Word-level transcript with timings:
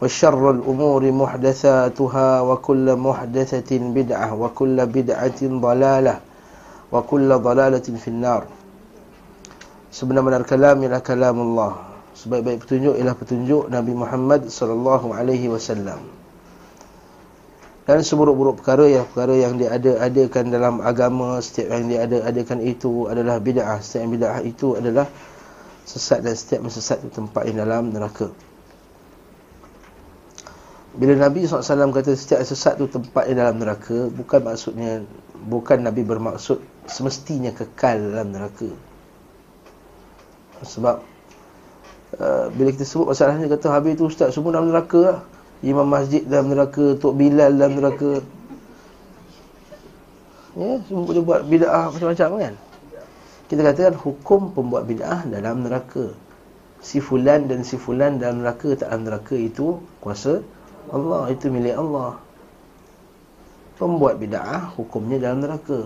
وشر 0.00 0.50
الأمور 0.50 1.02
محدثاتها 1.12 2.28
وكل 2.40 2.86
محدثة 2.96 3.70
بدعة 3.72 4.28
وكل 4.34 4.76
بدعة 4.86 5.40
ضلالة 5.42 6.14
وكل 6.92 7.28
ضلالة 7.38 7.86
في 7.96 8.08
النار 8.08 8.44
Sebenar-benar 9.96 10.44
kalam 10.44 10.84
ialah 10.84 11.00
kalam 11.00 11.40
Allah 11.40 11.96
Sebaik-baik 12.16 12.64
petunjuk 12.64 12.96
ialah 12.96 13.12
petunjuk 13.12 13.68
Nabi 13.68 13.92
Muhammad 13.92 14.48
sallallahu 14.48 15.12
alaihi 15.12 15.52
wasallam. 15.52 16.00
Dan 17.84 18.00
seburuk-buruk 18.00 18.64
perkara 18.64 18.88
yang 18.88 19.04
perkara 19.04 19.36
yang 19.36 19.60
diada-adakan 19.60 20.48
dalam 20.48 20.74
agama 20.80 21.38
setiap 21.44 21.76
yang 21.76 21.92
diada-adakan 21.92 22.64
itu 22.64 23.04
adalah 23.12 23.36
bid'ah. 23.36 23.84
Setiap 23.84 24.00
yang 24.08 24.12
bid'ah 24.16 24.40
itu 24.48 24.80
adalah 24.80 25.06
sesat 25.84 26.24
dan 26.24 26.34
setiap 26.34 26.64
sesat 26.72 27.04
itu 27.04 27.12
tempat 27.12 27.46
di 27.46 27.52
dalam 27.52 27.92
neraka. 27.92 28.32
Bila 30.91 31.15
Nabi 31.15 31.47
SAW 31.47 31.95
kata 31.95 32.11
setiap 32.19 32.43
sesat 32.43 32.75
itu 32.75 32.91
tempat 32.91 33.31
di 33.31 33.39
dalam 33.39 33.63
neraka, 33.63 34.11
bukan 34.11 34.43
maksudnya 34.43 35.07
bukan 35.47 35.87
Nabi 35.87 36.03
bermaksud 36.03 36.59
semestinya 36.83 37.55
kekal 37.55 38.11
dalam 38.11 38.35
neraka. 38.35 38.67
Sebab 40.61 41.01
uh, 42.21 42.45
Bila 42.53 42.69
kita 42.69 42.85
sebut 42.85 43.09
masalahnya 43.09 43.49
Kata 43.49 43.73
habis 43.73 43.97
tu 43.97 44.05
ustaz 44.05 44.29
Semua 44.29 44.53
dalam 44.53 44.69
neraka 44.69 45.01
lah. 45.01 45.19
Imam 45.65 45.89
masjid 45.89 46.21
dalam 46.21 46.53
neraka 46.53 46.97
Tok 47.01 47.17
Bilal 47.17 47.57
dalam 47.57 47.81
neraka. 47.81 48.21
Ya 50.53 50.77
Semua 50.85 51.03
boleh 51.05 51.23
buat 51.25 51.41
bida'ah 51.49 51.89
macam-macam 51.89 52.29
kan? 52.37 52.53
Kita 53.49 53.61
katakan 53.65 53.95
Hukum 53.97 54.53
pembuat 54.53 54.85
bida'ah 54.85 55.25
dalam 55.29 55.65
neraka. 55.65 56.13
Si 56.81 57.01
fulan 57.01 57.45
dan 57.49 57.61
si 57.61 57.77
fulan 57.77 58.17
dalam 58.17 58.41
neraka 58.41 58.73
Tak 58.73 58.89
dalam 58.89 59.05
neraka 59.05 59.37
itu 59.37 59.77
Kuasa 60.01 60.41
Allah 60.89 61.29
Itu 61.29 61.53
milik 61.53 61.77
Allah 61.77 62.17
Pembuat 63.77 64.17
bida'ah 64.17 64.73
Hukumnya 64.73 65.21
dalam 65.21 65.45
neraka 65.45 65.85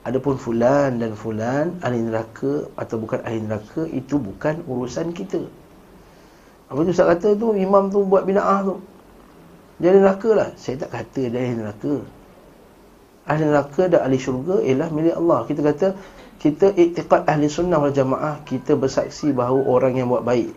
Adapun 0.00 0.40
fulan 0.40 0.96
dan 0.96 1.12
fulan 1.12 1.76
ahli 1.84 2.00
neraka 2.00 2.72
atau 2.72 2.96
bukan 2.96 3.20
ahli 3.20 3.44
neraka 3.44 3.84
itu 3.84 4.16
bukan 4.16 4.64
urusan 4.64 5.12
kita. 5.12 5.44
Apa 6.72 6.88
tu 6.88 6.90
Ustaz 6.96 7.04
kata 7.04 7.36
tu 7.36 7.52
imam 7.52 7.92
tu 7.92 8.08
buat 8.08 8.24
bid'ah 8.24 8.64
tu. 8.64 8.80
Jadi 9.76 10.00
neraka 10.00 10.30
lah. 10.32 10.48
Saya 10.56 10.80
tak 10.80 10.96
kata 10.96 11.20
dia 11.28 11.36
ahli 11.44 11.52
neraka. 11.52 11.94
Ahli 13.28 13.44
neraka 13.44 13.82
dan 13.92 14.00
ahli 14.08 14.16
syurga 14.16 14.56
ialah 14.64 14.88
milik 14.88 15.14
Allah. 15.20 15.40
Kita 15.44 15.60
kata 15.60 15.86
kita 16.40 16.66
iktiqad 16.72 17.28
ahli 17.28 17.46
sunnah 17.52 17.76
wal 17.76 17.92
jamaah 17.92 18.40
kita 18.48 18.80
bersaksi 18.80 19.36
bahawa 19.36 19.68
orang 19.68 20.00
yang 20.00 20.08
buat 20.08 20.24
baik. 20.24 20.48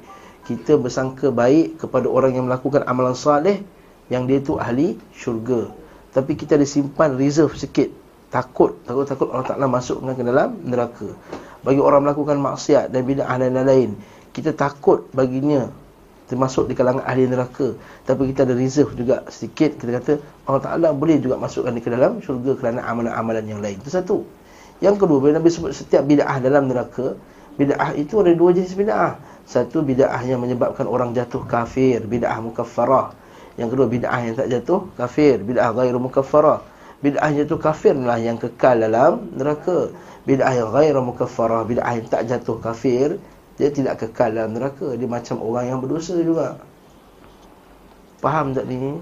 Kita 0.44 0.76
bersangka 0.76 1.32
baik 1.32 1.80
kepada 1.80 2.12
orang 2.12 2.36
yang 2.36 2.46
melakukan 2.52 2.84
amalan 2.84 3.16
salih 3.16 3.64
yang 4.12 4.28
dia 4.28 4.44
tu 4.44 4.60
ahli 4.60 5.00
syurga. 5.16 5.72
Tapi 6.12 6.36
kita 6.36 6.60
ada 6.60 6.68
simpan 6.68 7.16
reserve 7.16 7.56
sikit 7.56 7.90
takut 8.34 8.76
takut-takut 8.84 9.30
Allah 9.30 9.46
Taala 9.46 9.66
masukkan 9.70 10.14
ke 10.18 10.24
dalam 10.26 10.58
neraka. 10.66 11.14
Bagi 11.64 11.80
orang 11.80 12.10
melakukan 12.10 12.42
maksiat 12.44 12.92
dan 12.92 13.08
bid'ah 13.08 13.38
dan 13.40 13.56
lain-lain, 13.56 13.96
kita 14.36 14.52
takut 14.52 15.08
baginya 15.16 15.72
termasuk 16.28 16.68
di 16.68 16.74
kalangan 16.76 17.06
ahli 17.08 17.30
neraka. 17.30 17.78
Tapi 18.04 18.34
kita 18.34 18.44
ada 18.44 18.58
reserve 18.58 18.92
juga 19.00 19.24
sedikit 19.30 19.80
kita 19.80 20.02
kata 20.02 20.14
Allah 20.50 20.62
Taala 20.66 20.88
boleh 20.92 21.24
juga 21.24 21.40
masukkan 21.40 21.72
di 21.72 21.80
ke 21.80 21.88
dalam 21.88 22.20
syurga 22.20 22.58
kerana 22.60 22.84
amalan-amalan 22.84 23.46
yang 23.48 23.62
lain. 23.64 23.80
Itu 23.80 23.94
satu. 23.94 24.28
Yang 24.84 25.00
kedua, 25.00 25.18
bila 25.24 25.40
Nabi 25.40 25.48
sebut 25.48 25.72
setiap 25.72 26.04
bid'ah 26.04 26.44
dalam 26.44 26.68
neraka, 26.68 27.16
bid'ah 27.56 27.96
itu 27.96 28.20
ada 28.20 28.36
dua 28.36 28.52
jenis 28.52 28.76
bid'ah. 28.76 29.16
Satu 29.44 29.84
bid'ah 29.84 30.24
yang 30.24 30.40
menyebabkan 30.40 30.88
orang 30.88 31.12
jatuh 31.12 31.44
kafir, 31.44 32.04
bid'ah 32.04 32.40
mukaffarah. 32.40 33.12
Yang 33.60 33.70
kedua 33.76 33.88
bid'ah 33.92 34.20
yang 34.24 34.36
tak 34.40 34.48
jatuh 34.50 34.88
kafir, 34.96 35.44
bid'ah 35.44 35.72
ghairu 35.76 36.00
mukaffarah 36.00 36.74
bid'ah 37.04 37.30
itu 37.36 37.60
kafir 37.60 37.92
lah 38.00 38.16
yang 38.16 38.40
kekal 38.40 38.80
dalam 38.80 39.28
neraka. 39.36 39.92
Bid'ah 40.24 40.56
yang 40.56 40.72
ghairu 40.72 41.04
mukaffarah, 41.04 41.68
bid'ah 41.68 42.00
yang 42.00 42.08
tak 42.08 42.24
jatuh 42.32 42.64
kafir, 42.64 43.20
dia 43.60 43.70
tidak 43.70 44.00
kekal 44.00 44.32
dalam 44.32 44.56
neraka. 44.56 44.96
Dia 44.96 45.06
macam 45.12 45.44
orang 45.44 45.68
yang 45.68 45.80
berdosa 45.84 46.16
juga. 46.24 46.64
Faham 48.24 48.56
tak 48.56 48.72
ni? 48.72 48.96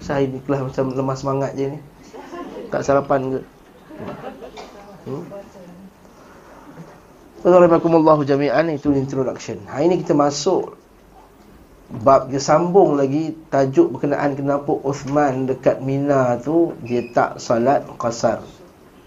Asal 0.00 0.24
ini 0.24 0.40
kelas 0.40 0.72
macam 0.72 0.96
lemah 0.96 1.16
semangat 1.20 1.52
je 1.52 1.76
ni. 1.76 1.78
Tak 2.72 2.80
sarapan 2.80 3.36
ke? 3.36 3.40
Hmm? 5.04 5.22
Assalamualaikum 7.42 8.22
jami'an. 8.22 8.70
Itu 8.70 8.94
introduction. 8.94 9.66
Hari 9.66 9.90
ini 9.90 10.06
kita 10.06 10.14
masuk 10.14 10.78
bab 12.06 12.30
dia 12.30 12.38
sambung 12.38 12.94
lagi 12.94 13.34
tajuk 13.50 13.98
berkenaan 13.98 14.38
kenapa 14.38 14.70
Uthman 14.70 15.50
dekat 15.50 15.82
Mina 15.82 16.38
tu 16.38 16.70
dia 16.86 17.02
tak 17.10 17.42
salat 17.42 17.82
qasar. 17.98 18.46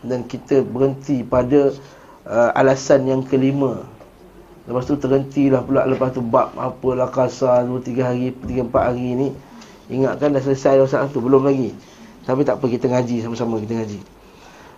Dan 0.04 0.28
kita 0.28 0.68
berhenti 0.68 1.24
pada 1.24 1.80
uh, 2.28 2.52
alasan 2.60 3.08
yang 3.08 3.24
kelima. 3.24 3.88
Lepas 4.68 4.84
tu 4.84 5.00
terhentilah 5.00 5.64
pula 5.64 5.88
lepas 5.88 6.12
tu 6.12 6.20
bab 6.20 6.52
apalah 6.60 7.08
qasar 7.08 7.64
2 7.64 7.88
3 7.88 8.04
hari 8.04 8.36
3 8.36 8.68
4 8.68 8.68
hari 8.68 9.16
ni. 9.16 9.30
Ingatkan 9.88 10.36
dah 10.36 10.44
selesai 10.44 10.84
masalah 10.84 11.08
tu 11.08 11.24
belum 11.24 11.48
lagi. 11.48 11.72
Tapi 12.28 12.44
tak 12.44 12.60
apa 12.60 12.68
kita 12.68 12.92
ngaji 12.92 13.24
sama-sama 13.24 13.64
kita 13.64 13.80
ngaji 13.80 14.15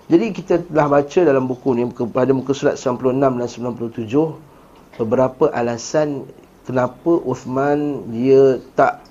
jadi 0.08 0.32
kita 0.32 0.64
telah 0.72 0.88
baca 0.88 1.20
dalam 1.20 1.52
buku 1.52 1.76
ni 1.76 1.84
pada 2.16 2.32
muka 2.32 2.56
surat 2.56 2.80
96 2.80 3.20
dan 3.20 3.48
97 3.92 5.04
beberapa 5.04 5.52
alasan 5.52 6.24
kenapa 6.64 7.12
Uthman 7.28 8.08
dia 8.16 8.64
tak 8.72 9.04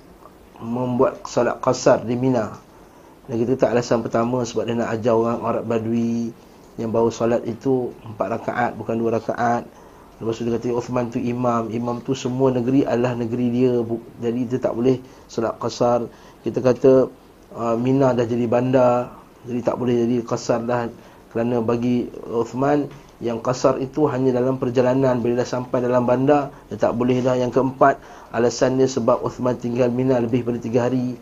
membuat 0.57 1.21
salat 1.29 1.61
qasar 1.61 2.01
di 2.01 2.17
Mina. 2.17 2.57
Dan 3.29 3.37
kita 3.45 3.53
tak 3.61 3.77
alasan 3.77 4.01
pertama 4.01 4.41
sebab 4.41 4.65
dia 4.65 4.73
nak 4.73 4.89
ajar 4.97 5.13
orang 5.13 5.37
Arab 5.45 5.63
Badui 5.69 6.33
yang 6.81 6.89
bawa 6.89 7.13
salat 7.13 7.45
itu 7.45 7.93
empat 8.01 8.41
rakaat 8.41 8.71
bukan 8.73 8.97
dua 8.97 9.21
rakaat. 9.21 9.69
Lepas 10.17 10.41
tu 10.41 10.49
dia 10.49 10.57
kata 10.57 10.73
Uthman 10.73 11.13
tu 11.13 11.21
imam, 11.21 11.69
imam 11.69 12.01
tu 12.01 12.17
semua 12.17 12.49
negeri 12.49 12.81
adalah 12.89 13.13
negeri 13.13 13.53
dia. 13.53 13.85
Jadi 14.17 14.41
dia 14.49 14.57
tak 14.57 14.73
boleh 14.73 14.97
salat 15.29 15.53
qasar. 15.61 16.09
Kita 16.41 16.57
kata 16.57 17.05
uh, 17.53 17.75
Mina 17.77 18.17
dah 18.17 18.25
jadi 18.25 18.49
bandar, 18.49 19.13
jadi 19.47 19.59
tak 19.63 19.79
boleh 19.79 19.95
jadi 20.03 20.15
qasar 20.27 20.67
dah 20.67 20.91
kerana 21.31 21.63
bagi 21.63 22.07
Uthman 22.27 22.87
yang 23.17 23.41
kasar 23.41 23.81
itu 23.81 24.05
hanya 24.05 24.29
dalam 24.29 24.61
perjalanan. 24.61 25.17
Bila 25.17 25.41
dah 25.41 25.49
sampai 25.49 25.81
dalam 25.81 26.05
bandar 26.05 26.53
Dia 26.69 26.77
tak 26.77 26.93
boleh 26.93 27.17
dah. 27.25 27.33
Yang 27.33 27.57
keempat 27.57 27.97
Alasannya 28.29 28.85
sebab 28.85 29.25
Uthman 29.25 29.57
tinggal 29.57 29.89
Mina 29.89 30.21
lebih 30.21 30.45
daripada 30.45 30.59
tiga 30.61 30.79
hari. 30.85 31.17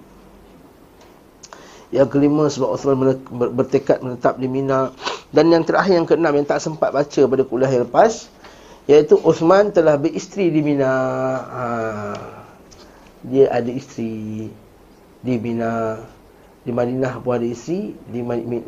Yang 1.96 2.08
kelima 2.12 2.52
Sebab 2.52 2.70
Uthman 2.76 2.96
bertekad 3.32 4.04
menetap 4.04 4.36
di 4.36 4.48
Mina. 4.52 4.92
Dan 5.32 5.56
yang 5.56 5.64
terakhir 5.64 5.96
yang 5.96 6.08
keenam 6.08 6.36
Yang 6.36 6.48
tak 6.52 6.60
sempat 6.60 6.92
baca 6.92 7.22
pada 7.32 7.44
kuliah 7.48 7.72
yang 7.72 7.88
lepas 7.88 8.28
Iaitu 8.92 9.16
Uthman 9.24 9.72
telah 9.72 9.96
beristeri 9.96 10.52
di 10.52 10.60
Mina. 10.60 10.92
Ha. 11.48 11.64
Dia 13.24 13.50
ada 13.56 13.72
isteri 13.72 14.52
Di 15.24 15.34
Mina 15.40 15.96
Di 16.66 16.74
Madinah 16.74 17.22
pun 17.22 17.38
ada 17.38 17.46
isteri 17.46 17.94
Di, 18.10 18.20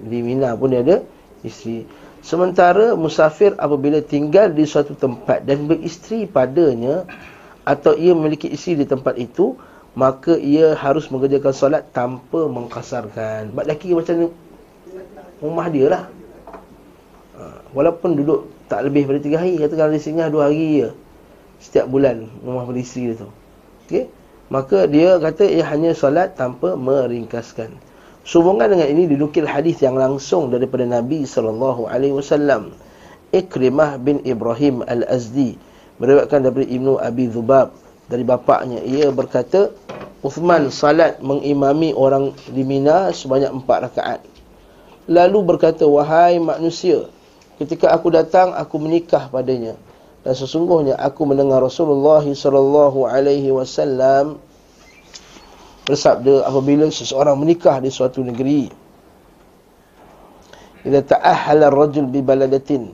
di 0.05 0.17
Mina 0.21 0.53
pun 0.53 0.69
ada 0.71 1.01
isteri 1.41 1.83
Sementara 2.27 2.91
musafir 2.97 3.55
apabila 3.55 4.03
tinggal 4.03 4.51
di 4.51 4.67
suatu 4.67 4.97
tempat 4.97 5.47
dan 5.47 5.63
beristeri 5.63 6.27
padanya 6.27 7.07
atau 7.63 7.95
ia 7.95 8.11
memiliki 8.11 8.51
isteri 8.51 8.83
di 8.83 8.85
tempat 8.88 9.15
itu, 9.15 9.55
maka 9.95 10.35
ia 10.35 10.75
harus 10.75 11.07
mengerjakan 11.07 11.55
solat 11.55 11.83
tanpa 11.95 12.51
mengkasarkan. 12.51 13.55
Mak 13.55 13.63
lelaki 13.63 13.95
macam 13.95 14.35
rumah 15.39 15.67
dia 15.71 15.88
lah. 15.88 16.03
Ha, 17.39 17.71
walaupun 17.71 18.19
duduk 18.19 18.51
tak 18.67 18.83
lebih 18.83 19.07
daripada 19.07 19.19
tiga 19.23 19.38
hari, 19.39 19.55
katakan 19.55 19.95
dia 19.95 20.03
singgah 20.03 20.27
dua 20.27 20.51
hari 20.51 20.83
je. 20.83 20.89
Setiap 21.63 21.88
bulan 21.88 22.27
rumah 22.44 22.67
beristeri 22.67 23.13
dia 23.13 23.23
tu. 23.23 23.29
Okay? 23.88 24.11
Maka 24.47 24.88
dia 24.88 25.19
kata 25.19 25.44
ia 25.44 25.67
hanya 25.67 25.91
solat 25.91 26.39
tanpa 26.39 26.79
meringkaskan. 26.79 27.75
Sehubungan 28.27 28.67
dengan 28.71 28.88
ini 28.88 29.07
dinukil 29.07 29.47
hadis 29.47 29.79
yang 29.83 29.95
langsung 29.95 30.51
daripada 30.51 30.83
Nabi 30.83 31.23
sallallahu 31.27 31.88
alaihi 31.88 32.15
wasallam. 32.15 32.75
Ikrimah 33.35 33.99
bin 33.99 34.23
Ibrahim 34.23 34.88
Al-Azdi 34.88 35.59
meriwayatkan 35.99 36.47
daripada 36.47 36.67
Ibnu 36.69 36.95
Abi 36.95 37.27
Dzubab 37.27 37.75
dari 38.07 38.23
bapaknya 38.23 38.79
ia 38.88 39.11
berkata 39.11 39.73
Uthman 40.23 40.71
salat 40.71 41.19
mengimami 41.19 41.91
orang 41.94 42.33
di 42.49 42.63
Mina 42.63 43.11
sebanyak 43.11 43.51
empat 43.51 43.77
rakaat 43.91 44.19
lalu 45.11 45.44
berkata 45.44 45.83
wahai 45.83 46.39
manusia 46.39 47.11
ketika 47.59 47.91
aku 47.91 48.13
datang 48.13 48.55
aku 48.55 48.79
menikah 48.79 49.27
padanya 49.27 49.75
dan 50.27 50.35
sesungguhnya 50.35 51.00
aku 51.00 51.24
mendengar 51.24 51.63
Rasulullah 51.63 52.19
sallallahu 52.19 53.07
alaihi 53.07 53.47
wasallam 53.47 54.44
bersabda 55.88 56.44
apabila 56.44 56.91
seseorang 56.91 57.39
menikah 57.39 57.79
di 57.79 57.88
suatu 57.88 58.19
negeri 58.19 58.68
idza 60.83 61.00
ta'ahhala 61.15 61.71
ar-rajul 61.71 62.12
bi 62.12 62.19
baladatin 62.19 62.91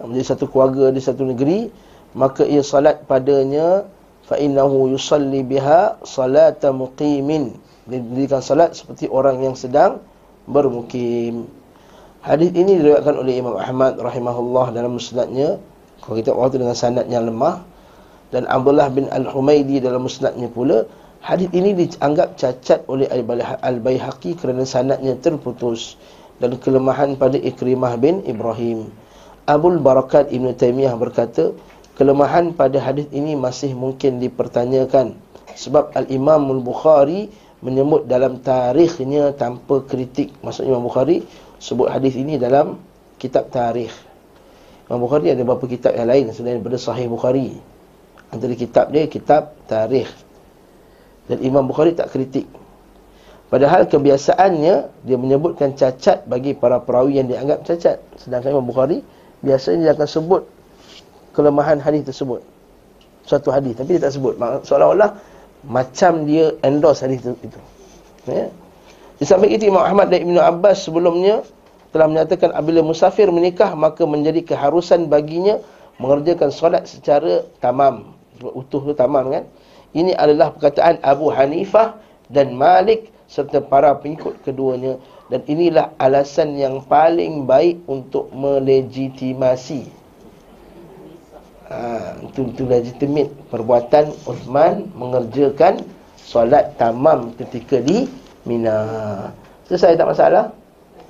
menjadi 0.00 0.32
satu 0.32 0.48
keluarga 0.48 0.88
di 0.88 1.04
satu 1.04 1.28
negeri 1.28 1.68
maka 2.16 2.44
ia 2.44 2.60
salat 2.60 3.04
padanya 3.08 3.84
fa 4.28 4.36
innahu 4.36 4.92
yusalli 4.92 5.44
biha 5.44 6.00
salata 6.04 6.72
muqimin. 6.72 7.56
Didirikan 7.82 8.38
salat 8.38 8.78
seperti 8.78 9.10
orang 9.10 9.42
yang 9.42 9.58
sedang 9.58 9.98
bermukim. 10.46 11.50
Hadis 12.22 12.54
ini 12.54 12.78
diriwayatkan 12.78 13.16
oleh 13.18 13.42
Imam 13.42 13.58
Ahmad 13.58 13.98
rahimahullah 13.98 14.70
dalam 14.70 14.94
musnadnya 14.94 15.58
kalau 16.02 16.18
kita 16.18 16.34
waktu 16.34 16.58
dengan 16.58 16.74
sanad 16.74 17.06
yang 17.06 17.30
lemah 17.30 17.62
dan 18.34 18.42
Abdullah 18.50 18.90
bin 18.90 19.06
Al-Humaidi 19.06 19.78
dalam 19.78 20.02
musnadnya 20.02 20.50
pula 20.50 20.82
hadis 21.22 21.46
ini 21.54 21.78
dianggap 21.78 22.34
cacat 22.34 22.82
oleh 22.90 23.06
Al-Baihaqi 23.62 24.34
kerana 24.34 24.66
sanadnya 24.66 25.14
terputus 25.22 25.94
dan 26.42 26.58
kelemahan 26.58 27.14
pada 27.14 27.38
Ikrimah 27.38 27.94
bin 28.02 28.18
Ibrahim. 28.26 28.90
Abul 29.46 29.78
Barakat 29.78 30.34
Ibn 30.34 30.50
Taymiyah 30.50 30.98
berkata 30.98 31.54
kelemahan 31.94 32.50
pada 32.50 32.82
hadis 32.82 33.06
ini 33.14 33.38
masih 33.38 33.70
mungkin 33.78 34.18
dipertanyakan 34.18 35.14
sebab 35.54 35.94
al-Imam 35.94 36.50
al-Bukhari 36.50 37.30
menyebut 37.62 38.10
dalam 38.10 38.42
tarikhnya 38.42 39.30
tanpa 39.38 39.86
kritik. 39.86 40.34
Maksud 40.42 40.66
Imam 40.66 40.82
Bukhari 40.82 41.22
sebut 41.62 41.86
hadis 41.86 42.18
ini 42.18 42.42
dalam 42.42 42.82
kitab 43.22 43.54
tarikh 43.54 43.94
Imam 44.92 45.08
Bukhari 45.08 45.32
ada 45.32 45.40
beberapa 45.40 45.64
kitab 45.64 45.96
yang 45.96 46.04
lain 46.04 46.28
selain 46.36 46.60
daripada 46.60 46.76
Sahih 46.76 47.08
Bukhari. 47.08 47.56
Antara 48.28 48.52
kitab 48.52 48.92
dia 48.92 49.08
kitab 49.08 49.56
tarikh. 49.64 50.12
Dan 51.32 51.40
Imam 51.40 51.64
Bukhari 51.64 51.96
tak 51.96 52.12
kritik. 52.12 52.44
Padahal 53.48 53.88
kebiasaannya 53.88 54.74
dia 55.08 55.16
menyebutkan 55.16 55.72
cacat 55.72 56.28
bagi 56.28 56.52
para 56.52 56.76
perawi 56.76 57.24
yang 57.24 57.32
dianggap 57.32 57.64
cacat. 57.64 58.04
Sedangkan 58.20 58.52
Imam 58.52 58.68
Bukhari 58.68 59.00
biasanya 59.40 59.88
dia 59.88 59.92
akan 59.96 60.08
sebut 60.12 60.42
kelemahan 61.32 61.80
hadis 61.80 62.04
tersebut. 62.12 62.44
Suatu 63.24 63.48
hadis 63.48 63.72
tapi 63.72 63.96
dia 63.96 64.04
tak 64.04 64.12
sebut. 64.12 64.36
Seolah-olah 64.60 65.16
macam 65.72 66.28
dia 66.28 66.52
endorse 66.60 67.00
hadis 67.00 67.24
itu. 67.24 67.60
Ya. 68.28 68.52
Di 69.16 69.24
samping 69.24 69.56
itu 69.56 69.72
Imam 69.72 69.88
Ahmad 69.88 70.12
dan 70.12 70.20
Ibnu 70.20 70.36
Abbas 70.36 70.84
sebelumnya 70.84 71.40
telah 71.92 72.08
menyatakan 72.08 72.50
apabila 72.56 72.80
musafir 72.80 73.28
menikah 73.28 73.76
maka 73.76 74.02
menjadi 74.08 74.40
keharusan 74.42 75.06
baginya 75.12 75.60
mengerjakan 76.00 76.48
solat 76.50 76.88
secara 76.88 77.44
tamam. 77.60 78.16
Utuh 78.42 78.82
tu 78.82 78.92
tamam 78.96 79.28
kan? 79.30 79.44
Ini 79.92 80.16
adalah 80.16 80.56
perkataan 80.56 80.98
Abu 81.04 81.28
Hanifah 81.28 82.00
dan 82.32 82.56
Malik 82.56 83.12
serta 83.28 83.60
para 83.60 83.92
pengikut 84.00 84.40
keduanya. 84.42 84.96
Dan 85.28 85.44
inilah 85.48 85.92
alasan 86.00 86.56
yang 86.56 86.84
paling 86.88 87.44
baik 87.48 87.80
untuk 87.88 88.28
melegitimasi 88.36 90.02
ha, 91.72 92.12
itu, 92.20 92.52
itu 92.52 92.62
legitimate 92.68 93.32
perbuatan 93.48 94.12
Uthman 94.28 94.92
mengerjakan 94.92 95.80
solat 96.20 96.76
tamam 96.76 97.32
ketika 97.40 97.80
di 97.80 98.04
Mina. 98.44 98.76
Selesai 99.66 99.96
tak 99.96 100.08
masalah 100.12 100.44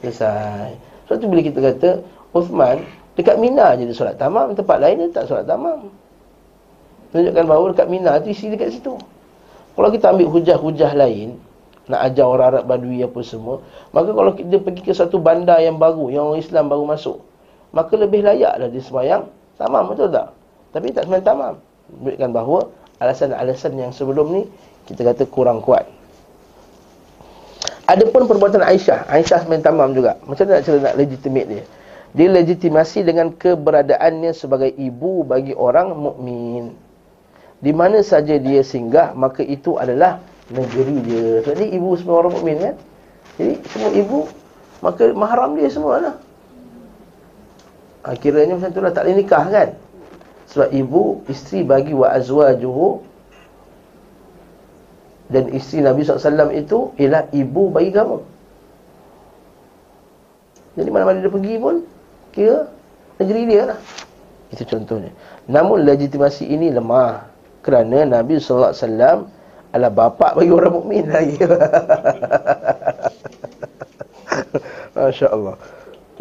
selesai 0.03 0.75
sebab 1.07 1.17
tu 1.17 1.27
bila 1.31 1.41
kita 1.41 1.59
kata 1.63 1.91
Uthman 2.35 2.83
dekat 3.15 3.37
Mina 3.39 3.79
je 3.79 3.87
dia 3.89 3.97
solat 3.97 4.19
tamam 4.19 4.53
tempat 4.53 4.77
lain 4.83 5.07
dia 5.07 5.09
tak 5.15 5.31
solat 5.31 5.47
tamam 5.47 5.89
tunjukkan 7.15 7.45
bahawa 7.47 7.65
dekat 7.73 7.89
Mina 7.89 8.19
tu 8.19 8.29
isi 8.35 8.51
dekat 8.51 8.75
situ 8.75 8.99
kalau 9.73 9.89
kita 9.89 10.13
ambil 10.13 10.29
hujah-hujah 10.29 10.93
lain 10.99 11.39
nak 11.89 12.13
ajar 12.13 12.27
orang 12.29 12.49
Arab 12.57 12.65
Badui 12.67 13.01
apa 13.03 13.21
semua 13.23 13.63
maka 13.95 14.11
kalau 14.11 14.35
kita 14.35 14.59
pergi 14.59 14.83
ke 14.85 14.93
satu 14.93 15.23
bandar 15.23 15.63
yang 15.63 15.79
baru 15.79 16.11
yang 16.11 16.31
orang 16.31 16.43
Islam 16.43 16.69
baru 16.69 16.85
masuk 16.85 17.19
maka 17.73 17.95
lebih 17.97 18.23
layaklah 18.27 18.69
dia 18.69 18.83
sembahyang 18.83 19.23
tamam 19.57 19.91
betul 19.91 20.11
tak 20.13 20.43
tapi 20.73 20.89
tak 20.91 21.07
sebenarnya 21.07 21.27
tamam. 21.29 21.55
Menunjukkan 21.93 22.31
bahawa 22.33 22.61
alasan-alasan 22.99 23.73
yang 23.77 23.93
sebelum 23.93 24.27
ni 24.33 24.43
kita 24.89 25.05
kata 25.05 25.29
kurang 25.29 25.61
kuat. 25.61 25.85
Adapun 27.93 28.25
perbuatan 28.25 28.65
Aisyah, 28.65 29.05
Aisyah 29.05 29.44
sebenarnya 29.44 29.69
tamam 29.69 29.93
juga. 29.93 30.17
Macam 30.25 30.49
mana 30.49 30.56
nak 30.56 30.62
cara 30.65 30.79
nak 30.81 30.97
legitimate 30.97 31.49
dia? 31.53 31.65
Dia 32.17 32.29
legitimasi 32.33 33.05
dengan 33.05 33.37
keberadaannya 33.37 34.33
sebagai 34.33 34.73
ibu 34.73 35.21
bagi 35.29 35.53
orang 35.53 35.93
mukmin. 35.93 36.73
Di 37.61 37.73
mana 37.77 38.00
saja 38.00 38.41
dia 38.41 38.65
singgah, 38.65 39.12
maka 39.12 39.44
itu 39.44 39.77
adalah 39.77 40.25
negeri 40.49 41.05
dia. 41.05 41.44
Jadi 41.44 41.69
ibu 41.77 41.93
semua 42.00 42.25
orang 42.25 42.33
mukmin 42.33 42.56
kan? 42.65 42.75
Jadi 43.37 43.55
semua 43.69 43.91
ibu, 43.93 44.19
maka 44.81 45.12
mahram 45.12 45.53
dia 45.61 45.69
semua 45.69 45.94
lah. 46.00 46.15
Akhirnya 48.09 48.56
macam 48.56 48.73
itulah 48.73 48.93
tak 48.97 49.05
boleh 49.05 49.17
nikah 49.21 49.44
kan? 49.53 49.69
Sebab 50.49 50.69
ibu, 50.73 51.21
isteri 51.29 51.61
bagi 51.61 51.93
wa 51.93 52.09
azwajuhu 52.09 53.12
dan 55.32 55.49
isteri 55.49 55.81
Nabi 55.81 56.05
SAW 56.05 56.52
itu 56.52 56.93
ialah 57.00 57.32
ibu 57.32 57.73
bagi 57.73 57.88
kamu. 57.88 58.20
Jadi 60.76 60.88
mana-mana 60.93 61.20
dia 61.20 61.32
pergi 61.32 61.55
pun, 61.56 61.84
kira 62.32 62.69
negeri 63.17 63.43
dia 63.49 63.62
lah. 63.73 63.79
Itu 64.52 64.69
contohnya. 64.69 65.12
Namun 65.49 65.88
legitimasi 65.88 66.49
ini 66.49 66.69
lemah. 66.69 67.32
Kerana 67.64 68.05
Nabi 68.05 68.37
SAW 68.37 68.75
adalah 69.73 69.93
bapa 69.93 70.37
bagi 70.37 70.52
orang 70.52 70.73
mukmin 70.76 71.08
lagi. 71.14 71.40
Masya 74.93 75.29
Allah. 75.32 75.56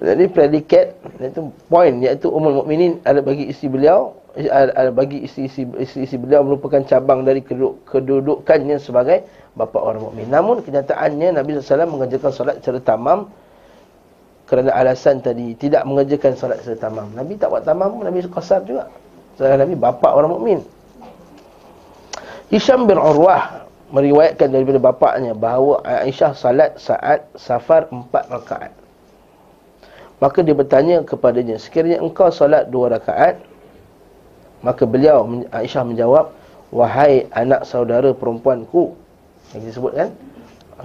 Jadi 0.02 0.24
predikat, 0.32 0.98
itu 1.22 1.52
point, 1.70 1.94
iaitu 2.02 2.32
umul 2.32 2.64
mukminin 2.64 2.98
ada 3.06 3.22
bagi 3.22 3.52
isteri 3.52 3.70
beliau 3.70 4.21
bagi 4.96 5.28
isteri-isteri 5.28 6.16
beliau 6.16 6.48
merupakan 6.48 6.80
cabang 6.88 7.28
dari 7.28 7.44
kedudukannya 7.84 8.80
sebagai 8.80 9.28
bapa 9.60 9.76
orang 9.76 10.08
mukmin. 10.08 10.32
Namun 10.32 10.64
kenyataannya 10.64 11.36
Nabi 11.36 11.60
SAW 11.60 11.92
mengerjakan 11.92 12.32
solat 12.32 12.56
secara 12.64 12.80
tamam 12.80 13.28
kerana 14.48 14.72
alasan 14.72 15.20
tadi 15.20 15.56
tidak 15.60 15.84
mengerjakan 15.84 16.40
solat 16.40 16.64
secara 16.64 16.92
tamam. 16.92 17.12
Nabi 17.12 17.36
tak 17.36 17.52
buat 17.52 17.68
tamam, 17.68 18.00
Nabi 18.00 18.24
qasar 18.32 18.64
juga. 18.64 18.88
Sebab 19.36 19.60
Nabi 19.60 19.76
bapa 19.76 20.08
orang 20.16 20.32
mukmin. 20.32 20.60
Hisham 22.52 22.88
bin 22.88 23.00
Urwah 23.00 23.68
meriwayatkan 23.92 24.48
daripada 24.52 24.80
bapaknya 24.80 25.36
bahawa 25.36 25.84
Aisyah 25.84 26.32
salat 26.32 26.80
saat 26.80 27.28
safar 27.36 27.92
empat 27.92 28.28
rakaat. 28.32 28.72
Maka 30.24 30.40
dia 30.44 30.56
bertanya 30.56 31.04
kepadanya, 31.04 31.60
sekiranya 31.60 32.00
engkau 32.00 32.32
salat 32.32 32.68
dua 32.72 32.96
rakaat, 32.96 33.40
Maka 34.62 34.86
beliau 34.86 35.26
Aisyah 35.50 35.84
menjawab 35.86 36.34
Wahai 36.72 37.28
anak 37.36 37.68
saudara 37.68 38.16
perempuanku 38.16 38.96
Yang 39.52 39.64
disebut 39.74 39.92
kan 39.98 40.10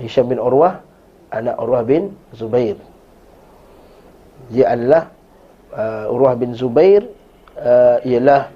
Hisham 0.00 0.28
bin 0.28 0.40
Urwah 0.40 0.82
Anak 1.32 1.58
Urwah 1.58 1.82
bin 1.82 2.14
Zubair. 2.32 2.78
Dia 4.54 4.72
adalah 4.72 5.10
uh, 5.74 6.12
Urwah 6.12 6.38
bin 6.38 6.54
Zubair 6.54 7.02
uh, 7.58 7.98
Ialah 8.06 8.48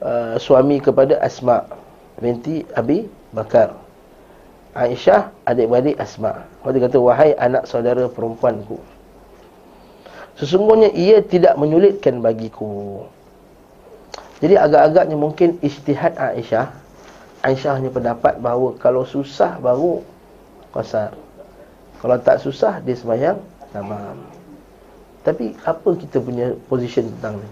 uh, 0.00 0.34
Suami 0.40 0.80
kepada 0.80 1.20
Asma 1.20 1.66
Binti 2.16 2.64
Abi 2.72 3.04
Bakar. 3.36 3.76
Aisyah 4.72 5.32
adik-beradik 5.44 6.00
Asma. 6.00 6.48
Dia 6.64 6.80
kata 6.88 6.96
Wahai 7.00 7.36
anak 7.36 7.68
saudara 7.68 8.08
perempuanku 8.08 8.80
Sesungguhnya 10.36 10.92
ia 10.92 11.24
tidak 11.24 11.56
menyulitkan 11.56 12.20
bagiku 12.20 13.04
jadi 14.42 14.54
agak-agaknya 14.60 15.16
mungkin 15.16 15.56
ijtihad 15.64 16.16
Aisyah 16.20 16.86
Aisyah 17.46 17.78
hanya 17.78 17.94
pendapat 17.94 18.42
bahawa 18.42 18.74
kalau 18.82 19.06
susah 19.06 19.60
baru 19.62 20.02
qasar. 20.74 21.14
Kalau 22.02 22.16
tak 22.18 22.42
susah 22.42 22.82
dia 22.82 22.98
sembahyang 22.98 23.38
tamam. 23.70 24.18
Tapi 25.22 25.54
apa 25.62 25.90
kita 25.94 26.18
punya 26.18 26.54
position 26.66 27.06
tentang 27.16 27.38
ni? 27.38 27.50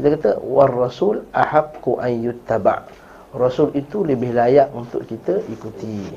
Kita 0.00 0.06
kata 0.16 0.30
war 0.40 0.72
rasul 0.72 1.20
ahaqqu 1.36 2.00
an 2.00 2.12
yuttaba. 2.16 2.88
Rasul 3.36 3.76
itu 3.76 4.04
lebih 4.04 4.32
layak 4.32 4.72
untuk 4.72 5.04
kita 5.04 5.44
ikuti. 5.52 6.08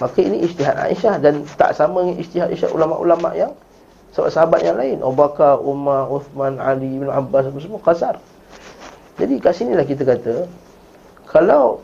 Maka 0.00 0.18
ini 0.24 0.48
ijtihad 0.48 0.80
Aisyah 0.80 1.20
dan 1.20 1.44
tak 1.60 1.76
sama 1.76 2.08
dengan 2.08 2.24
ijtihad 2.24 2.48
Aisyah 2.56 2.72
ulama-ulama 2.72 3.36
yang 3.36 3.52
sahabat-sahabat 4.16 4.60
yang 4.64 4.76
lain, 4.80 4.98
Abu 5.04 5.16
Bakar, 5.18 5.60
Umar, 5.60 6.08
Uthman, 6.08 6.56
Ali 6.56 6.88
bin 6.88 7.12
Abbas 7.12 7.52
semua 7.52 7.82
qasar. 7.84 8.16
Jadi 9.14 9.34
kat 9.38 9.54
sinilah 9.54 9.86
kita 9.86 10.02
kata 10.02 10.50
Kalau 11.30 11.82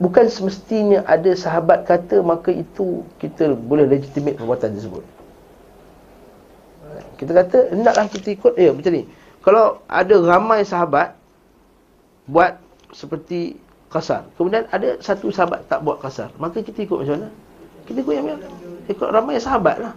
bukan 0.00 0.26
semestinya 0.32 1.04
ada 1.04 1.32
sahabat 1.36 1.84
kata 1.84 2.24
maka 2.24 2.52
itu 2.52 3.04
kita 3.20 3.52
boleh 3.52 3.84
legitimate 3.84 4.40
perbuatan 4.40 4.72
tersebut. 4.76 5.04
Kita 7.20 7.32
kata 7.34 7.58
hendaklah 7.74 8.06
kita 8.08 8.28
ikut 8.32 8.52
ya 8.56 8.72
macam 8.72 8.92
ni. 8.94 9.04
Kalau 9.44 9.82
ada 9.90 10.14
ramai 10.24 10.64
sahabat 10.64 11.14
buat 12.28 12.56
seperti 12.92 13.56
kasar. 13.92 14.28
Kemudian 14.36 14.68
ada 14.72 15.00
satu 15.00 15.32
sahabat 15.32 15.68
tak 15.68 15.84
buat 15.84 16.00
kasar. 16.00 16.32
Maka 16.36 16.60
kita 16.60 16.84
ikut 16.84 17.04
macam 17.04 17.14
mana? 17.20 17.28
Kita 17.88 17.98
ikut 18.04 18.14
yang 18.14 18.26
mana? 18.28 18.48
Ikut 18.88 19.08
ramai 19.08 19.36
sahabat 19.40 19.76
lah. 19.80 19.94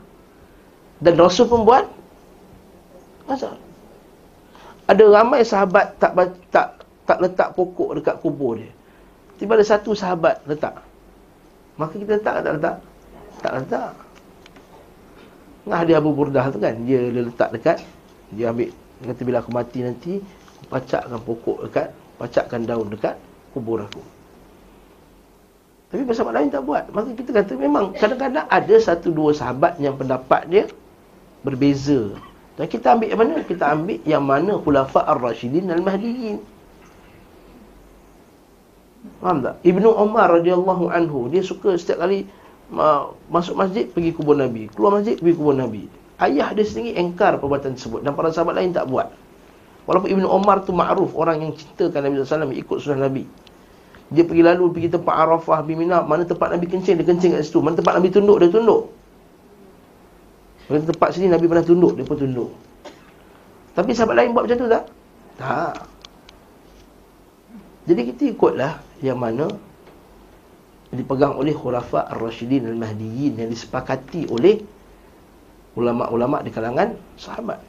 Dan 1.04 1.20
Rasul 1.20 1.48
pun 1.48 1.64
buat 1.68 1.88
kasar. 3.28 3.56
Ada 4.92 5.08
ramai 5.08 5.48
sahabat 5.48 5.96
tak 6.04 6.12
tak 6.52 6.68
tak 7.08 7.18
letak 7.24 7.56
pokok 7.56 8.04
dekat 8.04 8.20
kubur 8.20 8.60
dia. 8.60 8.72
Tiba 9.40 9.56
ada 9.56 9.64
satu 9.64 9.96
sahabat 9.96 10.44
letak. 10.44 10.84
Maka 11.80 11.96
kita 11.96 12.20
letak 12.20 12.44
tak 12.44 12.54
letak? 12.60 12.78
Tak 13.40 13.52
letak. 13.56 13.92
Nah 15.64 15.82
dia 15.88 15.98
Abu 16.02 16.12
Burdah 16.12 16.52
tu 16.52 16.60
kan, 16.60 16.74
dia, 16.84 17.08
letak 17.08 17.54
dekat, 17.54 17.78
dia 18.34 18.50
ambil, 18.50 18.74
dia 18.74 19.06
kata 19.14 19.22
bila 19.22 19.38
aku 19.40 19.52
mati 19.54 19.80
nanti, 19.86 20.18
pacakkan 20.68 21.22
pokok 21.22 21.70
dekat, 21.70 21.88
pacakkan 22.18 22.66
daun 22.66 22.90
dekat 22.90 23.16
kubur 23.54 23.86
aku. 23.86 24.02
Tapi 25.92 26.08
sahabat 26.16 26.34
lain 26.40 26.50
tak 26.50 26.64
buat. 26.64 26.84
Maka 26.96 27.10
kita 27.14 27.32
kata 27.36 27.54
memang 27.60 27.92
kadang-kadang 27.94 28.48
ada 28.48 28.76
satu 28.80 29.12
dua 29.12 29.36
sahabat 29.36 29.76
yang 29.78 30.00
pendapat 30.00 30.48
dia 30.48 30.64
berbeza. 31.44 32.16
Dan 32.62 32.70
kita 32.70 32.94
ambil 32.94 33.10
yang 33.10 33.20
mana? 33.26 33.36
Kita 33.42 33.66
ambil 33.74 33.98
yang 34.06 34.22
mana 34.22 34.54
khulafa 34.62 35.02
ar-rasyidin 35.10 35.74
al-mahdiyin. 35.74 36.38
Faham 39.18 39.42
tak? 39.42 39.58
Ibnu 39.66 39.90
Umar 39.90 40.30
radhiyallahu 40.30 40.94
anhu 40.94 41.26
dia 41.34 41.42
suka 41.42 41.74
setiap 41.74 42.06
kali 42.06 42.30
uh, 42.78 43.18
masuk 43.34 43.58
masjid 43.58 43.90
pergi 43.90 44.14
kubur 44.14 44.38
Nabi, 44.38 44.70
keluar 44.78 45.02
masjid 45.02 45.18
pergi 45.18 45.34
kubur 45.42 45.58
Nabi. 45.58 45.90
Ayah 46.22 46.54
dia 46.54 46.62
sendiri 46.62 47.02
engkar 47.02 47.42
perbuatan 47.42 47.74
tersebut 47.74 48.06
dan 48.06 48.14
para 48.14 48.30
sahabat 48.30 48.62
lain 48.62 48.78
tak 48.78 48.86
buat. 48.86 49.10
Walaupun 49.90 50.14
Ibnu 50.14 50.30
Umar 50.30 50.62
tu 50.62 50.70
makruf 50.70 51.18
orang 51.18 51.42
yang 51.42 51.58
cintakan 51.58 52.06
Nabi 52.06 52.22
sallallahu 52.22 52.54
alaihi 52.54 52.62
ikut 52.62 52.78
sunnah 52.78 53.10
Nabi. 53.10 53.26
Dia 54.14 54.22
pergi 54.22 54.44
lalu 54.46 54.70
pergi 54.70 54.90
tempat 54.94 55.16
Arafah 55.18 55.66
bin 55.66 55.82
Mina, 55.82 56.06
mana 56.06 56.30
tempat 56.30 56.54
Nabi 56.54 56.70
kencing 56.70 57.02
dia 57.02 57.10
kencing 57.10 57.34
kat 57.34 57.42
situ, 57.42 57.58
mana 57.58 57.82
tempat 57.82 57.98
Nabi 57.98 58.14
tunduk 58.14 58.38
dia 58.38 58.54
tunduk. 58.54 59.01
Mana 60.70 60.86
tempat 60.86 61.10
sini 61.16 61.32
Nabi 61.32 61.46
pernah 61.50 61.66
tunduk 61.66 61.98
dia 61.98 62.06
pun 62.06 62.18
tunduk. 62.20 62.52
Tapi 63.72 63.96
sahabat 63.96 64.16
lain 64.20 64.36
buat 64.36 64.46
macam 64.46 64.58
tu 64.60 64.68
tak? 64.68 64.84
Tak. 65.40 65.76
Jadi 67.88 68.02
kita 68.14 68.24
ikutlah 68.36 68.74
yang 69.02 69.18
mana 69.18 69.50
dipegang 70.92 71.40
oleh 71.40 71.56
khulafa 71.56 72.04
ar-rasyidin 72.12 72.68
al-mahdiyyin 72.68 73.40
yang 73.40 73.50
disepakati 73.50 74.28
oleh 74.28 74.60
ulama-ulama 75.80 76.44
di 76.44 76.52
kalangan 76.52 77.00
sahabat. 77.16 77.64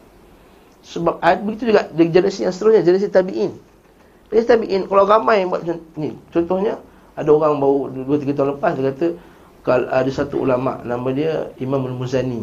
Sebab 0.82 1.22
begitu 1.46 1.70
juga 1.70 1.87
di 1.94 2.11
generasi 2.11 2.42
yang 2.42 2.50
seterusnya, 2.50 2.82
generasi 2.82 3.08
tabi'in. 3.14 3.54
Generasi 4.26 4.49
tabi'in, 4.50 4.82
kalau 4.90 5.06
ramai 5.06 5.46
yang 5.46 5.54
buat 5.54 5.62
macam 5.62 5.78
ni, 5.94 6.18
contohnya, 6.34 6.82
ada 7.14 7.30
orang 7.30 7.62
baru 7.62 7.94
2-3 8.02 8.34
tahun 8.34 8.49
lepas, 8.58 8.70
dia 8.75 8.84
kata, 8.90 9.06
kalau 9.62 9.87
ada 9.87 10.11
satu 10.11 10.42
ulama, 10.42 10.82
nama 10.82 11.08
dia 11.14 11.54
Imam 11.62 11.87
Al-Muzani. 11.87 12.42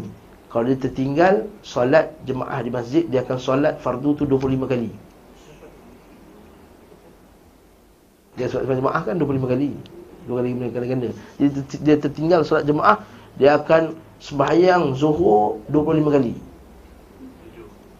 Kalau 0.50 0.66
dia 0.66 0.78
tertinggal 0.82 1.46
solat 1.62 2.10
jemaah 2.26 2.58
di 2.66 2.74
masjid, 2.74 3.06
dia 3.06 3.22
akan 3.22 3.38
solat 3.38 3.78
fardu 3.86 4.18
tu 4.18 4.24
25 4.26 4.66
kali. 4.66 4.90
Dia 8.34 8.50
solat 8.50 8.66
jemaah 8.66 9.02
kan 9.06 9.16
25 9.18 9.46
kali. 9.46 9.72
Dua 10.26 10.42
kali 10.42 10.50
ganda-ganda. 10.58 11.10
Dia, 11.38 11.48
dia 11.86 11.96
tertinggal 12.02 12.42
solat 12.42 12.66
jemaah, 12.66 13.06
dia 13.38 13.62
akan 13.62 13.94
sembahyang 14.18 14.98
zuhur 14.98 15.62
25 15.70 16.18
kali. 16.18 16.34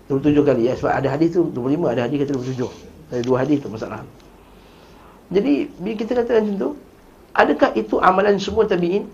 27 0.10 0.42
kali 0.42 0.62
ya 0.66 0.74
sebab 0.74 0.90
ada 0.90 1.08
hadis 1.14 1.38
tu 1.38 1.46
25 1.54 1.86
ada 1.86 2.02
hadis 2.10 2.18
kata 2.26 2.34
27 2.34 3.14
ada 3.14 3.22
dua 3.22 3.38
hadis 3.46 3.62
tu 3.62 3.70
masalah 3.70 4.02
jadi 5.30 5.70
bila 5.78 5.94
kita 5.94 6.12
kata 6.18 6.42
macam 6.42 6.56
tu 6.58 6.70
adakah 7.38 7.70
itu 7.78 7.96
amalan 8.02 8.42
semua 8.42 8.66
tabi'in 8.66 9.06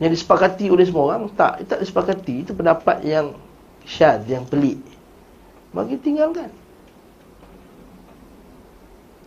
yang 0.00 0.10
disepakati 0.16 0.72
oleh 0.72 0.88
semua 0.88 1.12
orang 1.12 1.28
tak 1.36 1.68
tak 1.68 1.84
disepakati 1.84 2.48
itu 2.48 2.56
pendapat 2.56 3.04
yang 3.04 3.36
syad 3.84 4.24
yang 4.24 4.48
pelik. 4.48 4.80
Bagi 5.76 6.00
tinggalkan. 6.00 6.50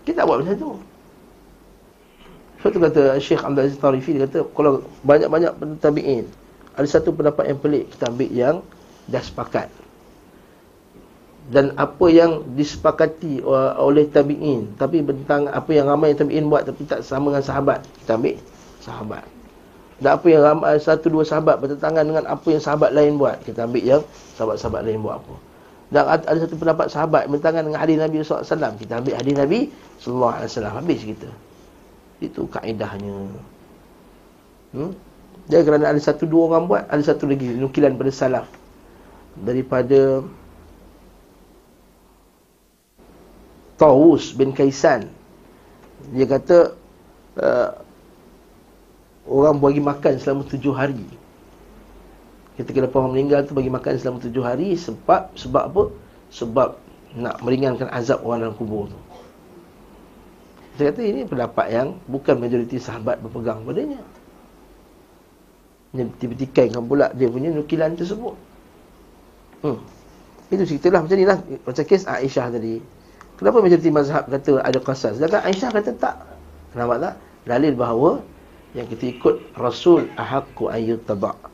Kita 0.04 0.28
buat 0.28 0.44
macam 0.44 0.58
tu. 0.60 0.72
Sebab 2.64 2.72
tu 2.72 2.80
kata 2.80 3.02
Syekh 3.20 3.44
Abdul 3.44 3.68
Aziz 3.68 3.76
Tarifi 3.76 4.16
Dia 4.16 4.24
kata 4.24 4.48
Kalau 4.56 4.88
banyak-banyak 5.04 5.84
tabi'in 5.84 6.24
Ada 6.80 6.88
satu 6.96 7.12
pendapat 7.12 7.52
yang 7.52 7.60
pelik 7.60 7.92
Kita 7.92 8.08
ambil 8.08 8.32
yang 8.32 8.56
Dah 9.12 9.20
sepakat. 9.20 9.68
Dan 11.52 11.76
apa 11.76 12.08
yang 12.08 12.56
disepakati 12.56 13.44
oleh 13.84 14.08
tabi'in 14.08 14.80
Tapi 14.80 15.04
tentang 15.04 15.52
apa 15.52 15.76
yang 15.76 15.92
ramai 15.92 16.16
tabi'in 16.16 16.48
buat 16.48 16.64
Tapi 16.64 16.88
tak 16.88 17.04
sama 17.04 17.36
dengan 17.36 17.44
sahabat 17.44 17.84
Kita 18.00 18.16
ambil 18.16 18.40
sahabat 18.80 19.43
Dan 20.04 20.20
apa 20.20 20.28
yang 20.28 20.44
ramai 20.44 20.76
Satu 20.84 21.08
dua 21.08 21.24
sahabat 21.24 21.64
bertentangan 21.64 22.04
dengan 22.04 22.28
Apa 22.28 22.52
yang 22.52 22.60
sahabat 22.60 22.92
lain 22.92 23.16
buat 23.16 23.40
Kita 23.48 23.64
ambil 23.64 23.84
yang 23.84 24.04
sahabat-sahabat 24.36 24.84
lain 24.84 25.00
buat 25.00 25.24
apa 25.24 25.36
dan 25.94 26.10
ada 26.10 26.38
satu 26.42 26.58
pendapat 26.58 26.90
sahabat 26.90 27.30
bertentangan 27.30 27.70
dengan 27.70 27.78
hadis 27.78 28.02
Nabi 28.02 28.26
SAW. 28.26 28.74
Kita 28.82 28.98
ambil 28.98 29.14
hadis 29.14 29.34
Nabi 29.38 29.60
SAW. 30.02 30.74
Habis 30.74 31.06
kita. 31.06 31.30
Itu 32.18 32.50
kaedahnya. 32.50 33.30
Hmm? 34.74 34.98
Dia 35.46 35.62
kerana 35.62 35.94
ada 35.94 36.02
satu 36.02 36.26
dua 36.26 36.50
orang 36.50 36.66
buat, 36.66 36.84
ada 36.90 37.04
satu 37.06 37.30
lagi 37.30 37.46
nukilan 37.46 37.94
pada 37.94 38.10
salaf. 38.10 38.50
Daripada 39.38 40.26
Tawus 43.78 44.34
bin 44.34 44.50
Kaisan. 44.50 45.14
Dia 46.10 46.26
kata, 46.26 46.74
uh, 47.38 47.70
orang 49.28 49.60
bagi 49.60 49.80
makan 49.80 50.20
selama 50.20 50.44
tujuh 50.48 50.76
hari. 50.76 51.04
Ketika 52.54 52.86
lepas 52.86 53.02
orang 53.02 53.18
meninggal 53.18 53.50
tu 53.50 53.58
bagi 53.58 53.72
makan 53.74 53.98
selama 53.98 54.18
tujuh 54.22 54.44
hari 54.46 54.78
Sebab 54.78 55.34
Sebab 55.34 55.64
apa? 55.74 55.84
Sebab 56.30 56.70
nak 57.18 57.42
meringankan 57.42 57.90
azab 57.90 58.22
orang 58.26 58.46
dalam 58.46 58.56
kubur 58.58 58.90
tu 58.90 59.00
Saya 60.78 60.94
kata 60.94 61.02
ini 61.02 61.26
pendapat 61.26 61.66
yang 61.74 61.98
Bukan 62.06 62.38
majoriti 62.38 62.78
sahabat 62.78 63.22
berpegang 63.26 63.66
padanya 63.66 64.02
Ini 65.98 66.14
tiba-tiba 66.22 66.70
kan 66.70 66.86
pula 66.86 67.10
dia 67.18 67.30
punya 67.30 67.50
nukilan 67.50 67.98
tersebut 67.98 68.38
hmm. 69.66 69.80
Itu 70.54 70.64
ceritalah 70.70 71.02
macam 71.06 71.18
ni 71.18 71.26
lah 71.26 71.42
Macam 71.42 71.84
kes 71.86 72.06
Aisyah 72.06 72.54
tadi 72.54 72.78
Kenapa 73.34 73.66
majoriti 73.66 73.90
mazhab 73.90 74.30
kata 74.30 74.62
ada 74.62 74.78
qasas 74.78 75.18
Sedangkan 75.18 75.42
Aisyah 75.42 75.70
kata 75.74 75.92
tak 75.98 76.22
Kenapa 76.70 77.02
tak? 77.02 77.14
Dalil 77.50 77.74
bahawa 77.74 78.22
Yang 78.74 78.98
kita 78.98 79.04
ikut 79.18 79.36
Rasul 79.54 80.10
ahakku 80.18 80.70
ayyut 80.74 81.06
tabak 81.06 81.54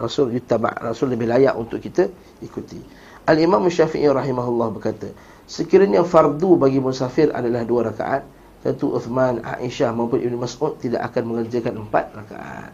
Rasul 0.00 0.32
yutaba 0.32 0.72
Rasul 0.80 1.12
lebih 1.12 1.28
layak 1.28 1.52
untuk 1.60 1.84
kita 1.84 2.08
ikuti. 2.40 2.80
Al-Imam 3.28 3.60
Syafi'i 3.68 4.08
rahimahullah 4.08 4.72
berkata, 4.72 5.12
sekiranya 5.44 6.00
fardu 6.00 6.56
bagi 6.56 6.80
musafir 6.80 7.28
adalah 7.36 7.62
dua 7.68 7.92
rakaat, 7.92 8.24
tentu 8.64 8.96
Uthman, 8.96 9.44
Aisyah 9.44 9.92
maupun 9.92 10.24
Ibn 10.24 10.40
Mas'ud 10.40 10.80
tidak 10.80 11.04
akan 11.12 11.22
mengerjakan 11.36 11.84
empat 11.84 12.16
rakaat. 12.16 12.72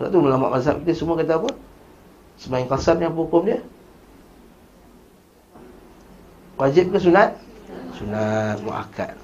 Sebab 0.00 0.08
tu 0.08 0.18
ulama 0.24 0.48
mazhab 0.48 0.80
kita 0.82 0.96
semua 0.96 1.20
kata 1.20 1.36
apa? 1.36 1.50
Sembahyang 2.40 2.70
qasar 2.70 2.96
apa 2.96 3.18
hukum 3.18 3.42
dia? 3.44 3.60
Wajib 6.58 6.90
ke 6.90 6.98
sunat? 6.98 7.38
Sunat 7.98 8.58
muakkad. 8.64 9.14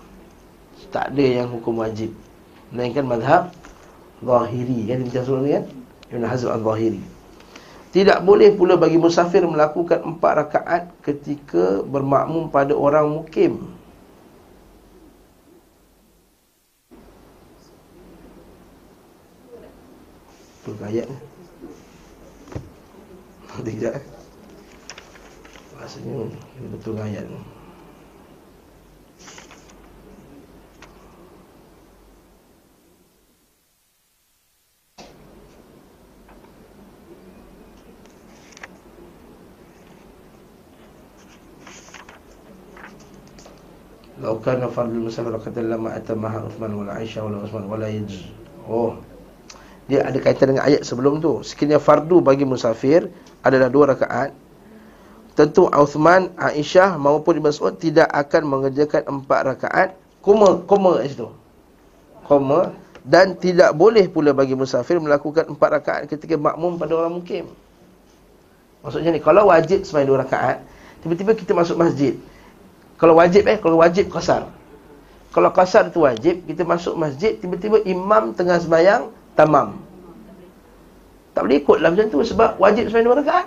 Tak 0.93 1.11
ada 1.11 1.25
yang 1.25 1.51
hukum 1.51 1.83
wajib. 1.83 2.15
Melainkan 2.71 3.07
mazhab 3.07 3.51
zahiri 4.23 4.79
kan? 4.87 4.99
Kita 5.09 5.21
sebut 5.27 5.49
kan? 5.49 5.65
Ibn 6.15 6.25
Hazm 6.29 6.51
al-Zahiri. 6.53 7.03
Tidak 7.95 8.27
boleh 8.27 8.51
pula 8.55 8.75
bagi 8.75 8.99
musafir 8.99 9.47
melakukan 9.47 10.03
empat 10.03 10.33
rakaat 10.35 10.83
ketika 11.07 11.83
bermakmum 11.87 12.51
pada 12.51 12.75
orang 12.75 13.07
mukim. 13.07 13.71
Betul 20.65 20.81
ayat 20.83 21.07
ni? 21.07 21.19
Tidak 23.55 23.95
Rasanya 25.79 26.27
betul 26.75 26.99
ayat 26.99 27.25
ni 27.31 27.54
Lau 44.25 44.41
kana 44.41 44.73
fardul 44.73 45.05
musafir 45.05 45.37
kata 45.37 45.61
lama 45.61 45.93
atamaha 45.93 46.49
Uthman 46.49 46.73
wala 46.73 46.97
Aisyah 46.97 47.29
wala 47.29 47.45
Uthman 47.45 47.69
wala 47.69 47.93
yajz. 47.93 48.25
Oh. 48.65 48.97
Dia 49.85 50.01
ada 50.09 50.17
kaitan 50.17 50.57
dengan 50.57 50.65
ayat 50.65 50.81
sebelum 50.81 51.21
tu. 51.21 51.45
Sekiranya 51.45 51.77
fardu 51.77 52.25
bagi 52.25 52.49
musafir 52.49 53.13
adalah 53.45 53.69
dua 53.69 53.93
rakaat, 53.93 54.33
tentu 55.37 55.69
Uthman, 55.69 56.33
Aisyah 56.41 56.97
maupun 56.97 57.37
Ibn 57.37 57.53
Mas'ud 57.53 57.77
tidak 57.77 58.09
akan 58.09 58.49
mengerjakan 58.49 59.05
empat 59.05 59.41
rakaat. 59.45 59.89
Koma, 60.25 60.65
koma 60.65 61.05
kat 61.05 61.13
situ. 61.13 61.29
Koma. 62.25 62.73
Dan 63.05 63.37
tidak 63.37 63.77
boleh 63.77 64.09
pula 64.09 64.33
bagi 64.33 64.57
musafir 64.57 64.97
melakukan 64.97 65.45
empat 65.53 65.69
rakaat 65.69 66.03
ketika 66.09 66.41
makmum 66.41 66.81
pada 66.81 66.97
orang 66.97 67.21
mukim. 67.21 67.45
Maksudnya 68.81 69.13
ni, 69.13 69.21
kalau 69.21 69.53
wajib 69.53 69.85
sembahyang 69.85 70.09
dua 70.09 70.19
rakaat, 70.25 70.65
tiba-tiba 71.05 71.37
kita 71.37 71.53
masuk 71.53 71.77
masjid. 71.77 72.17
Kalau 73.05 73.21
wajib 73.21 73.45
eh, 73.45 73.61
kalau 73.61 73.77
wajib 73.85 74.09
kasar. 74.09 74.49
Kalau 75.29 75.53
kasar 75.53 75.93
tu 75.93 76.09
wajib, 76.09 76.49
kita 76.49 76.65
masuk 76.65 76.97
masjid, 76.97 77.37
tiba-tiba 77.37 77.85
imam 77.85 78.33
tengah 78.33 78.57
sembahyang, 78.57 79.13
tamam. 79.37 79.77
Tak 81.37 81.45
boleh 81.45 81.61
ikutlah 81.61 81.93
macam 81.93 82.09
tu 82.09 82.25
sebab 82.25 82.57
wajib 82.57 82.89
sembahyang 82.89 83.09
dua 83.13 83.17
rakaat. 83.21 83.47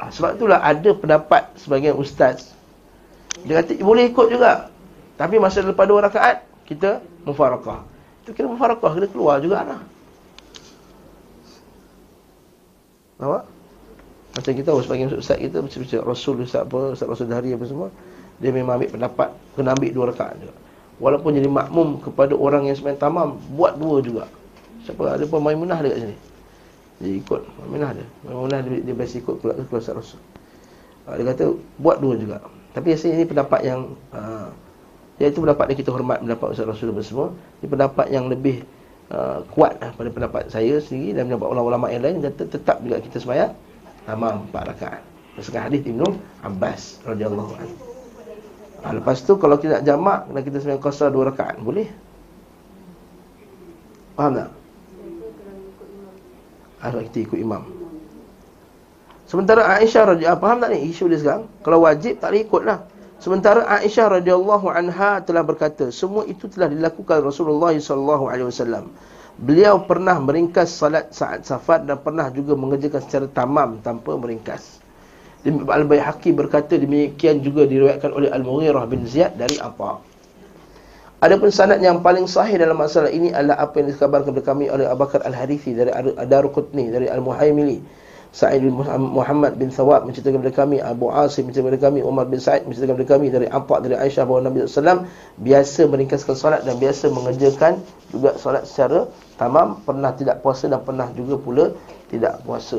Ha, 0.00 0.02
sebab 0.08 0.40
itulah 0.40 0.56
ada 0.64 0.90
pendapat 0.96 1.42
sebagian 1.60 2.00
ustaz. 2.00 2.56
Dia 3.44 3.60
kata 3.60 3.76
boleh 3.76 4.08
ikut 4.08 4.32
juga. 4.32 4.72
Tapi 5.20 5.36
masa 5.36 5.60
lepas 5.60 5.84
dua 5.84 6.08
rakaat, 6.08 6.48
kita 6.64 7.04
mufarakah. 7.28 7.84
Itu 8.24 8.32
kira 8.32 8.48
mufarakah, 8.48 8.96
kita 8.96 9.12
keluar 9.12 9.36
juga 9.44 9.68
lah. 9.68 9.84
Nampak? 13.20 13.51
Macam 14.32 14.52
kita 14.56 14.72
tahu 14.72 14.80
sebagian 14.80 15.12
ustaz 15.12 15.36
kita 15.36 15.60
macam 15.60 15.80
Rasul 16.08 16.34
ustaz 16.40 16.64
apa, 16.64 16.96
ustaz 16.96 17.04
Rasul 17.04 17.28
Dari 17.28 17.52
apa 17.52 17.64
semua, 17.68 17.88
dia 18.40 18.48
memang 18.48 18.80
ambil 18.80 18.88
pendapat 18.88 19.28
kena 19.52 19.76
ambil 19.76 19.90
dua 19.92 20.04
rakaat 20.08 20.34
juga. 20.40 20.54
Walaupun 20.96 21.30
jadi 21.36 21.48
makmum 21.52 22.00
kepada 22.00 22.32
orang 22.32 22.64
yang 22.70 22.76
sembahyang 22.78 23.00
tamam, 23.00 23.36
buat 23.52 23.76
dua 23.76 24.00
juga. 24.00 24.24
Siapa 24.88 25.04
ada 25.04 25.24
pun 25.28 25.44
Maimunah 25.44 25.84
dekat 25.84 25.98
sini. 26.08 26.16
Dia 27.04 27.12
ikut 27.20 27.40
Maimunah 27.60 27.88
ada. 27.92 28.04
Maimunah 28.24 28.58
dia, 28.64 28.80
dia 28.80 28.94
biasa 28.96 29.14
ikut 29.20 29.34
keluar 29.44 29.54
ke 29.60 29.74
ustaz 29.76 29.94
Rasul. 30.00 30.20
Uh, 31.04 31.14
dia 31.20 31.24
kata 31.28 31.44
buat 31.76 32.00
dua 32.00 32.14
juga. 32.16 32.40
Tapi 32.72 32.96
rasanya 32.96 33.20
ini 33.20 33.26
pendapat 33.28 33.60
yang 33.68 33.80
uh, 34.16 34.48
ya 35.20 35.28
itu 35.28 35.44
pendapat 35.44 35.76
yang 35.76 35.78
kita 35.84 35.90
hormat 35.92 36.24
pendapat 36.24 36.56
ustaz 36.56 36.64
Rasul 36.64 36.88
dan 36.96 37.04
semua. 37.04 37.28
Ini 37.60 37.66
pendapat 37.68 38.06
yang 38.08 38.32
lebih 38.32 38.64
uh, 39.12 39.44
kuat 39.52 39.76
lah 39.76 39.92
pada 39.92 40.08
pendapat 40.08 40.48
saya 40.48 40.80
sendiri 40.80 41.20
dan 41.20 41.28
pendapat 41.28 41.52
ulama-ulama 41.52 41.92
yang 41.92 42.00
lain 42.00 42.24
kata 42.24 42.48
tetap 42.48 42.80
juga 42.80 42.96
kita 43.04 43.20
sembahyang 43.20 43.52
tamam 44.04 44.46
empat 44.48 44.62
rakaat. 44.74 45.02
Berdasarkan 45.32 45.62
hadis 45.70 45.80
Ibnu 45.88 46.08
Abbas 46.44 46.82
radhiyallahu 47.08 47.52
anhu. 47.56 47.76
Ha, 48.82 48.86
lepas 48.98 49.22
tu 49.22 49.38
kalau 49.38 49.56
kita 49.56 49.80
nak 49.80 49.84
jamak 49.86 50.20
dan 50.26 50.40
kita 50.42 50.56
sembahyang 50.58 50.82
qasar 50.82 51.08
dua 51.14 51.30
rakaat, 51.30 51.56
boleh? 51.62 51.86
Faham 54.18 54.32
tak? 54.36 54.50
Ada 56.82 56.98
kita 57.06 57.18
ikut 57.30 57.38
imam. 57.38 57.62
Sementara 59.30 59.64
Aisyah 59.80 60.12
radhiyallahu 60.12 60.42
faham 60.44 60.58
tak 60.60 60.76
ni 60.76 60.92
isu 60.92 61.08
dia 61.08 61.16
sekarang? 61.22 61.48
Kalau 61.64 61.86
wajib 61.86 62.20
tak 62.20 62.36
ikutlah. 62.36 62.84
Sementara 63.22 63.64
Aisyah 63.70 64.18
radhiyallahu 64.18 64.66
anha 64.66 65.22
telah 65.22 65.46
berkata, 65.46 65.94
semua 65.94 66.26
itu 66.26 66.50
telah 66.50 66.66
dilakukan 66.66 67.22
Rasulullah 67.22 67.70
sallallahu 67.70 68.26
alaihi 68.26 68.50
wasallam. 68.50 68.90
Beliau 69.42 69.82
pernah 69.82 70.22
meringkas 70.22 70.70
salat 70.70 71.10
saat 71.10 71.42
safar 71.42 71.82
dan 71.82 71.98
pernah 71.98 72.30
juga 72.30 72.54
mengerjakan 72.54 73.02
secara 73.02 73.26
tamam 73.26 73.82
tanpa 73.82 74.14
meringkas. 74.14 74.78
Al-Bayhaqi 75.42 76.30
berkata 76.30 76.78
demikian 76.78 77.42
juga 77.42 77.66
diriwayatkan 77.66 78.14
oleh 78.14 78.30
Al-Mughirah 78.30 78.86
bin 78.86 79.02
Ziyad 79.02 79.34
dari 79.34 79.58
apa? 79.58 79.98
Adapun 81.18 81.50
sanad 81.50 81.82
yang 81.82 81.98
paling 82.06 82.30
sahih 82.30 82.54
dalam 82.54 82.78
masalah 82.78 83.10
ini 83.10 83.34
adalah 83.34 83.58
apa 83.66 83.82
yang 83.82 83.90
dikabarkan 83.90 84.30
kepada 84.30 84.46
kami 84.54 84.70
oleh 84.70 84.86
Abu 84.86 85.02
Bakar 85.06 85.26
Al-Harithi 85.26 85.74
dari 85.74 85.90
Ad-Daruqutni 85.90 86.94
dari 86.94 87.10
Al-Muhaimili 87.10 87.82
Sa'id 88.32 88.64
bin 88.64 88.72
Muhammad 89.12 89.60
bin 89.60 89.68
Thawab 89.68 90.08
menceritakan 90.08 90.40
kepada 90.40 90.64
kami 90.64 90.80
Abu 90.80 91.12
Asim 91.12 91.52
menceritakan 91.52 91.76
kepada 91.76 91.92
kami 91.92 92.00
Umar 92.00 92.24
bin 92.32 92.40
Sa'id 92.40 92.64
menceritakan 92.64 92.96
kepada 92.96 93.10
kami 93.20 93.26
dari 93.28 93.46
Ampak 93.46 93.84
dari 93.84 93.94
Aisyah 94.00 94.24
bahawa 94.24 94.48
Nabi 94.48 94.64
SAW 94.64 95.04
biasa 95.36 95.80
meringkaskan 95.84 96.34
solat 96.34 96.60
dan 96.64 96.80
biasa 96.80 97.12
mengerjakan 97.12 97.84
juga 98.12 98.36
solat 98.36 98.68
secara 98.68 99.08
tamam 99.40 99.80
pernah 99.82 100.12
tidak 100.12 100.44
puasa 100.44 100.68
dan 100.68 100.84
pernah 100.84 101.08
juga 101.16 101.34
pula 101.40 101.64
tidak 102.12 102.44
puasa. 102.44 102.78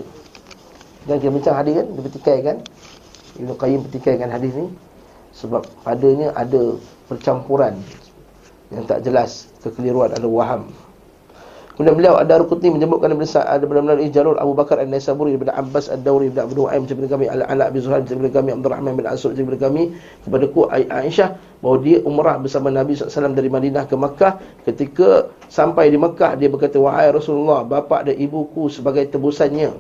Dan 1.09 1.19
kita 1.19 1.33
bincang 1.33 1.57
hadis 1.57 1.73
kan 1.81 1.85
dia 1.89 2.03
petikai 2.05 2.37
kan 2.45 2.57
Ibn 3.41 3.51
Qayyim 3.57 3.81
petikai 3.89 4.15
kan 4.21 4.29
hadis 4.29 4.53
ni 4.53 4.69
sebab 5.33 5.65
padanya 5.81 6.31
ada 6.37 6.77
percampuran 7.09 7.81
yang 8.69 8.85
tak 8.85 9.01
jelas 9.01 9.49
kekeliruan 9.65 10.13
ada 10.13 10.29
waham 10.29 10.69
Kemudian 11.73 11.97
beliau 11.97 12.21
ada 12.21 12.37
Rukutni 12.37 12.69
menyebutkan 12.69 13.09
daripada 13.09 13.49
ada 13.49 13.65
benar-benar 13.65 13.97
jalur 14.13 14.37
Abu 14.37 14.53
Bakar 14.53 14.77
An-Naisaburi 14.77 15.33
daripada 15.33 15.57
Abbas 15.57 15.89
Ad-Dawri 15.89 16.29
daripada 16.29 16.45
Abu 16.45 16.53
Nu'aim 16.61 16.85
daripada 16.85 17.07
kami 17.17 17.25
Al-Ala 17.25 17.65
bin 17.73 17.81
Zuhair 17.81 18.05
daripada 18.05 18.29
kami 18.29 18.49
Abdul 18.53 18.71
Rahman 18.77 18.93
bin 18.93 19.05
Asud 19.09 19.33
daripada 19.33 19.57
kami 19.57 19.97
kepada 20.21 20.45
ku 20.53 20.69
Aisyah 20.69 21.29
bahawa 21.65 21.77
dia 21.81 21.97
umrah 22.05 22.37
bersama 22.37 22.69
Nabi 22.69 22.93
SAW 22.93 23.33
dari 23.33 23.49
Madinah 23.49 23.89
ke 23.89 23.95
Makkah. 23.97 24.37
Ketika 24.69 25.33
sampai 25.49 25.89
di 25.89 25.97
Makkah 25.97 26.37
dia 26.37 26.45
berkata 26.45 26.77
wahai 26.77 27.09
Rasulullah 27.09 27.65
bapa 27.65 28.05
dan 28.05 28.21
ibuku 28.21 28.69
sebagai 28.69 29.09
tebusannya. 29.09 29.73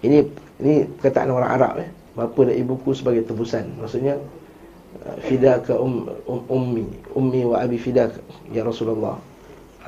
Ini 0.00 0.18
ini 0.64 0.74
perkataan 0.96 1.28
orang 1.28 1.50
Arab 1.60 1.74
eh. 1.76 1.92
Bapa 2.16 2.48
dan 2.48 2.56
ibuku 2.56 2.96
sebagai 2.96 3.28
tebusan. 3.28 3.76
Maksudnya 3.76 4.16
fidaka 5.28 5.76
um, 5.76 6.08
um, 6.26 6.40
ummi 6.50 6.84
ummi 7.14 7.46
wa 7.46 7.62
abi 7.62 7.78
fidaka 7.78 8.18
ya 8.50 8.66
Rasulullah 8.66 9.16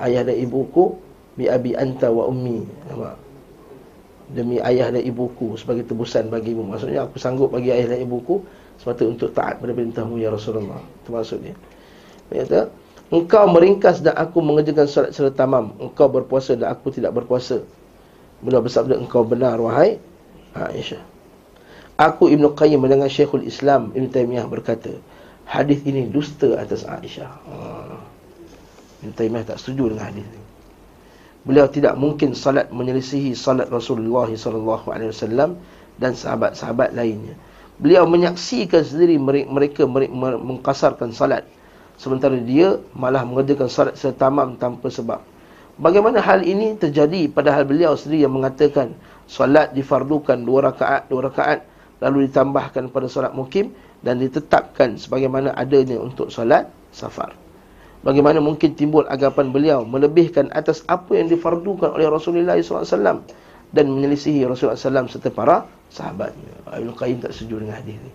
ayah 0.00 0.22
dan 0.24 0.36
ibuku 0.38 0.96
bi 1.36 1.48
abi 1.48 1.76
anta 1.76 2.08
wa 2.08 2.28
ummi. 2.28 2.64
Nampak? 2.88 3.16
Demi 4.32 4.56
ayah 4.64 4.88
dan 4.88 5.04
ibuku 5.04 5.60
sebagai 5.60 5.84
tebusan 5.84 6.32
bagimu 6.32 6.64
maksudnya 6.64 7.04
aku 7.04 7.20
sanggup 7.20 7.52
bagi 7.52 7.68
ayah 7.68 7.92
dan 7.92 8.00
ibuku 8.00 8.40
semata 8.80 9.04
untuk 9.04 9.30
taat 9.36 9.60
pada 9.60 9.72
perintahmu 9.76 10.16
ya 10.16 10.32
Rasulullah. 10.32 10.80
Itu 11.04 11.12
maksudnya 11.12 11.54
kata 12.32 12.72
engkau 13.12 13.44
meringkas 13.52 14.00
dan 14.00 14.16
aku 14.16 14.40
mengerjakan 14.40 14.88
solat 14.88 15.12
secara 15.12 15.36
tamam. 15.36 15.76
Engkau 15.76 16.08
berpuasa 16.08 16.56
dan 16.56 16.72
aku 16.72 16.88
tidak 16.88 17.12
berpuasa. 17.12 17.60
Beliau 18.40 18.64
bersabda 18.64 18.96
engkau 18.98 19.22
benar 19.22 19.60
wahai 19.60 20.00
Aisyah. 20.56 21.00
Aku 22.00 22.32
Ibnu 22.32 22.56
Qayyim 22.56 22.80
mendengar 22.82 23.12
Syekhul 23.12 23.44
Islam 23.46 23.92
Ibn 23.92 24.08
Taymiyah 24.10 24.48
berkata 24.48 24.96
hadis 25.44 25.84
ini 25.84 26.08
dusta 26.08 26.56
atas 26.56 26.82
Aisyah. 26.88 27.30
Ha. 27.30 28.11
Ibn 29.02 29.12
Taymiyah 29.18 29.44
tak 29.50 29.58
setuju 29.58 29.90
dengan 29.90 30.06
hadis 30.08 30.22
ini. 30.22 30.40
Beliau 31.42 31.66
tidak 31.66 31.98
mungkin 31.98 32.38
salat 32.38 32.70
menyelisihi 32.70 33.34
salat 33.34 33.66
Rasulullah 33.66 34.30
SAW 34.30 35.58
dan 35.98 36.12
sahabat-sahabat 36.14 36.94
lainnya. 36.94 37.34
Beliau 37.82 38.06
menyaksikan 38.06 38.86
sendiri 38.86 39.18
mereka, 39.18 39.82
mereka 39.90 40.14
mengkasarkan 40.38 41.10
salat. 41.10 41.42
Sementara 41.98 42.38
dia 42.38 42.78
malah 42.94 43.26
mengerjakan 43.26 43.66
salat 43.66 43.98
setamam 43.98 44.54
tanpa 44.54 44.86
sebab. 44.86 45.18
Bagaimana 45.82 46.22
hal 46.22 46.46
ini 46.46 46.78
terjadi 46.78 47.26
padahal 47.26 47.66
beliau 47.66 47.98
sendiri 47.98 48.22
yang 48.22 48.38
mengatakan 48.38 48.94
salat 49.26 49.74
difardukan 49.74 50.46
dua 50.46 50.70
rakaat, 50.70 51.10
dua 51.10 51.26
rakaat 51.26 51.66
lalu 51.98 52.30
ditambahkan 52.30 52.86
pada 52.94 53.10
salat 53.10 53.34
mukim 53.34 53.74
dan 53.98 54.22
ditetapkan 54.22 54.94
sebagaimana 54.94 55.50
adanya 55.58 55.98
untuk 55.98 56.30
salat 56.30 56.70
safar. 56.94 57.41
Bagaimana 58.02 58.42
mungkin 58.42 58.74
timbul 58.74 59.06
agapan 59.06 59.54
beliau 59.54 59.86
melebihkan 59.86 60.50
atas 60.50 60.82
apa 60.90 61.14
yang 61.14 61.30
difardukan 61.30 61.94
oleh 61.94 62.10
Rasulullah 62.10 62.58
SAW 62.58 63.22
dan 63.70 63.84
menyelisihi 63.86 64.42
Rasulullah 64.42 64.74
SAW 64.74 65.06
serta 65.06 65.30
para 65.30 65.70
sahabatnya. 65.86 66.66
Ibn 66.66 66.90
Qayyim 66.98 67.22
tak 67.22 67.30
setuju 67.30 67.62
dengan 67.62 67.78
hadis 67.78 67.94
ini. 67.94 68.12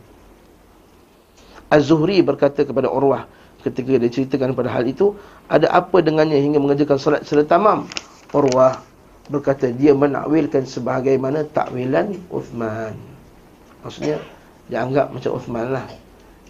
Az-Zuhri 1.71 2.19
berkata 2.19 2.67
kepada 2.67 2.91
Urwah 2.91 3.27
ketika 3.63 3.95
dia 3.95 4.11
ceritakan 4.11 4.55
pada 4.55 4.75
hal 4.75 4.83
itu, 4.87 5.15
ada 5.47 5.71
apa 5.71 6.03
dengannya 6.03 6.39
hingga 6.39 6.59
mengerjakan 6.59 6.99
salat 6.99 7.21
secara 7.23 7.47
tamam? 7.47 7.87
Urwah 8.35 8.83
berkata 9.27 9.71
dia 9.71 9.91
menakwilkan 9.95 10.67
sebagaimana 10.67 11.47
takwilan 11.51 12.15
Uthman. 12.27 12.95
Maksudnya 13.83 14.19
dia 14.67 14.83
anggap 14.83 15.15
macam 15.15 15.31
Uthman 15.35 15.67
lah. 15.71 15.87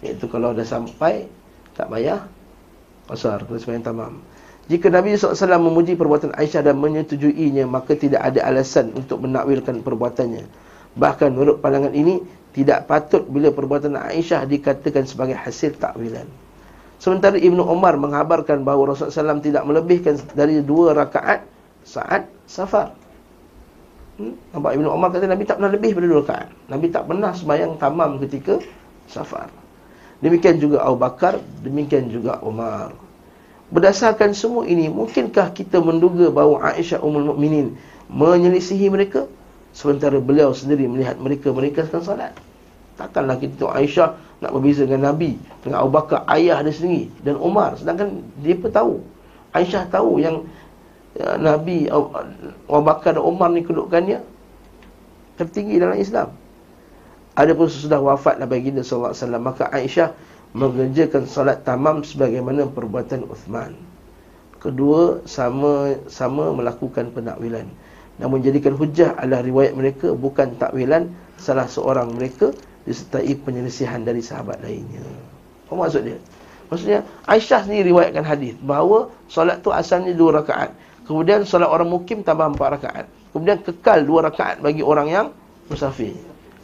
Iaitu 0.02 0.26
kalau 0.30 0.54
dah 0.54 0.66
sampai 0.66 1.26
tak 1.74 1.90
payah 1.90 2.22
Qasar, 3.08 3.48
kena 3.48 3.56
sembahyang 3.56 3.86
tamam. 3.88 4.12
Jika 4.68 4.92
Nabi 4.92 5.16
SAW 5.16 5.56
memuji 5.56 5.96
perbuatan 5.96 6.36
Aisyah 6.36 6.60
dan 6.60 6.76
menyetujuinya, 6.76 7.64
maka 7.64 7.96
tidak 7.96 8.20
ada 8.20 8.44
alasan 8.44 8.92
untuk 8.92 9.24
menakwilkan 9.24 9.80
perbuatannya. 9.80 10.44
Bahkan 10.92 11.28
menurut 11.32 11.64
pandangan 11.64 11.96
ini, 11.96 12.20
tidak 12.52 12.84
patut 12.84 13.24
bila 13.24 13.48
perbuatan 13.48 13.96
Aisyah 13.96 14.44
dikatakan 14.44 15.08
sebagai 15.08 15.40
hasil 15.40 15.80
takwilan. 15.80 16.28
Sementara 17.00 17.38
Ibnu 17.38 17.64
Umar 17.64 17.96
menghabarkan 17.96 18.66
bahawa 18.66 18.92
Rasulullah 18.92 19.32
SAW 19.32 19.40
tidak 19.40 19.64
melebihkan 19.64 20.18
dari 20.34 20.60
dua 20.60 20.92
rakaat 20.92 21.46
saat 21.86 22.28
safar. 22.44 22.92
Hmm? 24.18 24.34
Nampak 24.50 24.74
Ibn 24.74 24.86
Umar 24.90 25.08
kata 25.14 25.30
Nabi 25.30 25.46
tak 25.46 25.62
pernah 25.62 25.72
lebih 25.72 25.94
pada 25.94 26.06
dua 26.10 26.20
rakaat. 26.26 26.48
Nabi 26.66 26.86
tak 26.90 27.04
pernah 27.06 27.30
sembahyang 27.30 27.72
tamam 27.78 28.18
ketika 28.18 28.58
safar. 29.06 29.46
Demikian 30.18 30.58
juga 30.58 30.82
Abu 30.82 30.98
Bakar, 30.98 31.38
demikian 31.62 32.10
juga 32.10 32.42
Umar. 32.42 32.90
Berdasarkan 33.70 34.34
semua 34.34 34.66
ini, 34.66 34.90
mungkinkah 34.90 35.54
kita 35.54 35.78
menduga 35.78 36.32
bahawa 36.32 36.74
Aisyah 36.74 37.04
Ummul 37.04 37.30
Mukminin 37.34 37.76
menyelisihi 38.08 38.88
mereka 38.88 39.28
sementara 39.76 40.16
beliau 40.18 40.50
sendiri 40.56 40.88
melihat 40.88 41.20
mereka 41.20 41.52
meringkaskan 41.52 42.00
salat? 42.02 42.32
Takkanlah 42.98 43.38
kita 43.38 43.54
tengok 43.62 43.74
Aisyah 43.78 44.08
nak 44.42 44.50
berbeza 44.54 44.82
dengan 44.88 45.14
Nabi, 45.14 45.38
dengan 45.62 45.86
Abu 45.86 45.90
Bakar 45.94 46.26
ayah 46.34 46.58
dia 46.66 46.74
sendiri 46.74 47.10
dan 47.22 47.38
Umar 47.38 47.78
sedangkan 47.78 48.24
dia 48.42 48.58
pun 48.58 48.70
tahu. 48.74 48.94
Aisyah 49.54 49.86
tahu 49.86 50.18
yang 50.18 50.42
ya, 51.14 51.38
Nabi 51.38 51.86
Abu 51.90 52.82
Bakar 52.82 53.14
dan 53.14 53.22
Umar 53.22 53.54
ni 53.54 53.62
kedudukannya 53.62 54.18
tertinggi 55.38 55.78
dalam 55.78 55.94
Islam. 55.94 56.34
Adapun 57.38 57.70
sesudah 57.70 58.02
wafat 58.02 58.42
Nabi 58.42 58.66
kita 58.66 58.82
sallallahu 58.82 59.14
alaihi 59.14 59.22
wasallam 59.22 59.42
maka 59.46 59.64
Aisyah 59.70 60.08
mengerjakan 60.58 61.22
solat 61.30 61.62
tamam 61.62 62.02
sebagaimana 62.02 62.66
perbuatan 62.66 63.30
Uthman. 63.30 63.78
Kedua 64.58 65.22
sama 65.22 65.94
sama 66.10 66.50
melakukan 66.50 67.14
penakwilan. 67.14 67.70
Namun 68.18 68.42
jadikan 68.42 68.74
hujah 68.74 69.14
adalah 69.14 69.46
riwayat 69.46 69.78
mereka 69.78 70.10
bukan 70.18 70.58
takwilan 70.58 71.14
salah 71.38 71.70
seorang 71.70 72.10
mereka 72.18 72.50
disertai 72.82 73.30
penyelesihan 73.38 74.02
dari 74.02 74.18
sahabat 74.18 74.58
lainnya. 74.58 74.98
Apa 75.70 75.78
maksud 75.78 76.10
dia? 76.10 76.18
Maksudnya 76.74 77.06
Aisyah 77.30 77.70
sendiri 77.70 77.94
riwayatkan 77.94 78.26
hadis 78.26 78.58
bahawa 78.58 79.14
solat 79.30 79.62
tu 79.62 79.70
asalnya 79.70 80.10
dua 80.10 80.42
rakaat. 80.42 80.74
Kemudian 81.06 81.46
solat 81.46 81.70
orang 81.70 81.86
mukim 81.86 82.26
tambah 82.26 82.50
empat 82.50 82.82
rakaat. 82.82 83.06
Kemudian 83.30 83.62
kekal 83.62 84.02
dua 84.02 84.26
rakaat 84.26 84.58
bagi 84.58 84.82
orang 84.82 85.06
yang 85.06 85.26
musafir. 85.70 86.18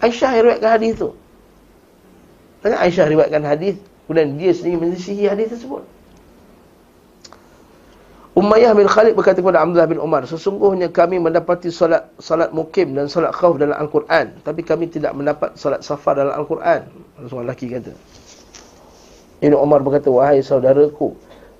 Aisyah 0.04 0.30
yang 0.36 0.44
riwayatkan 0.48 0.70
hadis 0.76 0.92
tu. 1.00 1.08
Tanya 2.60 2.76
Aisyah 2.80 3.04
riwayatkan 3.08 3.44
hadis, 3.44 3.76
kemudian 4.04 4.36
dia 4.36 4.52
sendiri 4.52 4.76
menyisihi 4.84 5.24
hadis 5.28 5.56
tersebut. 5.56 5.84
Umayyah 8.34 8.74
bin 8.74 8.90
Khalid 8.90 9.14
berkata 9.14 9.38
kepada 9.38 9.62
Abdullah 9.62 9.86
bin 9.86 10.02
Umar, 10.02 10.26
sesungguhnya 10.26 10.90
kami 10.90 11.22
mendapati 11.22 11.70
solat 11.70 12.10
solat 12.18 12.50
mukim 12.50 12.90
dan 12.98 13.06
solat 13.06 13.30
khauf 13.30 13.56
dalam 13.62 13.78
Al-Quran, 13.78 14.42
tapi 14.42 14.66
kami 14.66 14.90
tidak 14.90 15.14
mendapat 15.14 15.54
solat 15.54 15.86
safar 15.86 16.18
dalam 16.18 16.34
Al-Quran. 16.34 16.82
Seorang 17.30 17.46
lelaki 17.46 17.70
kata. 17.70 17.94
Ibn 19.38 19.54
Umar 19.54 19.86
berkata, 19.86 20.10
wahai 20.10 20.42
saudaraku, 20.42 21.14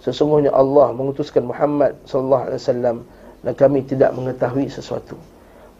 Sesungguhnya 0.04 0.52
Allah 0.52 0.92
mengutuskan 0.92 1.48
Muhammad 1.48 1.96
sallallahu 2.04 2.44
alaihi 2.52 2.60
wasallam 2.60 2.96
dan 3.40 3.52
kami 3.56 3.80
tidak 3.88 4.12
mengetahui 4.12 4.68
sesuatu. 4.68 5.16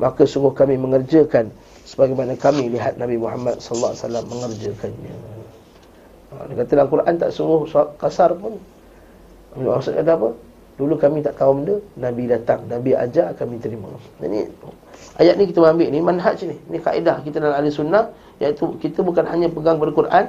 Maka 0.00 0.24
sungguh 0.24 0.57
kami 0.57 0.81
mengerjakan 0.81 1.53
sebagaimana 1.85 2.33
kami 2.40 2.73
lihat 2.73 2.97
Nabi 2.97 3.20
Muhammad 3.20 3.61
sallallahu 3.61 3.92
alaihi 3.92 4.05
wasallam 4.05 4.25
mengerjakannya. 4.33 5.14
Ha, 6.33 6.35
dia 6.51 6.55
kata 6.59 6.70
dalam 6.75 6.88
Quran 6.90 7.14
tak 7.20 7.31
sungguh 7.31 7.62
kasar 8.01 8.31
pun. 8.35 8.59
Maksudnya 9.55 10.03
kata 10.03 10.12
apa? 10.18 10.29
Dulu 10.75 10.94
kami 10.99 11.23
tak 11.23 11.38
tahu 11.38 11.62
benda, 11.62 11.77
Nabi 11.94 12.27
datang, 12.27 12.66
Nabi 12.66 12.99
ajar 12.99 13.31
kami 13.38 13.62
terima. 13.62 13.87
Ini 14.18 14.51
ayat 15.23 15.38
ni 15.38 15.47
kita 15.47 15.62
ambil 15.62 15.87
ni 15.87 16.03
manhaj 16.03 16.42
ni. 16.42 16.59
Ni 16.66 16.83
kaedah 16.83 17.23
kita 17.23 17.38
dalam 17.38 17.55
ahli 17.62 17.70
sunnah 17.70 18.11
iaitu 18.42 18.75
kita 18.83 19.07
bukan 19.07 19.23
hanya 19.31 19.47
pegang 19.47 19.79
pada 19.79 19.94
Quran, 19.94 20.25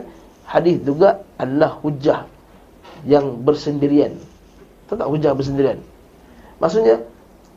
hadis 0.46 0.78
juga 0.86 1.26
adalah 1.42 1.82
hujah 1.82 2.30
yang 3.10 3.42
bersendirian. 3.42 4.22
Tahu 4.86 5.02
tak 5.02 5.10
hujah 5.10 5.34
bersendirian? 5.34 5.82
Maksudnya 6.62 7.02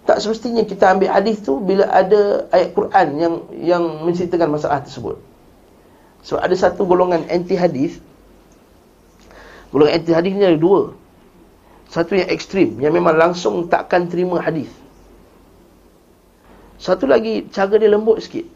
tak 0.09 0.25
semestinya 0.25 0.65
kita 0.65 0.97
ambil 0.97 1.13
hadis 1.13 1.37
tu 1.45 1.61
bila 1.61 1.85
ada 1.93 2.49
ayat 2.49 2.73
Quran 2.73 3.07
yang 3.21 3.35
yang 3.61 3.85
menceritakan 4.09 4.49
masalah 4.49 4.81
tersebut. 4.81 5.21
Sebab 6.25 6.41
ada 6.41 6.57
satu 6.57 6.89
golongan 6.89 7.29
anti 7.29 7.53
hadis. 7.53 8.01
Golongan 9.69 10.01
anti 10.01 10.17
hadis 10.17 10.33
ni 10.33 10.49
ada 10.49 10.57
dua. 10.57 10.97
Satu 11.93 12.17
yang 12.17 12.25
ekstrim 12.33 12.81
yang 12.81 12.97
memang 12.97 13.21
langsung 13.21 13.69
takkan 13.69 14.09
terima 14.09 14.41
hadis. 14.41 14.73
Satu 16.81 17.05
lagi 17.05 17.45
cara 17.53 17.77
dia 17.77 17.93
lembut 17.93 18.25
sikit. 18.25 18.49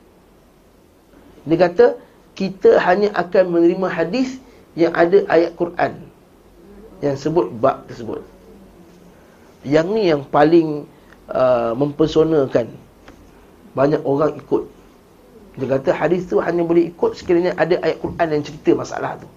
Dia 1.45 1.69
kata 1.69 2.01
kita 2.33 2.81
hanya 2.81 3.13
akan 3.13 3.45
menerima 3.53 3.93
hadis 3.93 4.41
yang 4.73 4.97
ada 4.97 5.21
ayat 5.29 5.53
Quran 5.61 6.01
yang 7.05 7.13
sebut 7.13 7.53
bab 7.61 7.85
tersebut. 7.93 8.25
Yang 9.69 9.87
ni 9.93 10.03
yang 10.09 10.25
paling 10.25 10.89
uh, 11.31 11.73
mempersonakan 11.79 12.67
banyak 13.73 14.01
orang 14.03 14.37
ikut. 14.41 14.65
Dia 15.61 15.67
kata 15.69 15.91
hadis 15.93 16.25
tu 16.27 16.41
hanya 16.41 16.65
boleh 16.65 16.89
ikut 16.89 17.13
sekiranya 17.13 17.53
ada 17.61 17.77
ayat 17.85 18.01
Quran 18.01 18.29
yang 18.33 18.43
cerita 18.43 18.71
masalah 18.73 19.21
tu. 19.21 19.29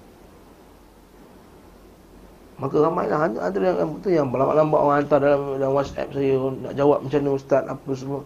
Maka 2.55 2.75
ramailah 2.79 3.19
antara 3.35 3.75
yang 3.75 3.99
betul 3.99 4.15
yang 4.15 4.31
lambat-lambat 4.31 4.79
orang 4.79 4.97
hantar 5.03 5.19
dalam, 5.19 5.59
dalam 5.59 5.73
WhatsApp 5.75 6.07
saya 6.15 6.39
nak 6.39 6.73
jawab 6.79 7.03
macam 7.03 7.19
mana 7.19 7.31
ustaz 7.35 7.63
apa 7.67 7.91
semua. 7.91 8.21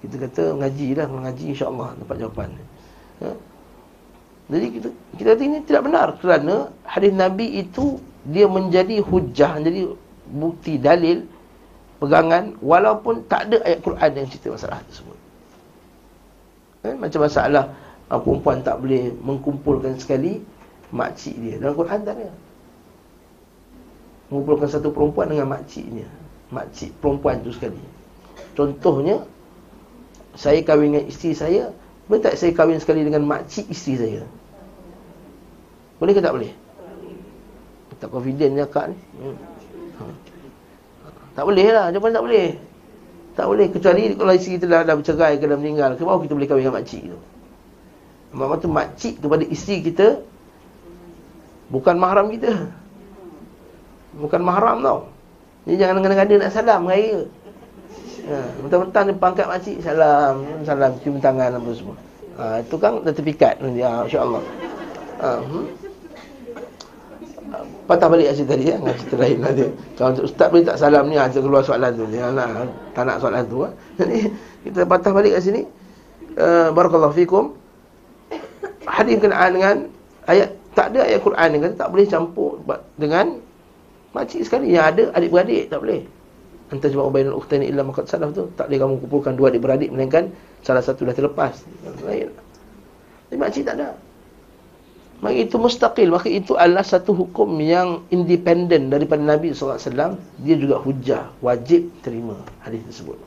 Kita 0.00 0.14
kata 0.24 0.42
ngaji 0.56 0.88
lah, 0.96 1.06
ngaji 1.08 1.44
insya-Allah 1.52 1.88
dapat 2.00 2.16
jawapan. 2.16 2.48
Ha? 3.20 3.28
Jadi 4.44 4.66
kita 4.72 4.88
kita 5.20 5.28
kata 5.36 5.42
ini 5.44 5.58
tidak 5.68 5.82
benar 5.84 6.08
kerana 6.16 6.54
hadis 6.88 7.12
Nabi 7.12 7.60
itu 7.60 8.00
dia 8.24 8.48
menjadi 8.48 9.04
hujah 9.04 9.60
jadi 9.60 9.92
bukti 10.32 10.80
dalil 10.80 11.28
pegangan 11.98 12.56
walaupun 12.58 13.26
tak 13.30 13.50
ada 13.50 13.62
ayat 13.64 13.80
Quran 13.82 14.10
yang 14.14 14.26
cerita 14.30 14.48
masalah 14.54 14.80
tersebut. 14.86 15.18
Eh, 16.84 16.94
macam 16.96 17.20
masalah 17.24 17.64
uh, 18.12 18.20
perempuan 18.20 18.60
tak 18.60 18.76
boleh 18.80 19.14
mengkumpulkan 19.24 19.96
sekali 19.96 20.44
makcik 20.92 21.34
dia. 21.40 21.54
Dalam 21.58 21.74
Quran 21.74 22.00
tak 22.04 22.14
ada. 22.20 22.28
Mengumpulkan 24.28 24.68
satu 24.68 24.92
perempuan 24.92 25.32
dengan 25.32 25.48
makciknya 25.48 26.08
makcik 26.54 26.94
perempuan 27.02 27.42
tu 27.42 27.50
sekali. 27.50 27.82
Contohnya 28.54 29.26
saya 30.38 30.62
kahwin 30.62 30.94
dengan 30.94 31.04
isteri 31.10 31.34
saya 31.34 31.74
boleh 32.06 32.20
tak 32.22 32.38
saya 32.38 32.54
kahwin 32.54 32.78
sekali 32.78 33.02
dengan 33.02 33.26
makcik 33.26 33.66
isteri 33.66 33.94
saya? 33.98 34.22
Boleh 35.98 36.12
ke 36.14 36.22
tak 36.22 36.34
boleh? 36.34 36.52
Tak 37.98 38.10
confident 38.10 38.52
ni 38.52 38.60
akak 38.60 38.92
ni. 38.92 38.98
Hmm. 39.22 39.36
Tak 41.34 41.44
boleh 41.44 41.66
lah. 41.74 41.90
Pun 41.94 42.14
tak 42.14 42.24
boleh. 42.24 42.48
Tak 43.34 43.46
boleh. 43.50 43.66
Kecuali 43.70 44.02
kalau 44.14 44.32
isteri 44.34 44.56
kita 44.56 44.66
dah, 44.70 44.80
dah 44.86 44.94
bercerai 44.94 45.34
ke 45.38 45.44
dah 45.50 45.58
meninggal. 45.58 45.98
Ke 45.98 46.02
kita 46.02 46.32
boleh 46.34 46.48
kahwin 46.48 46.62
dengan 46.66 46.76
makcik 46.78 47.02
tu. 47.10 47.18
Mak 48.34 48.58
tu 48.62 48.68
makcik 48.70 49.14
kepada 49.22 49.44
isteri 49.46 49.76
kita. 49.82 50.06
Bukan 51.70 51.94
mahram 51.98 52.30
kita. 52.30 52.70
Bukan 54.18 54.40
mahram 54.42 54.82
tau. 54.82 54.98
Jadi 55.66 55.76
jangan 55.80 56.26
dia 56.26 56.36
nak 56.38 56.52
salam 56.52 56.86
raya. 56.86 57.26
Ha, 58.24 58.36
mentang-mentang 58.64 59.04
dia 59.04 59.20
pangkat 59.20 59.46
makcik 59.48 59.76
salam, 59.84 60.48
salam 60.64 60.96
cium 61.04 61.20
tangan 61.20 61.60
apa 61.60 61.70
semua. 61.76 61.96
Ha, 62.40 62.64
itu 62.64 62.76
kan 62.80 63.04
sertifikat 63.04 63.60
nanti 63.60 63.84
ha, 63.84 64.04
insya-Allah. 64.08 64.42
Ha, 65.20 65.28
hmm? 65.44 65.83
Patah 67.84 68.08
balik 68.08 68.32
asyik 68.32 68.46
tadi 68.48 68.64
ya, 68.72 68.76
ngaji 68.80 69.04
terakhir 69.12 69.38
nanti. 69.38 69.66
Kalau 69.94 70.10
ustaz 70.24 70.48
boleh 70.48 70.64
tak 70.64 70.76
salam 70.80 71.04
ni 71.10 71.16
ada 71.20 71.38
keluar 71.38 71.62
soalan 71.62 71.92
tu. 71.94 72.04
Ya 72.10 72.32
nak 72.32 72.72
tak 72.96 73.04
nak 73.04 73.16
soalan 73.20 73.44
tu. 73.46 73.64
Ha. 73.64 73.68
Jadi 74.00 74.18
kita 74.64 74.80
patah 74.88 75.12
balik 75.12 75.36
kat 75.36 75.42
sini. 75.44 75.62
Uh, 76.34 76.74
barakallahu 76.74 77.14
fikum. 77.14 77.54
Hadis 78.84 79.16
kenaan 79.22 79.50
dengan 79.54 79.76
ayat 80.28 80.52
tak 80.74 80.92
ada 80.92 81.06
ayat 81.06 81.20
Quran 81.22 81.48
yang 81.54 81.62
kata 81.70 81.74
tak 81.78 81.88
boleh 81.94 82.06
campur 82.10 82.50
dengan 82.98 83.38
makcik 84.10 84.42
sekali 84.42 84.74
yang 84.74 84.90
ada 84.90 85.14
adik-beradik 85.14 85.70
tak 85.70 85.80
boleh. 85.82 86.02
Antara 86.72 86.90
sebab 86.90 87.06
ubainul 87.12 87.36
ukhtani 87.38 87.70
illa 87.70 87.84
maqad 87.84 88.08
salaf 88.08 88.32
tu 88.34 88.50
tak 88.58 88.66
boleh 88.66 88.78
kamu 88.82 88.94
kumpulkan 89.06 89.32
dua 89.38 89.52
adik-beradik 89.52 89.92
melainkan 89.94 90.32
salah 90.64 90.82
satu 90.82 91.06
dah 91.06 91.14
terlepas. 91.14 91.62
Lain. 92.02 92.32
Jadi 93.30 93.36
makcik 93.38 93.62
tak 93.68 93.76
ada. 93.78 93.94
Maka 95.22 95.34
itu 95.36 95.56
mustaqil. 95.60 96.08
Maka 96.10 96.28
itu 96.30 96.58
adalah 96.58 96.82
satu 96.82 97.14
hukum 97.14 97.58
yang 97.62 98.02
independen 98.10 98.90
daripada 98.90 99.22
Nabi 99.22 99.54
SAW 99.54 100.18
Dia 100.42 100.56
juga 100.58 100.80
hujah 100.82 101.30
Wajib 101.44 101.90
terima 102.02 102.40
hadis 102.64 102.82
tersebut. 102.90 103.18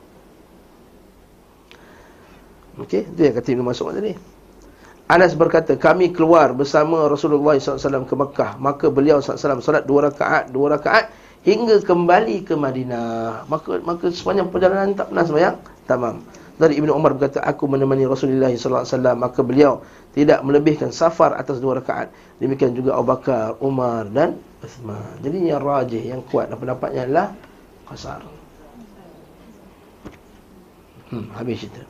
Okey, 2.78 3.10
itu 3.10 3.20
yang 3.26 3.34
kata 3.34 3.48
Ibn 3.58 3.62
Mas'ud 3.66 3.90
tadi. 3.90 4.14
Anas 5.08 5.34
berkata, 5.34 5.74
kami 5.74 6.14
keluar 6.14 6.52
bersama 6.54 7.08
Rasulullah 7.08 7.58
SAW 7.58 8.06
ke 8.06 8.14
Mekah. 8.14 8.60
Maka 8.60 8.86
beliau 8.92 9.18
SAW 9.18 9.58
salat 9.58 9.88
dua 9.88 10.12
rakaat 10.12 10.52
Dua 10.54 10.76
rakaat 10.76 11.10
hingga 11.42 11.82
kembali 11.82 12.46
ke 12.46 12.54
Madinah. 12.54 13.48
Maka 13.50 13.82
maka 13.82 14.12
sepanjang 14.14 14.52
perjalanan 14.52 14.94
tak 14.94 15.10
pernah 15.10 15.24
sembahyang. 15.26 15.56
Tamam 15.88 16.22
dari 16.58 16.74
Ibnu 16.76 16.90
Umar 16.90 17.14
berkata 17.14 17.38
aku 17.40 17.70
menemani 17.70 18.04
Rasulullah 18.04 18.50
sallallahu 18.50 18.82
alaihi 18.82 18.94
wasallam 18.94 19.16
maka 19.22 19.40
beliau 19.46 19.72
tidak 20.12 20.42
melebihkan 20.42 20.90
safar 20.90 21.38
atas 21.38 21.62
dua 21.62 21.78
rakaat 21.78 22.10
demikian 22.42 22.74
juga 22.74 22.98
Abu 22.98 23.14
Bakar 23.14 23.54
Umar 23.62 24.10
dan 24.10 24.36
Uthman 24.60 25.22
jadi 25.22 25.54
yang 25.54 25.62
rajih 25.62 26.02
yang 26.02 26.20
kuat 26.28 26.50
dan 26.50 26.58
pendapatnya 26.58 27.06
adalah 27.06 27.26
qasar 27.86 28.20
hmm 31.14 31.30
habis 31.38 31.62
cerita 31.62 31.86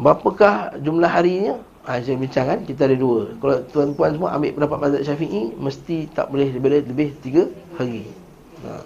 Berapakah 0.00 0.80
jumlah 0.80 1.12
harinya? 1.12 1.60
Ha, 1.84 2.00
saya 2.00 2.16
bincang 2.16 2.48
kan, 2.48 2.58
kita 2.64 2.88
ada 2.88 2.96
dua. 2.96 3.36
Kalau 3.36 3.56
tuan-tuan 3.68 4.16
semua 4.16 4.32
ambil 4.32 4.56
pendapat 4.56 4.78
mazhab 4.80 5.02
syafi'i, 5.04 5.52
mesti 5.60 6.08
tak 6.16 6.32
boleh 6.32 6.48
lebih, 6.56 6.88
lebih 6.88 7.08
tiga 7.20 7.44
hari. 7.76 8.08
Ha. 8.64 8.80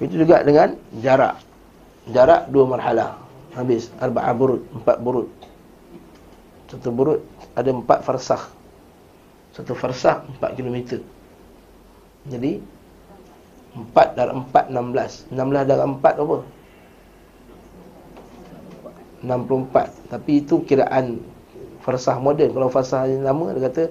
Itu 0.00 0.16
juga 0.16 0.40
dengan 0.40 0.80
jarak. 1.04 1.49
Jarak 2.10 2.50
dua 2.50 2.64
marhalah. 2.66 3.18
Habis, 3.50 3.90
arba'a 3.98 4.30
burut, 4.30 4.62
empat 4.70 4.96
burut. 5.02 5.28
Satu 6.70 6.94
burut 6.94 7.18
ada 7.58 7.70
empat 7.74 8.06
farsah. 8.06 8.46
Satu 9.50 9.74
farsah 9.74 10.22
empat 10.22 10.54
kilometer. 10.54 11.02
Jadi, 12.30 12.62
empat 13.74 14.14
darab 14.14 14.46
empat, 14.46 14.70
enam 14.70 14.94
belas. 14.94 15.26
Enam 15.34 15.50
belas 15.50 15.62
darab 15.66 15.98
empat 15.98 16.14
apa? 16.14 16.38
64 19.20 20.08
Tapi 20.08 20.30
itu 20.40 20.64
kiraan 20.64 21.20
farsah 21.84 22.16
moden 22.16 22.52
Kalau 22.52 22.72
farsah 22.72 23.04
yang 23.08 23.24
lama 23.24 23.52
dia 23.52 23.68
kata 23.68 23.82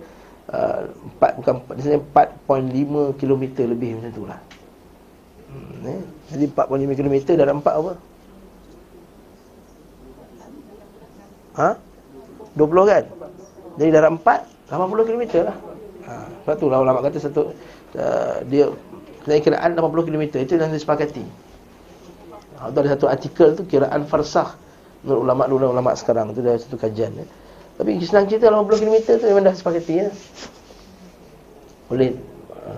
uh, 0.50 0.82
4, 1.22 1.38
bukan 1.42 1.56
4.5 1.70 3.18
km 3.18 3.44
lebih 3.70 3.90
macam 3.98 4.12
tu 4.14 4.24
lah 4.26 4.40
hmm, 5.54 5.90
eh? 5.90 6.02
Jadi 6.34 6.46
4.5 6.54 6.98
km 6.98 7.16
dalam 7.38 7.62
4 7.62 7.82
apa? 7.82 7.94
Ha? 11.58 11.70
20 12.54 12.92
kan? 12.92 13.04
Jadi 13.80 13.90
dalam 13.90 14.20
4 14.22 14.70
80 14.70 15.08
km 15.08 15.24
lah 15.50 15.58
ha, 16.06 16.14
Sebab 16.46 16.56
tu 16.60 16.68
lah 16.70 16.78
ulama 16.84 17.00
kata 17.02 17.18
satu 17.18 17.56
uh, 17.98 18.36
Dia 18.46 18.70
Kena 19.26 19.42
kiraan 19.42 19.72
80 19.74 20.08
km 20.10 20.24
Itu 20.46 20.60
yang 20.60 20.70
disepakati 20.70 21.26
ha, 22.60 22.70
Ada 22.70 22.98
satu 22.98 23.06
artikel 23.10 23.58
tu 23.58 23.64
Kiraan 23.66 24.06
farsah 24.06 24.58
Menurut 25.04 25.22
ulama 25.24 25.44
dulu 25.48 25.72
ulama 25.72 25.96
sekarang 25.96 26.36
tu 26.36 26.44
dah 26.44 26.60
satu 26.60 26.76
kajian 26.76 27.16
ya. 27.16 27.26
Tapi 27.80 27.96
senang 28.04 28.28
cerita 28.28 28.52
80 28.52 28.84
km 28.84 28.96
tu 29.16 29.26
memang 29.32 29.48
dah 29.48 29.56
sepakati 29.56 29.94
ya. 29.96 30.08
Boleh. 31.88 32.20
Ha. 32.52 32.72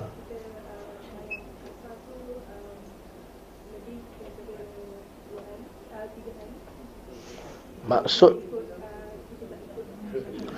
Maksud 7.89 8.50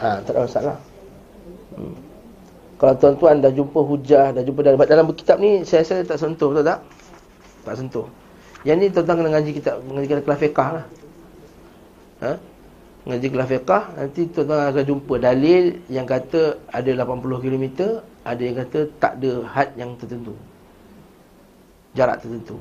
Ha, 0.01 0.21
tak 0.25 0.32
ada 0.34 0.39
masalah. 0.45 0.77
Hmm. 1.77 1.95
Kalau 2.82 2.93
tuan-tuan 2.99 3.36
dah 3.39 3.51
jumpa 3.53 3.79
hujah, 3.79 4.34
dah 4.34 4.43
jumpa 4.43 4.60
dalam 4.65 4.79
dalam 4.82 5.06
kitab 5.13 5.38
ni 5.39 5.63
saya 5.63 5.86
rasa 5.86 6.03
tak 6.03 6.17
sentuh 6.19 6.51
betul 6.51 6.65
tak? 6.65 6.79
Tak 7.63 7.75
sentuh. 7.79 8.06
Yang 8.63 8.77
ni 8.79 8.86
tuan-tuan 8.91 9.15
kena 9.21 9.29
ngaji 9.39 9.51
kitab, 9.56 9.75
ngaji 9.84 10.08
kitab 10.08 10.39
fiqh 10.39 10.60
lah 10.60 10.86
ha? 12.23 12.34
Ngaji 13.03 13.27
kelas 13.27 13.47
fiqah 13.51 13.84
Nanti 13.99 14.21
tuan-tuan 14.32 14.71
akan 14.71 14.84
jumpa 14.88 15.13
dalil 15.19 15.65
Yang 15.91 16.08
kata 16.08 16.41
ada 16.71 16.91
80 17.03 17.43
km 17.43 17.65
Ada 18.23 18.41
yang 18.41 18.56
kata 18.63 18.79
tak 18.97 19.13
ada 19.19 19.32
had 19.51 19.69
yang 19.75 19.91
tertentu 19.99 20.34
Jarak 21.93 22.23
tertentu 22.23 22.58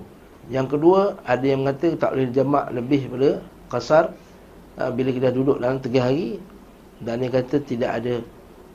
Yang 0.51 0.67
kedua 0.77 1.01
Ada 1.23 1.47
yang 1.47 1.63
kata 1.63 1.89
tak 1.95 2.11
boleh 2.19 2.35
jamak 2.35 2.65
lebih 2.75 3.01
daripada 3.07 3.31
Kasar 3.71 4.05
ha, 4.77 4.91
Bila 4.91 5.15
kita 5.15 5.31
duduk 5.31 5.63
dalam 5.63 5.79
3 5.79 5.95
hari 6.03 6.43
Dan 7.03 7.27
yang 7.27 7.35
kata 7.35 7.59
tidak 7.63 7.91
ada 7.99 8.15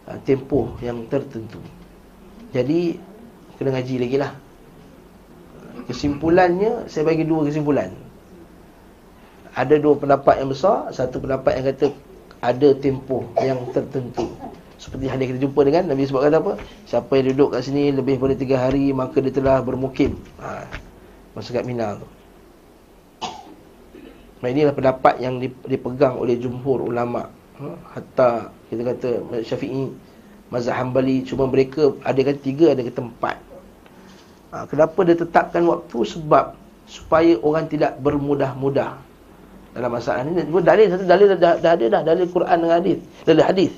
ha, 0.08 0.20
Tempoh 0.22 0.76
yang 0.84 1.08
tertentu. 1.08 1.64
Jadi 2.52 3.00
Kena 3.58 3.74
ngaji 3.74 3.96
lagi 3.98 4.18
lah. 4.22 4.32
Kesimpulannya 5.90 6.86
Saya 6.86 7.10
bagi 7.10 7.26
dua 7.26 7.50
kesimpulan. 7.50 7.90
Ada 9.58 9.82
dua 9.82 9.98
pendapat 9.98 10.38
yang 10.38 10.54
besar 10.54 10.94
Satu 10.94 11.18
pendapat 11.18 11.58
yang 11.58 11.66
kata 11.74 11.86
Ada 12.46 12.78
tempoh 12.78 13.26
yang 13.42 13.58
tertentu. 13.74 14.30
Seperti 14.78 15.10
yang 15.10 15.18
kita 15.18 15.42
jumpa 15.42 15.66
dengan 15.66 15.90
Nabi 15.90 16.06
sebut 16.06 16.22
kata 16.22 16.38
apa? 16.38 16.54
Siapa 16.86 17.10
yang 17.18 17.34
duduk 17.34 17.58
kat 17.58 17.66
sini 17.66 17.90
lebih 17.90 18.22
daripada 18.22 18.38
tiga 18.38 18.56
hari 18.62 18.94
Maka 18.94 19.18
dia 19.26 19.34
telah 19.34 19.58
bermukim. 19.66 20.22
Ha, 20.38 20.70
Masa 21.34 21.50
kat 21.50 21.66
Mina 21.66 21.98
tu. 21.98 22.06
Nah 24.38 24.54
inilah 24.54 24.74
pendapat 24.74 25.18
yang 25.18 25.42
dipegang 25.42 26.22
oleh 26.22 26.38
jumhur 26.38 26.86
ulama. 26.86 27.34
Ha, 27.58 27.66
hatta 27.98 28.54
kita 28.70 28.82
kata 28.86 29.10
Syafi'i, 29.42 29.90
Mazhab 30.54 30.78
Hambali 30.78 31.26
cuma 31.26 31.50
mereka 31.50 31.98
ada 32.06 32.22
kata 32.22 32.40
tiga 32.40 32.78
ada 32.78 32.86
kata 32.86 33.02
empat. 33.02 33.38
Ha, 34.54 34.70
kenapa 34.70 35.00
dia 35.04 35.18
tetapkan 35.18 35.66
waktu 35.66 35.98
sebab 36.06 36.54
supaya 36.88 37.36
orang 37.44 37.68
tidak 37.68 38.00
bermudah-mudah 38.00 38.96
dalam 39.78 39.92
masalah 39.94 40.26
ini 40.26 40.42
pun 40.50 40.66
dalil 40.66 40.90
satu 40.90 41.06
dalil 41.06 41.28
dah, 41.38 41.54
dah 41.62 41.72
ada 41.78 41.86
dah 41.86 42.02
dalil 42.02 42.26
Quran 42.34 42.58
dengan 42.66 42.76
hadis 42.82 42.98
dalil 43.28 43.46
hadis 43.46 43.72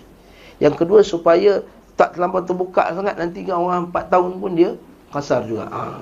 yang 0.63 0.71
kedua 0.71 1.03
supaya 1.03 1.59
tak 1.99 2.15
terlampau 2.15 2.39
terbuka 2.39 2.95
sangat 2.95 3.19
nanti 3.19 3.43
kan 3.43 3.59
orang 3.59 3.91
4 3.91 4.07
tahun 4.07 4.31
pun 4.39 4.51
dia 4.55 4.71
kasar 5.11 5.43
juga 5.43 5.67
ha. 5.67 5.99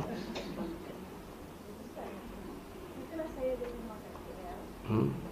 hmm. 4.91 5.26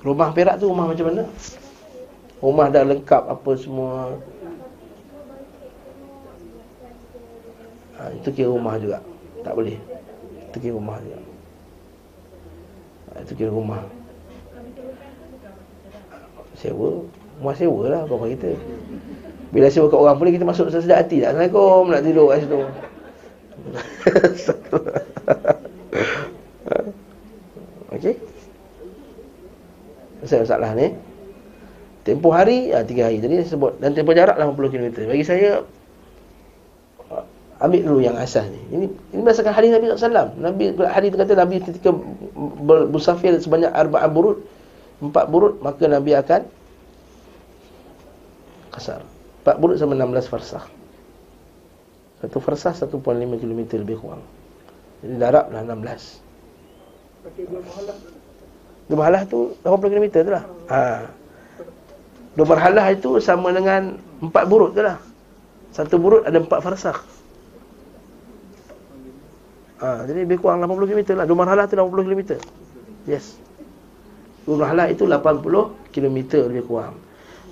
Rumah 0.00 0.32
Perak 0.32 0.56
tu 0.56 0.72
rumah 0.72 0.88
macam 0.88 1.12
mana? 1.12 1.28
Rumah 2.40 2.66
dah 2.72 2.88
lengkap 2.88 3.22
apa 3.28 3.50
semua? 3.60 4.16
Ha, 8.00 8.08
Itu 8.16 8.32
kira 8.32 8.48
rumah 8.48 8.80
juga. 8.80 9.04
Tak 9.44 9.52
boleh. 9.52 9.76
Itu 10.48 10.56
kira 10.56 10.72
rumah 10.72 10.96
juga. 11.04 11.20
Ha, 13.12 13.20
Itu 13.28 13.36
kira 13.36 13.52
rumah. 13.52 13.84
Sewa? 16.56 17.04
Rumah 17.40 17.54
sewa 17.56 17.88
lah 17.88 18.00
Kau 18.08 18.24
kita. 18.24 18.56
Bila 19.52 19.68
sewa 19.72 19.88
kat 19.88 19.96
orang 19.96 20.20
boleh 20.20 20.32
Kita 20.36 20.44
masuk 20.48 20.72
sesedap 20.72 21.04
hati. 21.04 21.24
Tak 21.24 21.36
Assalamualaikum 21.36 21.88
Nak 21.92 22.04
tidur 22.04 22.32
kat 22.32 22.38
situ. 22.40 22.60
Okey 27.96 28.29
Saya 30.24 30.44
masalah 30.44 30.70
ni 30.76 30.92
Tempoh 32.04 32.32
hari 32.32 32.72
ya, 32.72 32.84
Tiga 32.84 33.08
hari 33.08 33.20
Jadi 33.20 33.44
sebut 33.44 33.76
Dan 33.80 33.92
tempoh 33.92 34.16
jarak 34.16 34.36
80 34.36 34.72
km 34.72 34.86
Bagi 35.08 35.24
saya 35.24 35.64
Ambil 37.60 37.84
dulu 37.84 38.00
yang 38.00 38.16
asas 38.16 38.48
ni. 38.48 38.60
Ini 38.72 38.86
ini 38.88 39.20
berdasarkan 39.20 39.52
hadis 39.52 39.68
Nabi 39.76 39.92
SAW. 39.92 40.32
Nabi 40.40 40.64
hadis 40.80 41.12
kata 41.12 41.36
Nabi 41.36 41.60
ketika 41.60 41.92
bersafir 42.88 43.36
sebanyak 43.36 43.68
arba'a 43.68 44.08
burut, 44.08 44.40
empat 45.04 45.28
burut, 45.28 45.60
maka 45.60 45.84
Nabi 45.84 46.16
akan 46.16 46.48
kasar. 48.72 49.04
Empat 49.44 49.56
burut 49.60 49.76
sama 49.76 49.92
16 49.92 50.32
farsah. 50.32 50.64
Satu 52.24 52.40
farsah 52.40 52.72
1.5 52.72 52.96
km 53.36 53.60
lebih 53.76 54.00
kurang. 54.00 54.24
Jadi 55.04 55.20
darab 55.20 55.52
lah 55.52 55.60
16. 55.60 57.28
Pakai 57.28 57.44
dua 57.44 57.60
mahalah. 57.60 58.19
Dua 58.90 59.06
mahalah 59.06 59.22
tu 59.22 59.54
80 59.62 59.86
km 59.86 60.06
tu 60.18 60.32
lah. 60.34 60.44
Ha. 60.66 61.06
Dua 62.34 62.42
marhalah 62.42 62.90
itu 62.90 63.22
sama 63.22 63.54
dengan 63.54 63.94
empat 64.18 64.50
burut 64.50 64.74
tu 64.74 64.82
lah. 64.82 64.98
Satu 65.70 65.94
burut 66.02 66.26
ada 66.26 66.42
empat 66.42 66.58
farsah. 66.58 66.98
Ha, 69.78 70.10
jadi 70.10 70.26
lebih 70.26 70.42
kurang 70.42 70.58
80 70.66 70.90
km 70.90 71.22
lah. 71.22 71.24
Dua 71.30 71.38
marhalah 71.38 71.70
tu 71.70 71.78
80 71.78 72.02
km. 72.10 72.42
Yes. 73.06 73.38
Dua 74.42 74.58
marhalah 74.58 74.90
itu 74.90 75.06
80 75.06 75.94
km 75.94 76.18
lebih 76.50 76.66
kurang. 76.66 76.98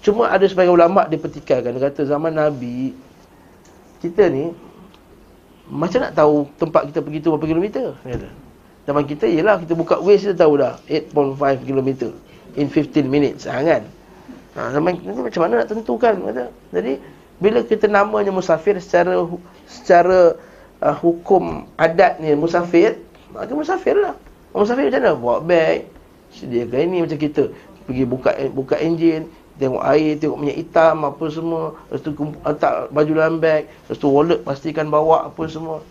Cuma 0.03 0.35
ada 0.35 0.43
sebagian 0.43 0.75
ulama' 0.75 1.07
dipertikaikan. 1.07 1.71
Dia 1.71 1.87
kata 1.87 2.03
zaman 2.03 2.35
Nabi, 2.35 2.99
kita 4.03 4.27
ni, 4.27 4.51
macam 5.71 6.03
nak 6.03 6.19
tahu 6.19 6.51
tempat 6.59 6.91
kita 6.91 6.99
pergi 6.99 7.19
tu 7.23 7.31
berapa 7.31 7.47
kilometer? 7.47 7.95
Zaman 8.89 9.05
kita, 9.05 9.29
ialah 9.29 9.61
kita 9.61 9.77
buka 9.77 10.01
Waze, 10.01 10.33
kita 10.33 10.49
tahu 10.49 10.65
dah. 10.65 10.81
8.5 10.89 11.69
km 11.69 12.09
in 12.57 12.73
15 12.73 13.05
minutes. 13.05 13.45
Ha, 13.45 13.61
kan? 13.61 13.85
Ha, 14.57 14.73
zaman 14.73 14.97
kita 14.97 15.21
macam 15.21 15.41
mana 15.45 15.53
nak 15.61 15.69
tentukan? 15.69 16.15
Kata. 16.25 16.49
Jadi, 16.73 16.97
bila 17.37 17.61
kita 17.69 17.85
namanya 17.85 18.33
musafir 18.33 18.81
secara 18.81 19.13
secara 19.69 20.41
uh, 20.81 20.97
hukum 21.05 21.69
adat 21.77 22.17
ni 22.17 22.33
musafir, 22.33 22.97
maka 23.29 23.53
musafir 23.53 23.93
lah. 23.93 24.17
Musafir 24.57 24.89
macam 24.89 25.05
mana? 25.05 25.13
Bawa 25.21 25.37
beg, 25.45 25.85
sediakan 26.33 26.81
ini 26.89 26.99
macam 27.05 27.19
kita. 27.21 27.45
Pergi 27.85 28.05
buka 28.09 28.31
buka 28.57 28.81
enjin, 28.81 29.29
tengok 29.61 29.85
air, 29.85 30.17
tengok 30.17 30.41
minyak 30.41 30.65
hitam, 30.65 31.05
apa 31.05 31.25
semua. 31.29 31.77
Lepas 31.93 32.01
tu 32.09 32.11
letak 32.17 32.75
baju 32.89 33.13
dalam 33.13 33.37
beg. 33.37 33.69
Lepas 33.69 34.01
tu 34.01 34.09
wallet 34.09 34.41
pastikan 34.41 34.89
bawa 34.89 35.29
apa 35.29 35.45
semua. 35.45 35.85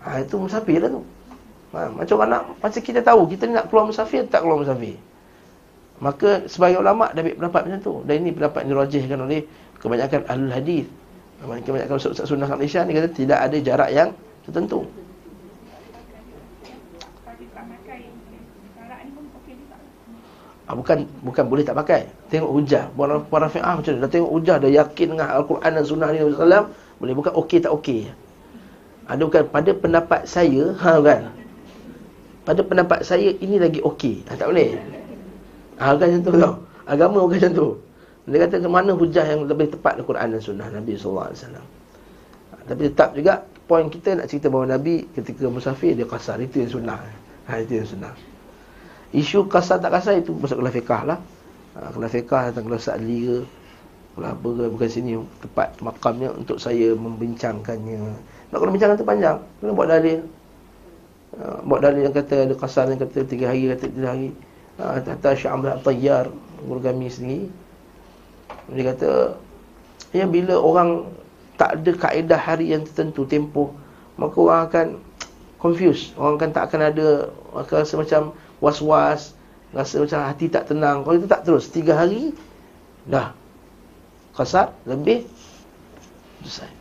Ha, 0.00 0.24
itu 0.24 0.40
musafir 0.40 0.80
lah 0.80 0.96
tu. 0.96 1.04
Ha, 1.68 1.92
macam 1.92 2.16
anak, 2.24 2.42
macam 2.64 2.80
kita 2.80 3.00
tahu, 3.04 3.28
kita 3.28 3.44
nak 3.44 3.68
keluar 3.68 3.84
musafir, 3.84 4.24
tak 4.24 4.40
keluar 4.40 4.64
musafir. 4.64 4.96
Maka 5.98 6.46
sebagai 6.46 6.80
ulama' 6.80 7.10
dah 7.12 7.20
ambil 7.20 7.36
pendapat 7.36 7.60
macam 7.68 7.80
tu. 7.82 7.94
Dan 8.06 8.14
ini 8.22 8.30
pendapat 8.30 8.60
yang 8.64 8.70
dirajihkan 8.78 9.18
oleh 9.18 9.40
kebanyakan 9.82 10.20
ahlul 10.30 10.54
hadis. 10.54 10.86
Kebanyakan 11.38 11.94
ustaz 11.98 12.26
sunnah 12.26 12.50
Malaysia 12.50 12.82
ni 12.86 12.94
kata 12.94 13.08
tidak 13.10 13.38
ada 13.38 13.56
jarak 13.58 13.90
yang 13.90 14.08
tertentu. 14.46 14.86
Ha, 20.68 20.76
bukan 20.76 20.98
bukan 21.24 21.44
boleh 21.48 21.64
tak 21.64 21.76
pakai. 21.80 22.12
Tengok 22.28 22.52
hujah. 22.52 22.92
Para 22.92 23.16
para 23.24 23.46
fiqh 23.48 23.64
macam 23.64 23.92
ni. 23.92 23.98
Dah 24.04 24.10
tengok 24.12 24.32
hujah 24.36 24.56
dah 24.60 24.70
yakin 24.70 25.06
dengan 25.16 25.28
Al-Quran 25.32 25.70
dan 25.72 25.84
Sunnah 25.84 26.08
Nabi 26.12 26.28
sallallahu 26.32 26.66
boleh 26.98 27.14
bukan 27.14 27.32
okey 27.44 27.58
tak 27.64 27.72
okey. 27.72 28.00
Ada 29.08 29.22
bukan 29.24 29.42
pada 29.48 29.70
pendapat 29.72 30.20
saya, 30.28 30.74
ha 30.84 31.00
kan. 31.00 31.32
Pada 32.48 32.64
pendapat 32.64 33.04
saya 33.04 33.28
ini 33.44 33.60
lagi 33.60 33.84
okey. 33.84 34.24
Ha, 34.24 34.40
tak 34.40 34.48
boleh. 34.48 34.72
Ha 35.76 35.92
kan 36.00 36.08
macam 36.08 36.20
tu 36.24 36.32
tau. 36.32 36.54
Agama 36.88 37.20
bukan 37.28 37.36
macam 37.36 37.52
tu. 37.52 37.68
Dia 38.24 38.48
kata 38.48 38.56
ke 38.64 38.68
mana 38.72 38.96
hujah 38.96 39.24
yang 39.28 39.44
lebih 39.44 39.68
tepat 39.68 40.00
Al-Quran 40.00 40.32
dan 40.32 40.40
Sunnah 40.40 40.68
Nabi 40.72 40.96
sallallahu 40.96 41.28
alaihi 41.28 41.40
wasallam. 41.44 41.66
Ha, 42.48 42.54
tapi 42.64 42.80
tetap 42.88 43.12
juga 43.12 43.44
poin 43.68 43.92
kita 43.92 44.16
nak 44.16 44.32
cerita 44.32 44.48
bahawa 44.48 44.80
Nabi 44.80 45.04
ketika 45.12 45.44
musafir 45.52 45.92
dia 45.92 46.08
kasar 46.08 46.40
itu 46.40 46.64
yang 46.64 46.72
sunnah. 46.72 47.04
Ha 47.52 47.60
itu 47.60 47.84
yang 47.84 47.88
sunnah. 47.88 48.16
Isu 49.12 49.44
kasar 49.44 49.84
tak 49.84 49.92
kasar 50.00 50.16
itu 50.16 50.32
masuk 50.32 50.64
kelas 50.64 50.72
fiqah 50.72 51.02
lah. 51.04 51.20
Ha, 51.76 51.92
kelas 51.92 52.10
fiqah 52.16 52.48
tentang 52.48 52.64
kelas 52.72 52.88
sa'li 52.88 53.16
ke. 53.28 53.38
Kelas 54.16 54.30
apa 54.32 54.48
ke. 54.48 54.64
Bukan 54.72 54.88
sini 54.88 55.20
tempat 55.44 55.68
makamnya 55.84 56.32
untuk 56.32 56.56
saya 56.56 56.96
membincangkannya. 56.96 58.00
Nak 58.48 58.56
kena 58.56 58.72
bincangkan 58.72 58.96
tu 58.96 59.04
panjang. 59.04 59.36
Kena 59.60 59.76
buat 59.76 59.92
dalil. 59.92 60.37
Ha, 61.38 61.62
buat 61.62 61.80
dalil 61.86 62.02
yang 62.02 62.14
kata 62.14 62.50
ada 62.50 62.54
kasar 62.58 62.90
yang 62.90 62.98
kata 62.98 63.22
tiga 63.22 63.54
hari, 63.54 63.70
kata 63.70 63.86
tiga 63.86 64.08
hari. 64.10 64.34
Ha, 64.82 64.98
kata 65.06 65.38
Syah 65.38 65.54
Amrah 65.54 65.78
Tayyar. 65.78 66.26
Guru 66.58 66.82
kami 66.82 67.06
sendiri. 67.06 67.46
Dia 68.74 68.90
kata, 68.90 69.38
ya 70.10 70.26
bila 70.26 70.58
orang 70.58 71.06
tak 71.54 71.78
ada 71.78 71.90
kaedah 71.94 72.38
hari 72.38 72.74
yang 72.74 72.82
tertentu, 72.82 73.22
tempoh, 73.26 73.70
maka 74.18 74.36
orang 74.38 74.60
akan 74.66 74.86
confused. 75.62 76.14
Orang 76.18 76.38
akan 76.38 76.50
tak 76.50 76.64
akan 76.70 76.80
ada, 76.90 77.06
akan 77.54 77.74
rasa 77.82 77.94
macam 77.94 78.22
was-was, 78.58 79.38
rasa 79.70 80.02
macam 80.02 80.18
hati 80.26 80.50
tak 80.50 80.66
tenang. 80.66 81.06
Kalau 81.06 81.14
itu 81.18 81.30
tak 81.30 81.46
terus, 81.46 81.70
tiga 81.70 81.94
hari, 81.94 82.34
dah. 83.06 83.34
Kasar, 84.34 84.74
lebih, 84.86 85.26
selesai. 86.42 86.77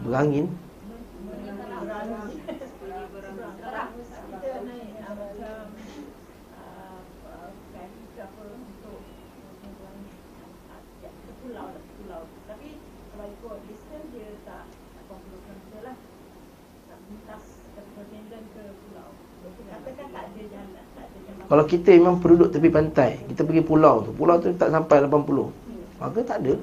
Berangin. 0.00 0.48
Kalau 21.50 21.66
kita 21.66 21.90
memang 21.98 22.22
penduduk 22.22 22.54
tepi 22.54 22.70
pantai 22.70 23.18
Kita 23.26 23.42
pergi 23.42 23.66
pulau 23.66 24.06
tu 24.06 24.14
Pulau 24.14 24.38
tu 24.38 24.54
tak 24.54 24.70
sampai 24.70 25.02
80 25.02 25.50
Maka 25.98 26.18
tak 26.22 26.38
ada 26.46 26.54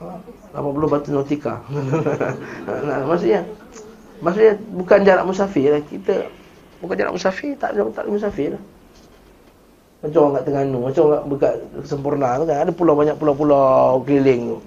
ha, 0.00 0.16
80 0.50 0.90
batu 0.90 1.08
nautika. 1.14 1.62
Nah, 2.86 3.06
Maksudnya 3.06 3.46
Maksudnya 4.20 4.52
bukan 4.74 4.98
jarak 5.06 5.24
musafir 5.24 5.72
lah. 5.72 5.82
Kita 5.86 6.26
Bukan 6.82 6.94
jarak 6.98 7.14
musafir 7.14 7.54
Tak 7.56 7.76
ada 7.76 7.86
tak 7.94 8.10
musafir 8.10 8.58
lah. 8.58 8.62
Macam 10.00 10.18
orang 10.26 10.34
kat 10.40 10.42
Terengganu 10.48 10.78
Macam 10.90 11.02
orang 11.08 11.22
dekat 11.30 11.54
Sempurna 11.86 12.28
tu 12.40 12.44
kan 12.48 12.58
Ada 12.66 12.72
pulau 12.74 12.94
banyak 12.98 13.16
pulau-pulau 13.16 14.02
keliling 14.04 14.56
tu. 14.56 14.58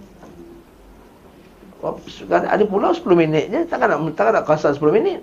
Ada 2.31 2.63
pulau 2.63 2.95
10 2.95 3.03
minit 3.19 3.45
je 3.51 3.59
Takkan 3.67 3.91
nak, 3.91 3.99
takkan 4.15 4.33
nak 4.39 4.45
kasar 4.47 4.71
10 4.71 4.79
minit. 4.93 5.19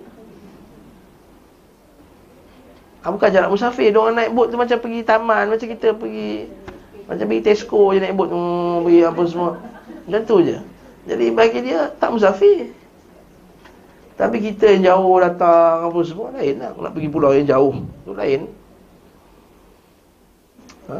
Ha, 3.01 3.09
Bukan 3.09 3.29
jarak 3.33 3.49
musafir 3.49 3.89
Diorang 3.89 4.13
naik 4.13 4.29
bot 4.29 4.53
tu 4.53 4.61
macam 4.61 4.77
pergi 4.77 5.01
taman 5.01 5.49
Macam 5.49 5.65
kita 5.65 5.97
pergi 5.97 6.45
Macam 7.09 7.25
pergi 7.25 7.41
Tesco 7.41 7.97
je 7.97 7.99
naik 7.99 8.13
bot 8.13 8.29
hmm, 8.29 8.85
Pergi 8.85 9.01
apa 9.09 9.21
semua 9.25 9.70
Macam 10.11 10.27
tu 10.27 10.43
je. 10.43 10.59
Jadi 11.07 11.31
bagi 11.31 11.63
dia 11.63 11.87
tak 11.95 12.11
musafir. 12.11 12.67
Tapi 14.19 14.43
kita 14.43 14.75
yang 14.75 14.83
jauh 14.83 15.17
datang 15.23 15.87
Apa 15.87 15.99
semua 16.03 16.35
lain 16.35 16.59
lah. 16.59 16.75
Nak 16.75 16.91
pergi 16.91 17.07
pulau 17.07 17.31
yang 17.31 17.47
jauh 17.47 17.71
Tu 18.03 18.11
lain. 18.11 18.43
Ha? 20.91 20.99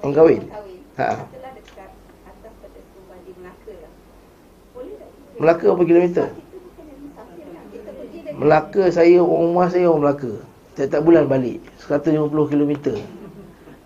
Orang 0.00 0.14
kahwin? 0.16 0.42
Ha. 0.96 1.08
Melaka 5.36 5.66
berapa 5.76 5.84
kilometer? 5.84 6.26
Melaka 8.32 8.88
saya, 8.88 9.20
rumah 9.20 9.68
saya 9.68 9.92
orang 9.92 10.08
Melaka. 10.08 10.32
Tiap-tiap 10.72 11.04
bulan 11.04 11.28
balik 11.28 11.60
150 11.84 12.32
km 12.48 12.96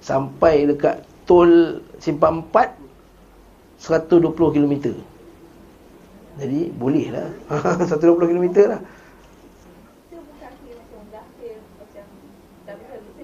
Sampai 0.06 0.70
dekat 0.70 1.02
tol 1.26 1.82
Simpang 1.98 2.46
4 2.54 2.78
120 3.82 4.54
km 4.54 4.74
Jadi 6.38 6.60
boleh 6.78 7.06
lah 7.10 7.26
120 7.90 8.30
km 8.30 8.46
lah. 8.70 8.80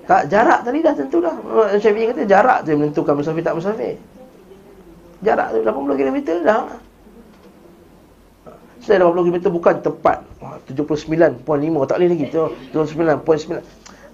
Tak 0.03 0.27
jarak 0.27 0.67
tadi 0.67 0.83
dah 0.83 0.95
tentu 0.99 1.23
dah. 1.23 1.37
Syafi'i 1.79 2.11
kata 2.11 2.27
jarak 2.27 2.67
tu 2.67 2.75
menentukan 2.75 3.15
musafir 3.15 3.43
tak 3.47 3.55
musafir. 3.55 3.95
Jarak 5.23 5.55
tu 5.55 5.63
80 5.63 5.95
km 5.95 6.19
dah. 6.43 6.67
Saya 8.83 9.07
80 9.07 9.31
km 9.31 9.39
bukan 9.55 9.79
tepat. 9.79 10.27
79.5 10.67 11.39
Tak 11.87 11.97
boleh 12.03 12.11
lagi. 12.11 12.27
79.9 12.35 13.63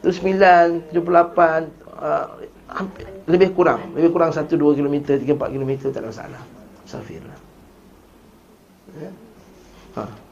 79, 0.04 0.92
78 0.92 1.88
uh, 1.98 2.26
Lebih 3.28 3.56
kurang 3.56 3.96
Lebih 3.96 4.10
kurang 4.12 4.30
1-2 4.32 4.76
km 4.76 4.96
3-4 5.16 5.54
km 5.54 5.72
Tak 5.88 6.00
ada 6.04 6.08
masalah 6.12 6.42
Safir 6.84 7.20
lah 7.24 7.38
ya? 8.96 9.10
Ha 9.96 10.28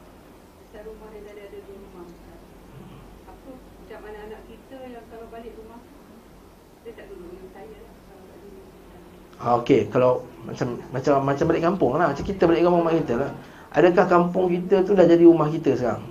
Ha, 9.37 9.53
okey, 9.61 9.85
kalau 9.93 10.25
macam 10.49 10.81
macam 10.89 11.21
macam 11.21 11.45
balik 11.45 11.63
kampung 11.63 11.93
lah. 11.93 12.09
Macam 12.09 12.25
kita 12.25 12.49
balik 12.49 12.65
kampung 12.65 12.83
mak 12.83 12.97
kita 13.05 13.13
lah. 13.21 13.31
Adakah 13.69 14.05
kampung 14.09 14.49
kita 14.49 14.81
tu 14.81 14.97
dah 14.97 15.05
jadi 15.05 15.23
rumah 15.23 15.47
kita 15.53 15.77
sekarang? 15.77 16.03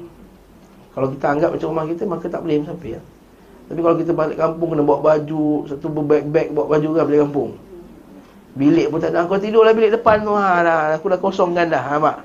Kalau 0.95 1.11
kita 1.11 1.27
anggap 1.35 1.51
macam 1.53 1.69
rumah 1.75 1.87
kita, 1.91 2.03
maka 2.07 2.27
tak 2.31 2.41
boleh 2.47 2.63
musafir. 2.63 2.97
Ya? 2.97 3.01
Tapi 3.67 3.81
kalau 3.83 3.97
kita 3.99 4.13
balik 4.15 4.39
kampung, 4.39 4.69
kena 4.75 4.87
bawa 4.87 5.01
baju, 5.03 5.67
satu 5.67 5.91
bag-bag 5.91 6.55
bawa 6.55 6.79
baju 6.79 6.87
kan 6.95 7.05
balik 7.11 7.21
kampung. 7.27 7.51
Bilik 8.57 8.87
pun 8.89 8.99
tak 9.03 9.13
ada. 9.13 9.29
Kau 9.29 9.37
tidurlah 9.37 9.75
bilik 9.77 9.93
depan 10.01 10.25
tu. 10.25 10.33
Ha, 10.33 10.65
dah, 10.65 10.79
aku 10.97 11.13
dah 11.13 11.21
kosongkan 11.21 11.69
dah. 11.69 11.83
Ha, 11.83 12.01
mak. 12.01 12.25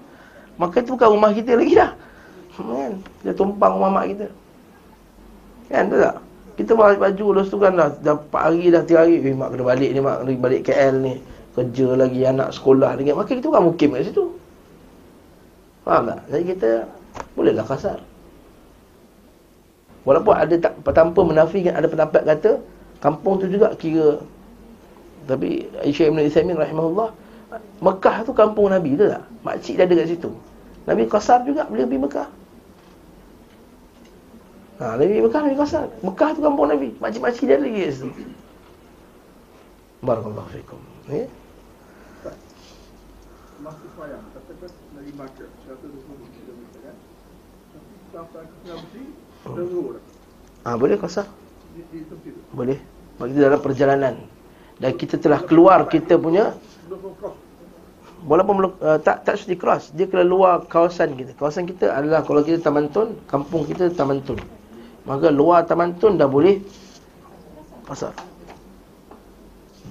Maka 0.55 0.79
tu 0.85 0.95
bukan 0.95 1.17
rumah 1.17 1.33
kita 1.33 1.57
lagi 1.57 1.73
dah. 1.75 1.91
Kan? 2.55 3.01
Dia 3.25 3.33
tumpang 3.35 3.75
rumah 3.75 3.89
mak 3.89 4.05
kita. 4.15 4.27
Kan, 5.67 5.91
tu 5.91 5.97
tak? 5.99 6.15
Kita 6.55 6.71
balik 6.77 6.99
baju, 7.01 7.25
lepas 7.35 7.49
tu 7.49 7.57
kan 7.57 7.73
dah, 7.73 7.89
dah 7.99 8.15
4 8.15 8.47
hari 8.47 8.69
dah, 8.69 8.83
3 8.85 9.01
hari. 9.01 9.15
Eh, 9.19 9.35
mak 9.35 9.49
kena 9.49 9.63
balik 9.65 9.89
ni, 9.91 9.99
mak 9.99 10.15
kena 10.23 10.31
balik 10.37 10.61
KL 10.61 10.95
ni. 11.01 11.13
Kerja 11.51 11.87
lagi, 11.99 12.19
anak 12.23 12.49
sekolah 12.55 12.95
lagi. 12.95 13.11
Maka 13.11 13.31
kita 13.33 13.49
bukan 13.49 13.63
mukim 13.67 13.89
kat 13.97 14.07
situ. 14.07 14.25
Faham 15.83 16.13
tak? 16.13 16.19
Jadi 16.29 16.43
kita 16.53 16.69
bolehlah 17.33 17.65
kasar. 17.65 17.99
Walaupun 20.01 20.33
ada 20.33 20.55
tak, 20.57 20.73
tanpa 20.81 21.21
menafikan 21.21 21.77
ada 21.77 21.85
pendapat 21.85 22.25
kata 22.25 22.51
kampung 23.01 23.37
tu 23.37 23.45
juga 23.49 23.73
kira 23.77 24.21
tapi 25.29 25.69
Aisyah 25.85 26.09
Ibn 26.09 26.19
Isaimin 26.25 26.57
rahimahullah 26.57 27.13
Mekah 27.81 28.25
tu 28.25 28.33
kampung 28.33 28.71
Nabi 28.71 28.97
tu 28.97 29.05
tak? 29.05 29.27
Makcik 29.43 29.75
dia 29.75 29.83
ada 29.83 29.93
kat 29.97 30.07
situ. 30.07 30.31
Nabi 30.87 31.03
kasar 31.05 31.43
juga 31.43 31.67
boleh 31.67 31.83
pergi 31.83 32.01
Mekah. 32.01 32.29
Ha, 34.81 34.95
Nabi 34.97 35.19
Mekah 35.19 35.41
Nabi 35.45 35.57
kasar. 35.59 35.85
Mekah 35.99 36.29
tu 36.31 36.41
kampung 36.41 36.71
Nabi. 36.71 36.95
Makcik-makcik 37.03 37.45
dia 37.45 37.59
ada 37.59 37.67
lagi 37.67 37.81
kat 37.83 37.91
situ. 37.91 38.09
Barakallahu 40.01 40.49
fikum. 40.55 40.81
Ya? 41.11 41.27
Masuk 43.61 43.89
sayang. 43.93 44.25
Katakan 44.33 44.71
dari 44.97 45.11
Makkah. 45.13 45.49
Ah 50.61 50.75
boleh 50.77 50.97
kasar. 50.97 51.25
Boleh. 52.53 52.77
Bagi 53.17 53.37
dalam 53.37 53.61
perjalanan. 53.61 54.15
Dan 54.81 54.91
kita 54.97 55.21
telah 55.21 55.41
keluar 55.45 55.85
kita 55.85 56.17
punya 56.17 56.57
walaupun 58.25 58.73
uh, 58.81 58.97
tak 59.01 59.25
tak 59.25 59.37
mesti 59.41 59.57
cross. 59.57 59.93
Dia 59.93 60.09
keluar 60.09 60.65
kawasan 60.65 61.13
kita. 61.17 61.37
Kawasan 61.37 61.69
kita 61.69 61.93
adalah 61.93 62.25
kalau 62.25 62.41
kita 62.41 62.61
Taman 62.61 62.89
Tun 62.89 63.17
kampung 63.29 63.65
kita 63.65 63.89
Taman 63.93 64.21
Tun. 64.25 64.41
Maka 65.05 65.33
luar 65.33 65.65
taman 65.65 65.97
tun 65.97 66.13
dah 66.13 66.29
boleh 66.29 66.61
Kasar 67.89 68.13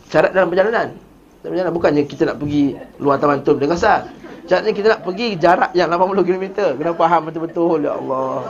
Syarat 0.07 0.30
dalam 0.30 0.51
perjalanan? 0.51 0.94
Dalam 1.42 1.51
perjalanan 1.51 1.74
bukannya 1.74 2.03
kita 2.07 2.22
nak 2.30 2.38
pergi 2.38 2.78
Luar 3.03 3.18
taman 3.18 3.42
tun 3.42 3.59
boleh 3.59 3.74
kasar 3.74 4.07
Syaratnya 4.46 4.72
kita 4.74 4.86
nak 4.94 5.03
pergi 5.03 5.34
jarak 5.34 5.74
yang 5.74 5.90
80km 5.90 6.78
Kena 6.78 6.94
faham 6.94 7.26
betul-betul 7.26 7.82
Ya 7.82 7.98
Allah 7.98 8.46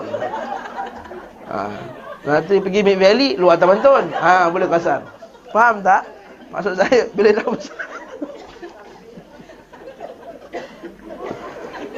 ha. 1.51 1.67
Nanti 2.23 2.63
pergi 2.63 2.81
Mid 2.87 3.01
Valley 3.01 3.35
Luar 3.35 3.59
taman 3.59 3.83
tun 3.83 4.07
ha, 4.15 4.47
Boleh 4.53 4.71
kasar 4.71 5.03
Faham 5.51 5.83
tak? 5.83 6.07
Maksud 6.55 6.79
saya 6.79 7.09
Bila 7.17 7.35
dah 7.35 7.47
besar 7.51 7.91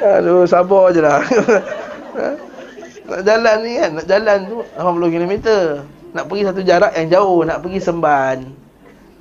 Aduh, 0.03 0.43
sabar 0.51 0.91
je 0.91 0.99
lah. 0.99 1.23
nak 3.09 3.23
jalan 3.23 3.57
ni 3.63 3.73
kan, 3.79 3.91
nak 3.95 4.07
jalan 4.11 4.39
tu 4.51 4.59
80km. 4.75 5.35
Nak 6.13 6.25
pergi 6.27 6.43
satu 6.43 6.61
jarak 6.67 6.93
yang 6.99 7.09
jauh, 7.09 7.47
nak 7.47 7.63
pergi 7.63 7.79
Semban. 7.79 8.39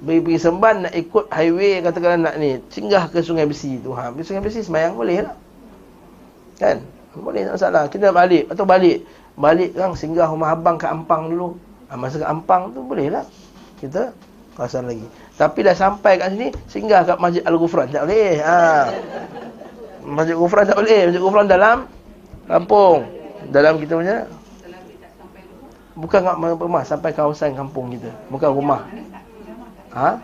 Pergi, 0.02 0.20
pergi 0.26 0.40
Semban 0.42 0.76
nak 0.90 0.94
ikut 0.98 1.30
highway 1.30 1.86
katakanlah 1.86 2.20
nak 2.26 2.36
ni, 2.42 2.58
singgah 2.74 3.06
ke 3.14 3.22
Sungai 3.22 3.46
Besi 3.46 3.78
tu. 3.78 3.94
Ha, 3.94 4.10
pergi 4.10 4.26
Sungai 4.26 4.42
Besi 4.42 4.66
semayang 4.66 4.98
boleh 4.98 5.22
lah. 5.22 5.38
Kan? 6.58 6.82
Boleh 7.14 7.46
tak 7.46 7.54
masalah. 7.62 7.84
Kita 7.86 8.10
nak 8.10 8.18
balik 8.18 8.44
atau 8.50 8.66
balik. 8.66 9.06
Balik 9.42 9.74
kan 9.74 9.98
singgah 9.98 10.30
rumah 10.30 10.54
abang 10.54 10.78
kat 10.78 10.94
Ampang 10.94 11.34
dulu. 11.34 11.58
Ha, 11.90 11.98
masa 11.98 12.22
kat 12.22 12.30
Ampang 12.30 12.70
tu 12.78 12.86
boleh 12.86 13.10
lah. 13.10 13.26
Kita 13.82 14.14
kawasan 14.54 14.86
lagi. 14.86 15.10
Tapi 15.34 15.66
dah 15.66 15.74
sampai 15.74 16.22
kat 16.22 16.38
sini, 16.38 16.54
singgah 16.70 17.02
kat 17.02 17.18
Masjid 17.18 17.42
Al-Ghufran. 17.42 17.90
Tak 17.90 18.06
boleh. 18.06 18.38
Ha. 18.46 18.58
Masjid 20.06 20.38
Ghufran 20.38 20.70
tak 20.70 20.78
boleh. 20.78 21.00
Masjid 21.10 21.22
Ghufran 21.22 21.48
dalam 21.50 21.78
kampung. 22.46 23.10
Dalam 23.50 23.82
kita 23.82 23.98
punya 23.98 24.30
Bukan 25.92 26.24
kat 26.24 26.36
rumah 26.40 26.84
sampai 26.88 27.12
kawasan 27.12 27.52
kampung 27.58 27.92
kita. 27.92 28.08
Bukan 28.32 28.50
rumah. 28.56 28.88
Ha? 29.92 30.24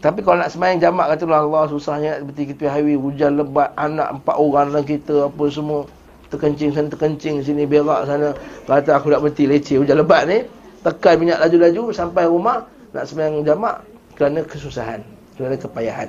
Tapi 0.00 0.20
kalau 0.24 0.40
nak 0.40 0.52
semayang 0.52 0.78
jamak 0.80 1.12
kata 1.12 1.24
Allah 1.28 1.66
susahnya 1.68 2.22
seperti 2.22 2.54
kita 2.54 2.70
highway 2.70 2.96
hujan 2.96 3.36
lebat 3.36 3.74
anak 3.74 4.20
empat 4.20 4.36
orang 4.38 4.70
dalam 4.70 4.86
kita 4.86 5.28
apa 5.28 5.44
semua 5.50 5.88
terkencing 6.32 6.70
sana 6.74 6.88
terkencing 6.90 7.42
sini 7.42 7.64
berak 7.64 8.06
sana 8.06 8.34
kata 8.66 8.98
aku 8.98 9.12
nak 9.14 9.22
berhenti 9.22 9.46
leceh 9.46 9.76
hujan 9.78 10.02
lebat 10.02 10.26
ni 10.26 10.42
tekan 10.82 11.18
minyak 11.18 11.38
laju-laju 11.42 11.94
sampai 11.94 12.24
rumah 12.26 12.66
nak 12.94 13.04
semayang 13.06 13.42
jamak 13.46 13.82
kerana 14.18 14.42
kesusahan 14.46 15.02
kerana 15.38 15.54
kepayahan 15.58 16.08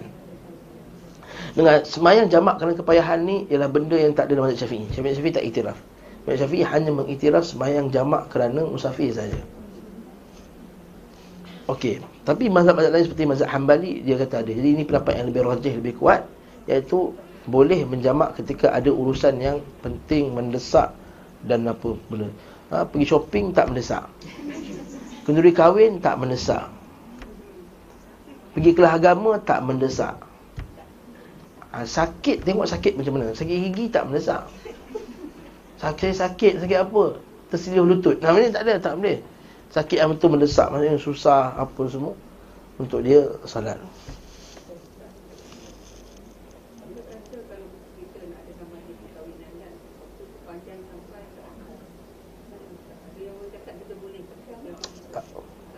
dengan 1.58 1.82
semayang 1.82 2.30
jamak 2.30 2.62
kerana 2.62 2.78
kepayahan 2.78 3.26
ni 3.26 3.50
ialah 3.50 3.66
benda 3.66 3.98
yang 3.98 4.14
tak 4.14 4.30
ada 4.30 4.38
dalam 4.38 4.46
mazhab 4.46 4.70
Syafi'i. 4.70 4.86
Syafi'i, 4.94 5.18
Syafi'i 5.18 5.34
tak 5.34 5.46
iktiraf. 5.50 5.78
Mazhab 6.30 6.38
Syafi'i 6.46 6.64
hanya 6.70 6.92
mengiktiraf 6.94 7.44
semayang 7.50 7.90
jamak 7.90 8.30
kerana 8.30 8.62
musafir 8.62 9.10
saja. 9.10 9.42
Okey, 11.66 12.00
tapi 12.24 12.48
mazhab-mazhab 12.48 12.94
lain 12.94 13.06
seperti 13.10 13.24
mazhab 13.26 13.50
Hambali 13.50 14.06
dia 14.06 14.22
kata 14.22 14.46
ada. 14.46 14.52
Jadi 14.54 14.70
ini 14.70 14.84
pendapat 14.86 15.18
yang 15.18 15.28
lebih 15.34 15.42
rajih, 15.50 15.74
lebih 15.82 15.94
kuat 15.98 16.30
iaitu 16.70 17.12
boleh 17.48 17.88
menjamak 17.88 18.36
ketika 18.36 18.76
ada 18.76 18.92
urusan 18.92 19.40
yang 19.40 19.64
penting, 19.80 20.36
mendesak 20.36 20.92
dan 21.48 21.64
apa 21.64 21.96
benda. 22.12 22.28
Ha, 22.68 22.84
pergi 22.84 23.08
shopping 23.08 23.56
tak 23.56 23.72
mendesak. 23.72 24.04
Kenduri 25.24 25.56
kahwin 25.56 26.04
tak 26.04 26.20
mendesak. 26.20 26.68
Pergi 28.52 28.76
kelas 28.76 29.00
agama 29.00 29.40
tak 29.40 29.64
mendesak. 29.64 30.20
Ha, 31.72 31.88
Sakit 31.88 32.44
tengok 32.44 32.68
sakit 32.68 33.00
macam 33.00 33.16
mana? 33.16 33.32
Sakit 33.32 33.58
gigi 33.72 33.88
tak 33.88 34.12
mendesak. 34.12 34.44
Sakit 35.80 36.12
sakit 36.12 36.54
sakit 36.60 36.80
apa? 36.84 37.24
Tersilih 37.48 37.88
lutut. 37.88 38.20
Namanya 38.20 38.60
tak 38.60 38.64
ada 38.68 38.76
tak 38.84 38.94
boleh. 39.00 39.24
Sakit 39.72 40.00
yang 40.00 40.16
betul 40.16 40.32
mendesak 40.32 40.72
Maksudnya 40.72 40.96
susah 40.96 41.52
apa 41.60 41.82
semua 41.92 42.16
Untuk 42.80 43.04
dia 43.04 43.28
salat 43.44 43.76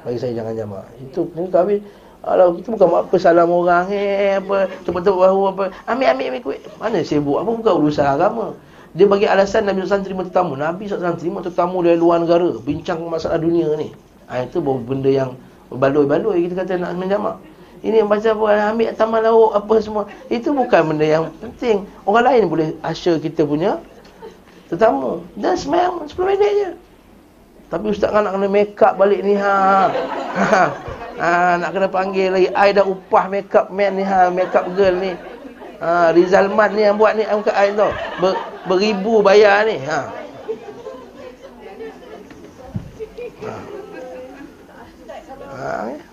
bagi 0.10 0.18
saya 0.18 0.41
jangan 0.41 0.53
jamak. 0.57 0.86
Itu 0.97 1.30
kahwin 1.53 1.86
kalau 2.20 2.57
kita 2.57 2.68
bukan 2.76 2.88
apa 2.99 3.16
salam 3.16 3.47
orang 3.53 3.88
eh 3.93 4.41
apa 4.41 4.68
tepuk-tepuk 4.84 5.22
bahu 5.24 5.41
apa 5.55 5.64
ambil 5.86 6.07
ambil 6.12 6.26
ambil 6.34 6.41
kuih. 6.51 6.60
Mana 6.82 6.99
sibuk 7.05 7.38
apa 7.38 7.49
bukan 7.53 7.74
urusan 7.80 8.03
agama. 8.10 8.57
Dia 8.97 9.05
bagi 9.05 9.30
alasan 9.30 9.70
Nabi 9.70 9.86
SAW 9.86 10.01
terima 10.01 10.26
tetamu. 10.26 10.57
Nabi 10.57 10.89
SAW 10.89 11.14
terima 11.16 11.45
tetamu 11.45 11.86
dari 11.86 12.01
luar 12.01 12.26
negara. 12.26 12.49
Bincang 12.57 13.05
masalah 13.05 13.38
dunia 13.38 13.70
ni. 13.78 13.93
Ha, 14.28 14.49
itu 14.49 14.57
baru 14.57 14.82
benda 14.82 15.10
yang 15.14 15.38
baloi-baloi 15.70 16.49
kita 16.49 16.66
kata 16.66 16.82
nak 16.82 16.97
menjamak. 16.97 17.38
Ini 17.80 18.03
yang 18.03 18.10
baca 18.12 18.28
apa, 18.34 18.76
ambil 18.76 18.89
taman 18.97 19.22
lauk 19.24 19.55
apa 19.55 19.74
semua. 19.80 20.03
Itu 20.28 20.51
bukan 20.51 20.82
benda 20.89 21.05
yang 21.05 21.26
penting. 21.38 21.86
Orang 22.03 22.26
lain 22.28 22.43
boleh 22.49 22.68
asyur 22.84 23.22
kita 23.22 23.45
punya 23.45 23.78
tetamu. 24.74 25.22
Dan 25.38 25.53
semayang 25.55 26.03
10 26.03 26.18
minit 26.26 26.51
je. 26.57 26.89
Tapi 27.70 27.86
ustaz 27.93 28.09
kan 28.09 28.26
nak 28.26 28.34
kena 28.34 28.49
make 28.49 28.82
up 28.82 28.97
balik 28.97 29.22
ni 29.22 29.38
ha. 29.38 29.86
ha. 30.34 30.63
Ha, 31.20 31.61
nak 31.61 31.70
kena 31.76 31.86
panggil 31.86 32.34
lagi. 32.34 32.49
I 32.49 32.74
dah 32.74 32.82
upah 32.88 33.30
makeup 33.30 33.70
man 33.70 33.93
ni 33.93 34.01
ha, 34.01 34.34
makeup 34.34 34.65
girl 34.74 34.97
ni. 34.97 35.13
Ha, 35.78 36.09
Rizal 36.17 36.49
ni 36.49 36.82
yang 36.82 36.97
buat 36.97 37.13
ni 37.13 37.30
angkat 37.30 37.53
I 37.53 37.78
tu. 37.78 37.89
Ber, 38.17 38.34
beribu 38.65 39.22
bayar 39.22 39.70
ni. 39.70 39.78
Ha. 39.86 39.99
Ha. 43.45 43.53
ha. 45.53 46.09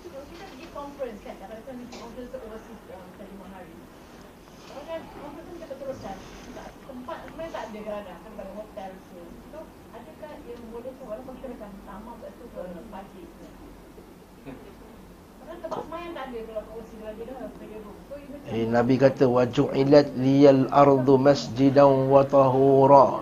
Nabi 18.65 18.97
kata 18.97 19.29
waju'ilat 19.29 20.17
liyal 20.17 20.71
ardu 20.73 21.19
masjidan 21.21 22.09
wa 22.09 22.25
tahura. 22.25 23.21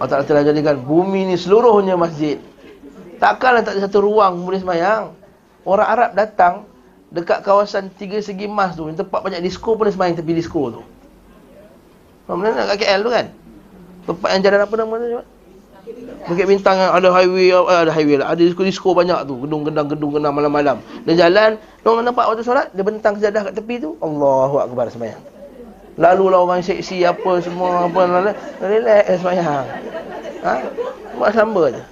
Allah 0.00 0.08
Ta'ala 0.10 0.26
telah 0.26 0.42
jadikan 0.42 0.82
bumi 0.82 1.30
ni 1.30 1.36
seluruhnya 1.38 1.94
masjid. 1.94 2.42
Takkanlah 3.22 3.62
tak 3.62 3.78
ada 3.78 3.86
satu 3.86 4.02
ruang 4.02 4.42
boleh 4.42 4.58
semayang. 4.58 5.14
Orang 5.62 5.86
Arab 5.86 6.10
datang 6.18 6.66
dekat 7.14 7.46
kawasan 7.46 7.94
tiga 7.94 8.18
segi 8.18 8.50
emas 8.50 8.74
tu, 8.74 8.90
tempat 8.90 9.22
banyak 9.22 9.38
disko 9.44 9.78
pun 9.78 9.86
semayang 9.86 10.18
tepi 10.18 10.34
disko 10.34 10.80
tu. 10.80 10.82
Mana 12.26 12.56
nak 12.56 12.74
kat 12.74 12.82
KL 12.82 13.00
tu 13.06 13.10
kan? 13.12 13.26
Tempat 14.10 14.28
yang 14.34 14.42
jalan 14.42 14.60
apa 14.66 14.74
nama 14.80 14.94
tu? 14.98 15.33
Bukit 16.24 16.48
Bintang 16.48 16.80
ada 16.80 17.12
highway 17.12 17.52
eh, 17.52 17.60
ada 17.60 17.92
highway 17.92 18.16
lah. 18.16 18.32
Ada 18.32 18.40
disko-disko 18.48 18.96
banyak 18.96 19.28
tu. 19.28 19.44
Gedung 19.44 19.68
gendang 19.68 19.88
gedung 19.92 20.16
gendang 20.16 20.32
malam-malam. 20.32 20.80
Dia 21.04 21.28
jalan, 21.28 21.60
orang 21.84 22.04
nampak 22.08 22.24
waktu 22.24 22.40
solat, 22.40 22.72
dia 22.72 22.80
bentang 22.80 23.20
sejadah 23.20 23.52
kat 23.52 23.54
tepi 23.60 23.76
tu. 23.84 24.00
Allahu 24.00 24.64
akbar 24.64 24.88
sembahyang. 24.88 25.20
Lalu 26.00 26.24
lah 26.32 26.40
orang 26.42 26.60
seksi 26.64 27.06
apa 27.06 27.38
semua 27.44 27.86
apa 27.86 28.00
lalu 28.08 28.32
relax 28.64 29.04
sembahyang. 29.20 29.64
Ha? 30.42 30.54
Buat 31.20 31.30
samba 31.36 31.64
je. 31.70 31.82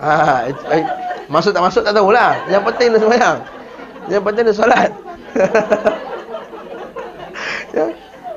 Ha, 0.00 0.48
eh, 0.48 0.84
masuk 1.28 1.52
tak 1.52 1.62
masuk 1.62 1.82
tak 1.84 1.92
tahulah. 1.92 2.40
Yang 2.48 2.62
penting 2.72 2.86
dia 2.96 3.00
sembahyang. 3.04 3.38
Yang 4.08 4.22
penting 4.24 4.44
dia 4.48 4.56
solat. 4.56 4.90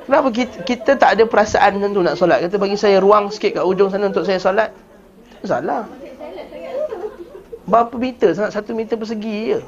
Kenapa 0.04 0.28
kita, 0.36 0.56
kita 0.68 0.92
tak 1.00 1.16
ada 1.16 1.24
perasaan 1.24 1.80
macam 1.80 1.92
tu 1.96 2.02
nak 2.04 2.16
solat? 2.20 2.44
Kata 2.44 2.60
bagi 2.60 2.76
saya 2.76 3.00
ruang 3.00 3.32
sikit 3.32 3.60
kat 3.60 3.64
ujung 3.64 3.88
sana 3.88 4.12
untuk 4.12 4.28
saya 4.28 4.40
solat. 4.40 4.70
Salah. 5.48 5.88
Berapa 7.64 7.96
meter? 7.96 8.36
Sangat 8.36 8.60
satu 8.60 8.76
meter 8.76 9.00
persegi 9.00 9.56
je. 9.56 9.60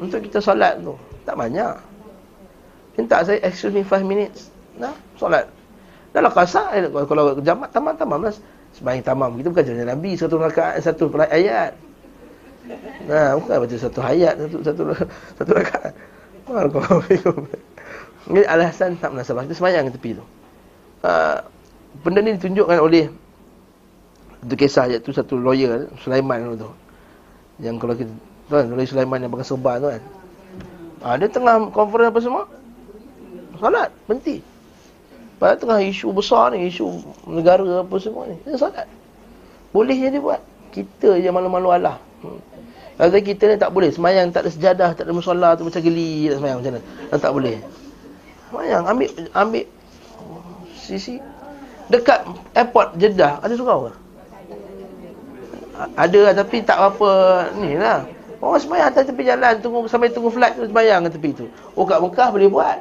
Untuk 0.00 0.24
kita 0.24 0.40
solat 0.40 0.80
tu. 0.80 0.96
Tak 1.28 1.36
banyak. 1.36 1.76
Minta 2.96 3.20
saya, 3.20 3.40
excuse 3.44 3.72
me, 3.72 3.84
five 3.84 4.04
minutes. 4.04 4.48
Nah, 4.80 4.96
solat. 5.20 5.48
Dah 6.16 6.32
kasar. 6.32 6.72
Eh, 6.76 6.88
kalau 6.88 7.36
jamat, 7.44 7.68
tamam-tamam 7.72 8.28
lah. 8.28 8.34
Sebaik 8.72 9.04
tamam. 9.04 9.36
Kita 9.36 9.52
bukan 9.52 9.64
jalan 9.68 9.88
Nabi. 9.92 10.16
Satu 10.16 10.40
rakaat, 10.40 10.80
satu 10.80 11.12
ayat. 11.28 11.76
Nah, 13.04 13.36
bukan 13.36 13.68
baca 13.68 13.76
satu 13.76 14.00
ayat. 14.00 14.40
Satu, 14.40 14.56
satu, 14.64 14.82
satu 15.36 15.50
rakaat. 15.52 15.92
Alhamdulillah. 16.48 17.71
Ini 18.30 18.46
alasan 18.46 18.94
tak 19.02 19.10
menasabah. 19.10 19.48
Kita 19.48 19.58
semayang 19.58 19.90
tepi 19.90 20.14
tu. 20.14 20.24
Uh, 21.02 21.42
benda 22.06 22.22
ni 22.22 22.38
ditunjukkan 22.38 22.78
oleh 22.78 23.10
itu 24.42 24.54
kisah 24.58 24.90
iaitu 24.90 25.14
satu 25.14 25.38
lawyer 25.38 25.86
Sulaiman 26.02 26.58
tu. 26.58 26.70
Yang 27.62 27.74
kalau 27.78 27.94
kita 27.94 28.12
tu 28.50 28.52
kan 28.58 28.66
lawyer 28.70 28.86
Sulaiman 28.90 29.18
yang 29.22 29.30
pakai 29.30 29.46
serban 29.46 29.76
tu 29.78 29.88
kan. 29.90 30.02
Ah 31.02 31.14
dia 31.18 31.26
tengah 31.30 31.70
conference 31.74 32.10
apa 32.10 32.20
semua? 32.22 32.42
Salat, 33.58 33.90
berhenti. 34.06 34.42
Pada 35.38 35.58
tengah 35.58 35.78
isu 35.82 36.14
besar 36.14 36.54
ni, 36.54 36.66
isu 36.66 37.02
negara 37.26 37.82
apa 37.82 37.94
semua 37.98 38.26
ni. 38.26 38.38
Dia 38.46 38.58
salat. 38.58 38.86
Boleh 39.70 39.94
je 39.94 40.08
dia 40.10 40.22
buat. 40.22 40.42
Kita 40.74 41.18
je 41.18 41.30
malu-malu 41.30 41.74
Allah. 41.74 41.98
Hmm. 42.22 42.38
Kalau 42.98 43.18
kita 43.18 43.50
ni 43.50 43.56
tak 43.58 43.70
boleh. 43.70 43.90
Semayang 43.90 44.30
tak 44.30 44.46
ada 44.46 44.50
sejadah, 44.50 44.90
tak 44.94 45.06
ada 45.06 45.12
musallah 45.14 45.54
tu 45.54 45.66
macam 45.66 45.82
geli 45.82 46.30
tak 46.30 46.38
semayang 46.42 46.58
macam 46.62 46.72
mana. 46.78 46.82
Tak 47.18 47.32
boleh. 47.34 47.56
Semayang, 48.52 48.84
ambil, 48.84 49.08
ambil 49.32 49.64
sisi. 50.76 51.16
Dekat 51.88 52.28
airport 52.52 53.00
Jeddah, 53.00 53.40
ada 53.40 53.56
surau 53.56 53.88
ke? 53.88 53.92
Ada 55.96 56.20
lah, 56.20 56.34
tapi 56.36 56.60
tak 56.60 56.76
apa 56.76 57.12
ni 57.56 57.80
lah. 57.80 58.04
Orang 58.44 58.60
semayang 58.60 58.92
atas 58.92 59.08
tepi 59.08 59.24
jalan, 59.24 59.56
tunggu 59.64 59.88
sampai 59.88 60.12
tunggu 60.12 60.28
flight 60.28 60.52
tu 60.60 60.68
semayang 60.68 61.08
kat 61.08 61.16
tepi 61.16 61.32
tu. 61.32 61.48
Oh 61.72 61.88
kat 61.88 61.96
Mekah 61.96 62.28
boleh 62.28 62.52
buat. 62.52 62.78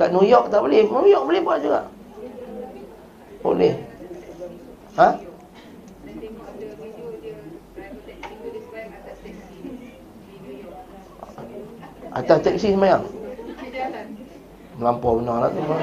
Kat 0.00 0.08
New 0.08 0.24
York 0.24 0.48
tak 0.48 0.64
boleh. 0.64 0.88
New 0.88 1.04
York 1.12 1.24
boleh 1.28 1.42
buat 1.44 1.58
juga. 1.60 1.80
Boleh. 3.44 3.76
Ha? 4.96 5.08
Atas 12.16 12.38
teksi 12.40 12.72
semayang 12.72 13.04
Melampau 14.80 15.20
benar 15.20 15.36
lah 15.46 15.50
tu 15.52 15.60
ha? 15.66 15.76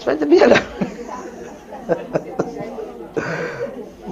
Sebab 0.00 0.14
tepi 0.20 0.36
jalan 0.40 0.62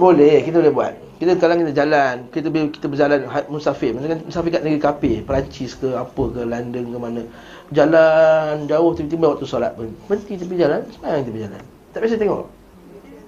Boleh, 0.01 0.41
kita 0.41 0.57
boleh 0.61 0.73
buat 0.73 0.93
kita 1.21 1.37
kalau 1.37 1.53
kita 1.53 1.85
jalan, 1.85 2.25
kita 2.33 2.49
kita 2.49 2.89
berjalan 2.89 3.29
musafir, 3.45 3.93
misalkan 3.93 4.25
musafir 4.25 4.57
kat 4.57 4.65
negeri 4.65 4.81
kafir, 4.81 5.21
Perancis 5.21 5.77
ke 5.77 5.93
apa 5.93 6.23
ke 6.33 6.41
London 6.41 6.89
ke 6.89 6.97
mana. 6.97 7.21
Jalan 7.69 8.65
jauh 8.65 8.89
tiba-tiba 8.97 9.37
waktu 9.37 9.45
solat 9.45 9.77
pun. 9.77 9.93
Berhenti 10.09 10.41
tepi 10.41 10.57
jalan, 10.57 10.81
sembahyang 10.89 11.21
tepi 11.21 11.39
jalan. 11.45 11.61
Tak 11.93 11.99
biasa 12.01 12.17
tengok. 12.17 12.43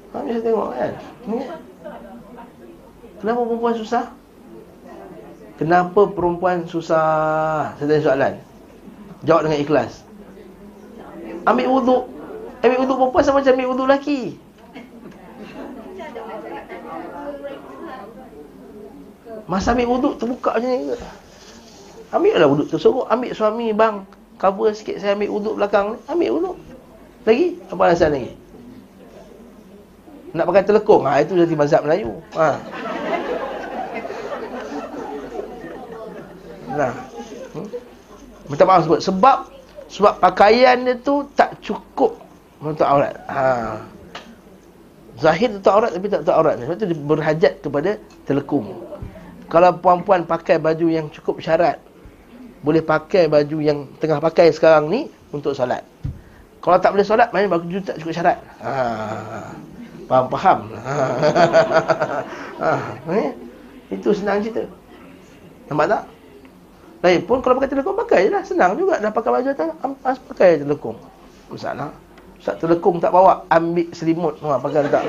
Ha, 0.09 0.15
biasa 0.25 0.39
tengok 0.41 0.67
kan. 0.73 0.91
Kenapa 3.21 3.39
perempuan 3.45 3.75
susah? 3.77 4.03
Kenapa 5.61 6.01
perempuan 6.09 6.57
susah? 6.65 7.77
Saya 7.77 7.85
tanya 7.85 8.01
soalan. 8.01 8.33
Jawab 9.23 9.47
dengan 9.47 9.59
ikhlas. 9.63 10.03
Ambil 11.47 11.67
wuduk. 11.71 12.03
Ambil 12.63 12.77
wuduk 12.83 12.95
perempuan 12.99 13.23
sama 13.23 13.39
macam 13.39 13.53
ambil 13.55 13.69
wuduk 13.71 13.87
lelaki. 13.87 14.21
Masa 19.43 19.75
ambil 19.75 19.87
wuduk 19.91 20.13
terbuka 20.15 20.55
macam 20.55 20.69
ni 20.71 20.95
Ambil 22.15 22.33
lah 22.39 22.47
wuduk 22.47 22.67
tersorok 22.71 23.11
Ambil 23.11 23.35
suami 23.35 23.75
bang 23.75 24.07
Cover 24.39 24.71
sikit 24.71 25.03
saya 25.03 25.19
ambil 25.19 25.35
wuduk 25.35 25.59
belakang 25.59 25.85
ni 25.93 25.97
Ambil 26.07 26.29
wuduk 26.39 26.55
Lagi? 27.27 27.59
Apa 27.67 27.81
alasan 27.91 28.15
lagi? 28.15 28.31
Nak 30.33 30.47
pakai 30.47 30.63
telekong? 30.65 31.03
Ha, 31.05 31.21
itu 31.21 31.37
jadi 31.37 31.53
mazhab 31.53 31.83
Melayu 31.85 32.23
ha. 32.33 32.57
Nah. 36.73 37.12
Minta 38.49 38.63
maaf 38.67 38.83
sebut. 38.87 38.99
Sebab 38.99 39.37
Sebab 39.87 40.13
pakaian 40.19 40.77
dia 40.83 40.95
tu 40.99 41.23
Tak 41.37 41.59
cukup 41.63 42.17
Untuk 42.63 42.87
aurat. 42.87 43.15
Ha. 43.27 43.79
Zahir 45.19 45.53
tu 45.61 45.69
aurat 45.69 45.91
Tapi 45.93 46.07
tak 46.09 46.25
tak 46.25 46.35
aurat 46.35 46.55
Sebab 46.59 46.75
tu 46.75 46.85
dia 46.89 46.97
berhajat 46.97 47.53
kepada 47.63 47.95
Telekung 48.25 48.93
kalau 49.53 49.69
puan-puan 49.77 50.25
pakai 50.25 50.57
baju 50.57 50.89
yang 50.89 51.13
cukup 51.13 51.37
syarat 51.37 51.77
Boleh 52.65 52.81
pakai 52.81 53.29
baju 53.29 53.61
yang 53.61 53.85
tengah 54.01 54.17
pakai 54.17 54.49
sekarang 54.49 54.89
ni 54.89 55.13
Untuk 55.29 55.53
solat. 55.53 55.85
Kalau 56.63 56.79
tak 56.79 56.95
boleh 56.95 57.03
solat, 57.03 57.27
mana 57.35 57.51
baju 57.51 57.77
tak 57.83 57.99
cukup 57.99 58.15
syarat. 58.15 58.39
Ha, 58.63 58.71
Faham-faham 60.07 60.59
ha, 62.63 62.69
eh? 63.11 63.35
Itu 63.91 64.15
senang 64.15 64.39
cerita. 64.39 64.63
Nampak 65.67 65.85
tak? 65.91 66.03
Lain 67.03 67.19
pun 67.27 67.43
kalau 67.43 67.59
pakai 67.59 67.75
telekong, 67.75 67.99
pakai 67.99 68.19
je 68.25 68.29
lah. 68.31 68.43
Senang 68.47 68.79
juga, 68.79 68.95
dah 68.95 69.11
pakai 69.11 69.31
baju 69.35 69.49
atas. 69.51 69.75
Ampas 69.83 70.17
pakai 70.23 70.63
telekong 70.63 70.95
Masalah. 71.51 71.91
Ustaz 72.39 72.55
telekong 72.63 73.03
tak 73.03 73.11
bawa, 73.11 73.43
ambil 73.51 73.91
selimut. 73.91 74.39
Ha, 74.39 74.55
Pakai 74.55 74.87
tak. 74.87 75.03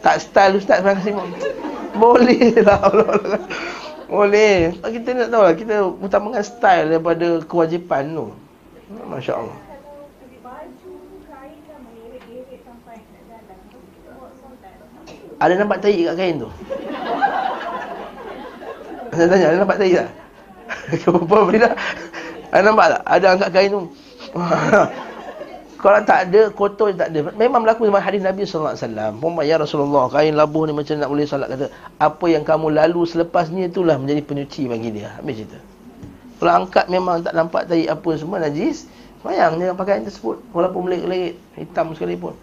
Tak 0.00 0.16
style 0.24 0.56
ustaz 0.56 0.80
sebenarnya 0.80 1.00
kasi 1.04 1.10
Boleh 2.00 2.56
lah. 2.64 2.80
Boleh. 4.16 4.72
Kita 4.72 5.08
nak 5.12 5.28
tahu 5.28 5.42
lah 5.44 5.52
Kita 5.52 5.76
utamakan 5.84 6.40
style 6.40 6.96
daripada 6.96 7.44
kewajipan 7.44 8.16
tu. 8.16 8.32
Masya 8.88 9.36
Allah 9.36 9.58
Ada 15.38 15.54
nampak 15.54 15.78
tahi 15.78 16.02
kat 16.02 16.16
kain 16.18 16.42
tu? 16.42 16.50
Saya 19.12 19.26
tanya, 19.30 19.46
ada 19.52 19.56
nampak 19.64 19.78
tahi 19.80 19.92
tak? 19.96 20.08
Kenapa 21.02 21.36
bila? 21.48 21.68
Ada 22.52 22.62
nampak 22.64 22.86
tak? 22.92 23.02
Ada 23.08 23.26
angkat 23.36 23.50
kain 23.52 23.70
tu 23.72 23.82
Kalau 25.78 26.02
tak 26.02 26.18
ada, 26.26 26.50
kotor 26.50 26.90
tak 26.90 27.14
ada. 27.14 27.30
Memang 27.38 27.62
berlaku 27.62 27.86
zaman 27.86 28.02
hadis 28.02 28.18
Nabi 28.18 28.42
wasallam. 28.42 29.22
Puan 29.22 29.46
ya 29.46 29.62
Rasulullah, 29.62 30.10
kain 30.10 30.34
labuh 30.34 30.66
ni 30.66 30.74
macam 30.74 30.98
nak 30.98 31.06
boleh 31.06 31.22
solat 31.22 31.54
kata, 31.54 31.70
apa 32.02 32.26
yang 32.26 32.42
kamu 32.42 32.74
lalu 32.74 33.06
selepasnya 33.06 33.70
itulah 33.70 33.94
menjadi 33.94 34.26
penyuci 34.26 34.66
bagi 34.66 34.90
dia. 34.90 35.14
Habis 35.22 35.38
cerita. 35.38 35.58
Kalau 36.42 36.52
angkat 36.66 36.90
memang 36.90 37.22
tak 37.22 37.30
nampak 37.30 37.70
tadi 37.70 37.86
apa 37.86 38.10
semua 38.18 38.42
najis, 38.42 38.90
jangan 39.22 39.78
pakai 39.78 40.02
yang 40.02 40.06
tersebut 40.10 40.42
walaupun 40.50 40.90
melik-melik 40.90 41.38
hitam 41.54 41.94
sekalipun. 41.94 42.34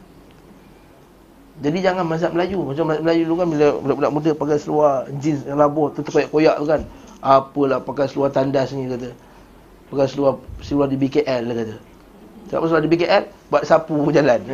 Jadi 1.55 1.77
jangan 1.79 2.03
mazhab 2.03 2.35
Melayu. 2.35 2.59
Macam 2.67 2.83
mazhab 2.91 3.03
Melayu 3.07 3.21
dulu 3.23 3.35
kan 3.39 3.47
bila 3.47 3.67
budak-budak 3.79 4.11
muda 4.11 4.31
pakai 4.35 4.57
seluar 4.59 5.07
jeans 5.23 5.47
yang 5.47 5.55
labuh 5.55 5.87
tu 5.95 6.03
terkoyak-koyak 6.03 6.55
tu 6.59 6.65
kan. 6.67 6.81
Apalah 7.23 7.79
pakai 7.79 8.11
seluar 8.11 8.29
tandas 8.35 8.75
ni 8.75 8.91
kata. 8.91 9.15
Pakai 9.87 10.07
seluar 10.11 10.43
seluar 10.59 10.91
di 10.91 10.99
BKL 10.99 11.41
lah 11.47 11.55
kata. 11.55 11.75
Tak 12.45 12.61
pasal 12.61 12.85
di 12.85 12.89
BKL 12.91 13.23
Buat 13.49 13.63
sapu 13.65 13.95
jalan. 14.11 14.41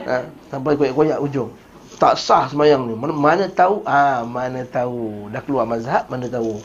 Ha, 0.00 0.24
Sampai 0.48 0.80
koyak-koyak 0.80 1.20
ujung. 1.20 1.52
Tak 2.00 2.16
sah 2.16 2.48
semayang 2.48 2.88
ni. 2.88 2.96
Mana, 2.96 3.12
mana 3.12 3.44
tahu? 3.52 3.84
Ah 3.84 4.24
ha, 4.24 4.26
Mana 4.26 4.64
tahu. 4.64 5.28
Dah 5.28 5.44
keluar 5.44 5.68
mazhab 5.68 6.08
Mana 6.08 6.24
tahu. 6.24 6.56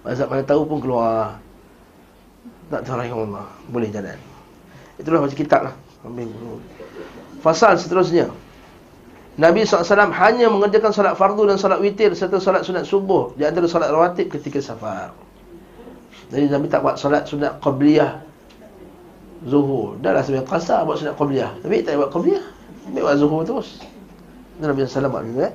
Mazhab 0.00 0.32
mana 0.32 0.42
tahu 0.48 0.64
pun 0.64 0.80
keluar. 0.80 1.36
Tak 2.72 2.88
tahu 2.88 2.96
lagi 2.98 3.12
Allah 3.12 3.46
Boleh 3.68 3.92
jalan. 3.92 4.16
Itulah 4.96 5.20
macam 5.28 5.36
kitab 5.36 5.60
lah 5.70 5.74
Fasal 7.46 7.78
seterusnya. 7.78 8.26
Nabi 9.38 9.62
SAW 9.62 10.10
hanya 10.10 10.50
mengerjakan 10.50 10.90
solat 10.90 11.14
fardu 11.14 11.46
dan 11.46 11.62
solat 11.62 11.78
witir 11.78 12.10
serta 12.18 12.42
solat 12.42 12.66
sunat 12.66 12.82
subuh 12.82 13.38
di 13.38 13.46
antara 13.46 13.70
solat 13.70 13.94
rawatib 13.94 14.34
ketika 14.34 14.58
safar. 14.58 15.14
Jadi 16.34 16.50
Nabi 16.50 16.66
tak 16.66 16.82
buat 16.82 16.98
solat 16.98 17.30
sunat 17.30 17.62
qabliyah 17.62 18.26
Zuhur. 19.46 20.00
Dah 20.02 20.16
lah 20.16 20.24
sebenarnya 20.26 20.48
qasar 20.48 20.82
buat 20.88 20.98
sunat 20.98 21.14
qabliyah 21.14 21.60
Tapi 21.62 21.84
tak 21.86 22.00
buat 22.00 22.10
qabliyah 22.10 22.42
Ambil 22.88 23.04
buat 23.04 23.16
zuhur 23.20 23.40
terus. 23.46 23.78
Nabi 24.58 24.82
SAW 24.88 25.12
buat 25.12 25.22
eh? 25.38 25.52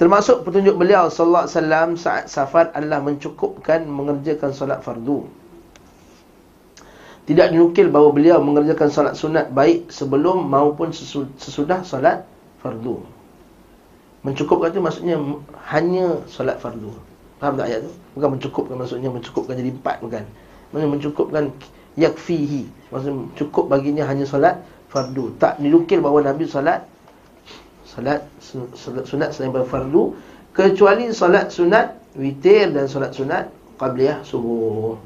Termasuk 0.00 0.46
petunjuk 0.48 0.80
beliau 0.80 1.10
Wasallam 1.12 1.98
Saat 1.98 2.30
safar 2.30 2.72
adalah 2.72 3.02
mencukupkan 3.04 3.84
Mengerjakan 3.84 4.54
solat 4.54 4.80
fardu 4.80 5.43
Tidak 7.24 7.56
dinukil 7.56 7.88
bahawa 7.88 8.12
beliau 8.12 8.38
Mengerjakan 8.44 8.88
solat 8.92 9.14
sunat 9.16 9.50
baik 9.52 9.88
Sebelum 9.88 10.44
maupun 10.44 10.92
sesudah 10.92 11.80
solat 11.84 12.28
fardu. 12.60 13.00
Mencukupkan 14.24 14.72
itu 14.72 14.80
maksudnya 14.80 15.16
Hanya 15.68 16.20
solat 16.28 16.60
fardu. 16.60 16.92
Faham 17.40 17.60
tak 17.60 17.68
ayat 17.68 17.84
tu? 17.84 17.92
Bukan 18.16 18.28
mencukupkan 18.38 18.76
maksudnya 18.76 19.08
Mencukupkan 19.12 19.54
jadi 19.56 19.70
empat 19.72 19.96
bukan. 20.04 20.24
Maksudnya 20.72 20.90
mencukupkan 20.90 21.44
yakfihi. 21.94 22.66
Maksudnya 22.90 23.14
cukup 23.38 23.70
baginya 23.70 24.04
hanya 24.04 24.26
solat 24.26 24.60
fardu. 24.90 25.34
Tak 25.38 25.62
dilukil 25.62 26.02
bahawa 26.02 26.28
nabi 26.30 26.46
solat 26.46 26.84
solat 27.94 28.26
sunat 29.06 29.30
selain 29.30 29.54
fardu 29.54 30.18
kecuali 30.50 31.14
solat 31.14 31.54
sunat 31.54 31.94
witir 32.18 32.74
dan 32.74 32.90
solat 32.90 33.14
sunat 33.14 33.50
qabliyah 33.78 34.22
subuh 34.26 34.98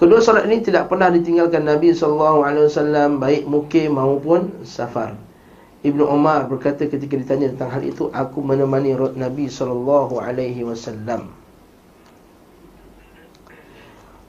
kedua 0.00 0.24
solat 0.24 0.48
ini 0.48 0.64
tidak 0.64 0.88
pernah 0.88 1.12
ditinggalkan 1.12 1.68
nabi 1.68 1.92
wasallam 1.92 3.20
baik 3.20 3.44
mukim 3.44 4.00
maupun 4.00 4.64
safar. 4.64 5.14
Ibnu 5.80 6.04
Umar 6.08 6.48
berkata 6.48 6.88
ketika 6.88 7.16
ditanya 7.16 7.52
tentang 7.52 7.72
hal 7.72 7.82
itu 7.84 8.12
aku 8.12 8.44
menemani 8.44 8.92
Nabi 8.96 9.48
sallallahu 9.48 10.20
alaihi 10.20 10.60
wasallam. 10.60 11.32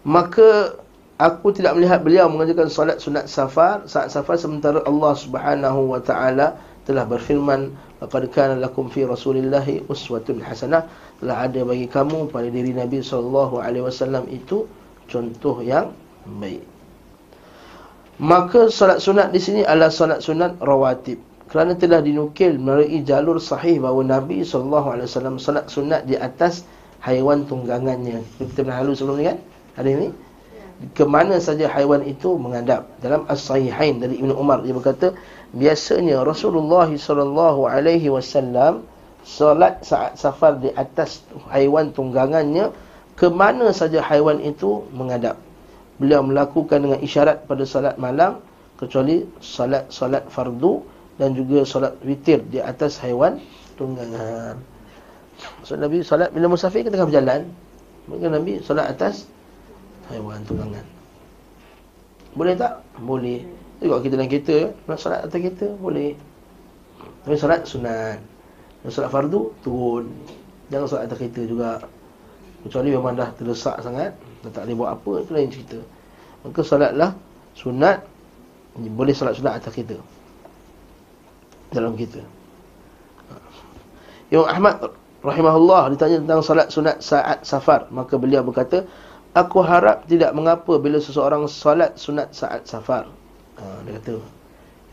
Maka 0.07 0.79
Aku 1.21 1.53
tidak 1.53 1.77
melihat 1.77 2.01
beliau 2.01 2.25
mengajarkan 2.33 2.65
solat 2.65 2.97
sunat 2.97 3.29
safar 3.29 3.85
saat 3.85 4.09
safar 4.09 4.41
sementara 4.41 4.81
Allah 4.89 5.13
Subhanahu 5.13 5.93
wa 5.93 6.01
taala 6.01 6.57
telah 6.89 7.05
berfirman 7.05 7.77
laqad 8.01 8.25
kana 8.33 8.57
lakum 8.57 8.89
fi 8.89 9.05
rasulillahi 9.05 9.85
uswatun 9.85 10.41
hasanah. 10.41 10.89
Telah 11.21 11.45
ada 11.45 11.61
bagi 11.61 11.85
kamu 11.85 12.33
pada 12.33 12.49
diri 12.49 12.73
Nabi 12.73 13.05
sallallahu 13.05 13.61
alaihi 13.61 13.85
wasallam 13.85 14.25
itu 14.33 14.65
contoh 15.11 15.59
yang 15.59 15.91
baik. 16.39 16.63
Maka 18.21 18.69
solat 18.69 19.01
sunat 19.01 19.33
di 19.33 19.41
sini 19.41 19.61
adalah 19.65 19.91
solat 19.91 20.23
sunat 20.23 20.61
rawatib. 20.61 21.19
Kerana 21.51 21.75
telah 21.75 21.99
dinukil 21.99 22.55
melalui 22.55 23.03
jalur 23.03 23.41
sahih 23.41 23.83
bahawa 23.83 24.07
Nabi 24.07 24.45
SAW 24.45 25.03
solat 25.35 25.67
sunat 25.67 26.07
di 26.07 26.15
atas 26.15 26.63
haiwan 27.01 27.43
tunggangannya. 27.49 28.23
Kita 28.39 28.61
pernah 28.63 28.79
lalu 28.85 28.93
sebelum 28.95 29.17
ni 29.19 29.25
kan? 29.27 29.37
Hari 29.75 29.89
ini. 29.91 30.09
Ke 30.93 31.05
mana 31.05 31.37
saja 31.41 31.67
haiwan 31.69 32.05
itu 32.05 32.37
menghadap. 32.37 32.89
Dalam 33.01 33.25
As-Sahihain 33.27 33.99
dari 33.99 34.21
Ibn 34.21 34.31
Umar. 34.37 34.61
Dia 34.61 34.73
berkata, 34.73 35.13
biasanya 35.53 36.21
Rasulullah 36.21 36.87
SAW 36.87 38.81
solat 39.21 39.81
saat 39.85 40.17
safar 40.17 40.57
di 40.61 40.69
atas 40.73 41.25
haiwan 41.49 41.89
tunggangannya. 41.93 42.69
Ke 43.21 43.29
mana 43.29 43.69
saja 43.69 44.01
haiwan 44.01 44.41
itu 44.41 44.81
menghadap 44.97 45.37
beliau 46.01 46.25
melakukan 46.25 46.81
dengan 46.81 46.97
isyarat 46.97 47.45
pada 47.45 47.61
salat 47.69 47.93
malam 48.01 48.41
kecuali 48.81 49.21
salat-salat 49.37 50.25
fardu 50.33 50.81
dan 51.21 51.37
juga 51.37 51.61
salat 51.61 51.93
witir 52.01 52.41
di 52.49 52.57
atas 52.57 52.97
haiwan 52.97 53.37
tunggangan. 53.77 54.57
So 55.61 55.77
Nabi 55.77 56.01
salat 56.01 56.33
bila 56.33 56.49
musafir 56.49 56.81
ke 56.81 56.89
tengah 56.89 57.05
berjalan, 57.05 57.45
maka 58.09 58.25
Nabi 58.25 58.57
salat 58.65 58.89
atas 58.89 59.29
haiwan 60.09 60.41
tunggangan. 60.49 60.81
Boleh 62.33 62.57
tak? 62.57 62.81
Boleh. 62.97 63.45
Tengok 63.77 64.01
kita 64.01 64.13
dalam 64.17 64.29
kereta, 64.33 64.57
nak 64.89 64.97
salat 64.97 65.21
atas 65.29 65.37
kereta, 65.37 65.69
boleh. 65.77 66.17
Tapi 67.21 67.37
salat 67.37 67.69
sunat. 67.69 68.17
Dan 68.81 68.89
salat 68.89 69.13
fardu, 69.13 69.53
turun. 69.61 70.09
Jangan 70.73 70.89
salat 70.89 71.05
atas 71.05 71.17
kereta 71.21 71.41
juga. 71.45 71.85
Kecuali 72.61 72.93
memang 72.93 73.17
dah 73.17 73.29
terdesak 73.33 73.81
sangat, 73.81 74.13
dan 74.45 74.49
tak 74.53 74.69
boleh 74.69 74.75
buat 74.77 74.89
apa, 74.93 75.11
itu 75.25 75.31
lain 75.33 75.49
cerita. 75.49 75.79
Maka 76.45 76.61
solatlah 76.61 77.11
sunat 77.57 78.05
boleh 78.77 79.11
solat 79.11 79.35
sunat 79.35 79.59
atas 79.59 79.73
kita. 79.75 79.97
Dalam 81.73 81.97
kita. 81.97 82.23
Imam 84.31 84.47
Ahmad 84.47 84.95
rahimahullah 85.21 85.91
ditanya 85.91 86.23
tentang 86.23 86.39
solat 86.39 86.67
sunat 86.71 87.03
saat 87.03 87.43
safar, 87.43 87.91
maka 87.91 88.15
beliau 88.15 88.45
berkata, 88.47 88.87
"Aku 89.35 89.59
harap 89.59 90.07
tidak 90.07 90.31
mengapa 90.31 90.79
bila 90.79 91.03
seseorang 91.03 91.51
solat 91.51 91.99
sunat 91.99 92.31
saat 92.31 92.63
safar." 92.63 93.11
Ha, 93.59 93.63
dia 93.83 93.99
kata. 93.99 94.23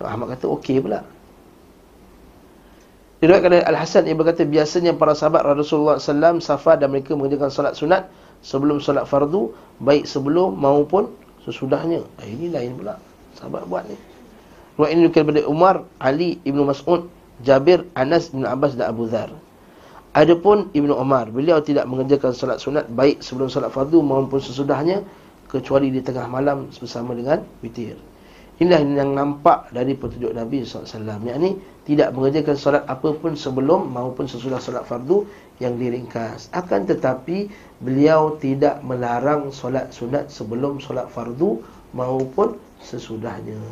Imam 0.02 0.08
Ahmad 0.10 0.26
kata, 0.34 0.50
"Okey 0.50 0.82
pula." 0.82 1.06
Diriwayatkan 3.18 3.50
dari 3.50 3.64
Al-Hasan 3.66 4.06
ia 4.06 4.14
berkata 4.14 4.46
biasanya 4.46 4.94
para 4.94 5.10
sahabat 5.10 5.42
Rasulullah 5.42 5.98
SAW 5.98 6.38
safar 6.38 6.78
dan 6.78 6.94
mereka 6.94 7.18
mengerjakan 7.18 7.50
solat 7.50 7.74
sunat 7.74 8.06
sebelum 8.46 8.78
solat 8.78 9.10
fardu 9.10 9.50
baik 9.82 10.06
sebelum 10.06 10.54
maupun 10.54 11.10
sesudahnya. 11.42 12.06
Eh, 12.22 12.30
ini 12.30 12.54
lain 12.54 12.78
pula. 12.78 12.94
Sahabat 13.34 13.66
buat 13.66 13.90
ni. 13.90 13.98
Ruat 14.78 14.94
ini 14.94 15.10
dikira 15.10 15.26
daripada 15.26 15.50
Umar, 15.50 15.82
Ali, 15.98 16.38
Ibnu 16.46 16.62
Mas'ud, 16.62 17.10
Jabir, 17.42 17.82
Anas, 17.98 18.30
Ibnu 18.30 18.46
Abbas 18.46 18.78
dan 18.78 18.94
Abu 18.94 19.10
Dhar. 19.10 19.34
Adapun 20.14 20.70
Ibnu 20.70 20.94
Umar, 20.94 21.26
beliau 21.34 21.58
tidak 21.58 21.90
mengerjakan 21.90 22.30
solat 22.30 22.62
sunat 22.62 22.86
baik 22.86 23.18
sebelum 23.18 23.50
solat 23.50 23.74
fardu 23.74 23.98
maupun 23.98 24.38
sesudahnya 24.38 25.02
kecuali 25.50 25.90
di 25.90 25.98
tengah 26.06 26.30
malam 26.30 26.70
bersama 26.70 27.18
dengan 27.18 27.42
witir. 27.66 27.98
Inilah 28.58 28.82
yang 28.82 29.14
nampak 29.14 29.70
dari 29.70 29.94
petunjuk 29.94 30.34
Nabi 30.34 30.66
SAW. 30.66 31.22
Yang 31.22 31.38
ini 31.38 31.50
tidak 31.86 32.10
mengerjakan 32.10 32.58
solat 32.58 32.82
apapun 32.90 33.38
sebelum 33.38 33.86
maupun 33.94 34.26
sesudah 34.26 34.58
solat 34.58 34.82
fardu 34.82 35.22
yang 35.62 35.78
diringkas. 35.78 36.50
Akan 36.50 36.82
tetapi 36.82 37.46
beliau 37.78 38.34
tidak 38.42 38.82
melarang 38.82 39.54
solat 39.54 39.94
sunat 39.94 40.34
sebelum 40.34 40.82
solat 40.82 41.06
fardu 41.06 41.62
maupun 41.94 42.58
sesudahnya. 42.82 43.62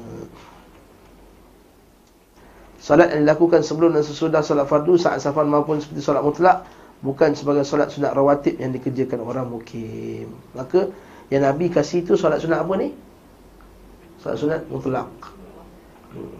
Solat 2.79 3.11
yang 3.11 3.27
dilakukan 3.27 3.67
sebelum 3.67 3.91
dan 3.91 4.07
sesudah 4.07 4.47
solat 4.47 4.71
fardu 4.71 4.95
saat 5.03 5.19
safar 5.19 5.43
maupun 5.51 5.83
seperti 5.83 5.99
solat 5.99 6.23
mutlak 6.23 6.63
bukan 7.03 7.35
sebagai 7.35 7.67
solat 7.67 7.91
sunat 7.91 8.15
rawatib 8.15 8.55
yang 8.63 8.71
dikerjakan 8.71 9.19
orang 9.19 9.51
mukim. 9.51 10.31
Maka 10.55 10.95
yang 11.27 11.43
Nabi 11.43 11.75
kasih 11.75 12.07
itu 12.07 12.15
solat 12.15 12.39
sunat 12.39 12.63
apa 12.63 12.75
ni? 12.79 12.95
Solat 14.27 14.43
sunat 14.43 14.63
mutlak 14.67 15.07
hmm. 16.19 16.35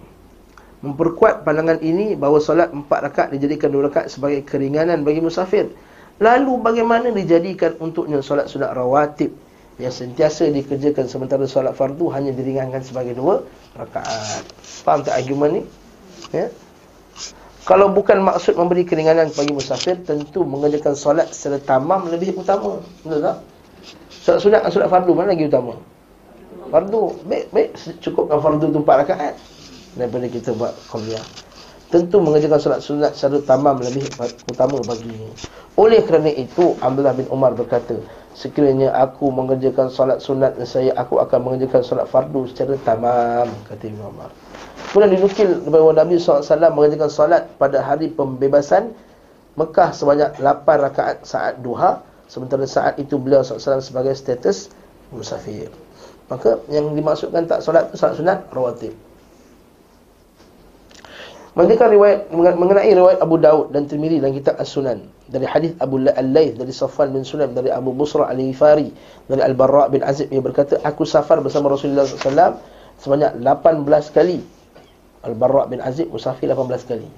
Memperkuat 0.83 1.47
pandangan 1.47 1.79
ini 1.79 2.19
Bahawa 2.19 2.43
solat 2.43 2.75
empat 2.75 2.99
rakaat 3.07 3.29
dijadikan 3.31 3.71
dua 3.71 3.87
rakaat 3.87 4.11
Sebagai 4.11 4.43
keringanan 4.43 5.07
bagi 5.07 5.23
musafir 5.23 5.71
Lalu 6.19 6.59
bagaimana 6.59 7.15
dijadikan 7.15 7.79
untuknya 7.79 8.19
solat 8.27 8.51
sunat 8.51 8.75
rawatib 8.75 9.31
Yang 9.79 10.03
sentiasa 10.03 10.51
dikerjakan 10.51 11.07
sementara 11.07 11.47
solat 11.47 11.79
fardu 11.79 12.11
Hanya 12.11 12.35
diringankan 12.35 12.83
sebagai 12.83 13.15
dua 13.15 13.47
rakaat 13.79 14.43
Faham 14.83 15.07
tak 15.07 15.23
argument 15.23 15.63
ni? 15.63 15.63
Ya? 16.35 16.51
Kalau 17.71 17.95
bukan 17.95 18.19
maksud 18.19 18.59
memberi 18.59 18.83
keringanan 18.83 19.31
bagi 19.31 19.55
musafir 19.55 20.03
Tentu 20.03 20.43
mengerjakan 20.43 20.99
solat 20.99 21.31
secara 21.31 21.63
tamam 21.63 22.11
lebih 22.11 22.35
utama 22.35 22.83
Betul 23.07 23.23
tak? 23.23 23.47
Solat 24.11 24.41
sunat 24.43 24.61
dan 24.67 24.75
solat 24.75 24.91
fardu 24.91 25.15
mana 25.15 25.39
lagi 25.39 25.47
utama? 25.47 25.79
Fardu 26.69 27.03
baik 27.27 27.47
baik. 27.55 27.71
Cukupkan 28.03 28.39
fardu 28.43 28.71
tu 28.71 28.81
4 28.83 29.03
rakaat. 29.07 29.35
Daripada 29.97 30.27
kita 30.29 30.53
buat 30.53 30.77
qabliyah 30.93 31.47
tentu 31.87 32.19
mengerjakan 32.19 32.59
solat 32.59 32.81
sunat 32.83 33.15
secara 33.15 33.39
tamam 33.47 33.79
lebih 33.79 34.03
utama 34.51 34.83
bagi 34.83 35.15
oleh 35.79 36.03
kerana 36.03 36.35
itu 36.35 36.75
Abdullah 36.83 37.15
bin 37.15 37.31
Umar 37.31 37.55
berkata 37.55 37.95
sekiranya 38.35 38.91
aku 38.91 39.31
mengerjakan 39.31 39.87
solat 39.87 40.19
sunat 40.19 40.59
saya 40.67 40.91
aku 40.99 41.23
akan 41.23 41.47
mengerjakan 41.47 41.87
solat 41.87 42.11
fardu 42.11 42.51
secara 42.51 42.75
tamam 42.83 43.47
kata 43.71 43.87
Ibn 43.87 44.03
Umar. 44.03 44.31
Kemudian 44.91 45.15
dinukil 45.15 45.51
bahawa 45.69 45.93
Nabi 46.03 46.19
SAW 46.19 46.43
mengerjakan 46.75 47.11
solat 47.13 47.43
pada 47.61 47.79
hari 47.85 48.11
pembebasan 48.11 48.91
Mekah 49.55 49.95
sebanyak 49.95 50.37
8 50.43 50.67
rakaat 50.91 51.23
saat 51.23 51.63
duha 51.63 52.03
sementara 52.27 52.67
saat 52.67 52.99
itu 52.99 53.15
beliau 53.15 53.47
SAW 53.47 53.79
sebagai 53.79 54.13
status 54.19 54.75
musafir 55.15 55.71
Maka 56.27 56.59
yang 56.67 56.91
dimaksudkan 56.91 57.47
tak 57.47 57.63
solat 57.63 57.87
tu 57.95 57.95
solat 57.95 58.19
sunat 58.19 58.39
rawatib. 58.51 58.95
Mengenai 61.57 61.89
riwayat 61.97 62.21
mengenai 62.37 62.93
riwayat 62.93 63.19
Abu 63.23 63.41
Daud 63.41 63.73
dan 63.73 63.89
Tirmizi 63.89 64.21
dalam 64.21 64.37
kitab 64.37 64.61
As-Sunan 64.61 65.09
dari 65.25 65.49
hadis 65.49 65.73
Abu 65.81 65.97
Al-Laith 66.05 66.61
dari 66.61 66.69
Safwan 66.69 67.17
bin 67.17 67.25
Sulaim 67.25 67.57
dari 67.57 67.73
Abu 67.73 67.97
Busra 67.97 68.29
Al-Ghifari 68.29 68.93
dari 69.25 69.41
Al-Barra 69.41 69.89
bin 69.89 70.05
Azib 70.05 70.29
ia 70.29 70.45
berkata 70.45 70.77
aku 70.85 71.09
safar 71.09 71.41
bersama 71.41 71.73
Rasulullah 71.73 72.05
SAW 72.05 72.61
sebanyak 73.01 73.41
18 73.41 73.89
kali. 74.13 74.45
Al-Barra 75.25 75.65
bin 75.71 75.81
Azib 75.81 76.13
musafir 76.13 76.53
18 76.53 76.91
kali. 76.91 77.09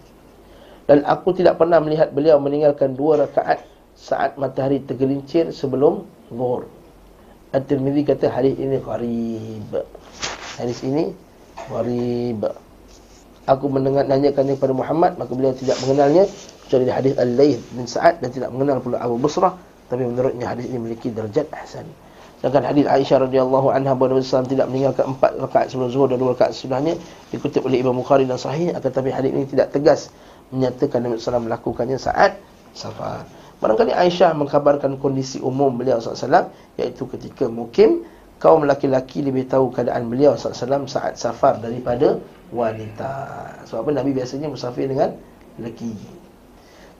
Dan 0.86 1.02
aku 1.02 1.34
tidak 1.34 1.58
pernah 1.58 1.82
melihat 1.82 2.14
beliau 2.14 2.38
meninggalkan 2.38 2.94
dua 2.94 3.26
rakaat 3.26 3.66
saat 3.98 4.38
matahari 4.38 4.78
tergelincir 4.86 5.50
sebelum 5.50 6.06
zuhur 6.30 6.77
At-Tirmidzi 7.48 8.02
kata 8.04 8.28
hadis 8.28 8.54
ini 8.60 8.76
gharib. 8.80 9.72
Hadis 10.60 10.78
ini 10.84 11.16
gharib. 11.68 12.44
Aku 13.48 13.72
mendengar 13.72 14.04
nanyakan 14.04 14.52
kepada 14.52 14.76
Muhammad 14.76 15.16
maka 15.16 15.32
beliau 15.32 15.56
tidak 15.56 15.80
mengenalnya 15.80 16.28
kecuali 16.68 16.84
di 16.84 16.92
hadis 16.92 17.14
Al-Laith 17.16 17.62
bin 17.72 17.88
Sa'ad 17.88 18.20
dan 18.20 18.28
tidak 18.28 18.52
mengenal 18.52 18.84
pula 18.84 19.00
Abu 19.00 19.16
Busrah 19.16 19.56
tapi 19.88 20.04
menurutnya 20.04 20.52
hadis 20.52 20.68
ini 20.68 20.76
memiliki 20.76 21.08
darjat 21.08 21.48
hasan. 21.56 21.88
Sedangkan 22.38 22.68
hadis 22.70 22.84
Aisyah 22.84 23.24
radhiyallahu 23.24 23.72
anha 23.72 23.96
bahawa 23.96 24.14
Nabi 24.14 24.22
SAW 24.22 24.46
tidak 24.46 24.68
meninggalkan 24.68 25.16
empat 25.16 25.40
rakaat 25.40 25.66
sebelum 25.72 25.88
zuhur 25.88 26.06
dan 26.12 26.20
dua 26.20 26.36
rakaat 26.36 26.52
sesudahnya 26.54 26.94
dikutip 27.32 27.64
oleh 27.64 27.80
Imam 27.80 27.96
Bukhari 27.96 28.28
dan 28.28 28.36
sahih 28.36 28.70
akan 28.76 28.84
tetapi 28.84 29.08
hadis 29.10 29.32
ini 29.32 29.48
tidak 29.48 29.72
tegas 29.72 30.12
menyatakan 30.52 31.02
Nabi 31.02 31.16
SAW 31.16 31.48
melakukannya 31.48 31.96
saat 31.96 32.36
safar. 32.76 33.37
Barangkali 33.58 33.90
Aisyah 33.90 34.38
mengkabarkan 34.38 35.02
kondisi 35.02 35.42
umum 35.42 35.74
beliau 35.74 35.98
SAW 35.98 36.50
Iaitu 36.78 37.10
ketika 37.10 37.50
mukim 37.50 38.06
Kaum 38.38 38.62
laki-laki 38.70 39.18
lebih 39.18 39.50
tahu 39.50 39.74
keadaan 39.74 40.06
beliau 40.06 40.38
SAW 40.38 40.86
saat 40.86 41.18
safar 41.18 41.58
daripada 41.58 42.22
wanita. 42.54 43.10
Sebab 43.66 43.82
apa? 43.82 43.90
Nabi 43.98 44.14
biasanya 44.14 44.46
musafir 44.46 44.86
dengan 44.86 45.10
lelaki. 45.58 45.90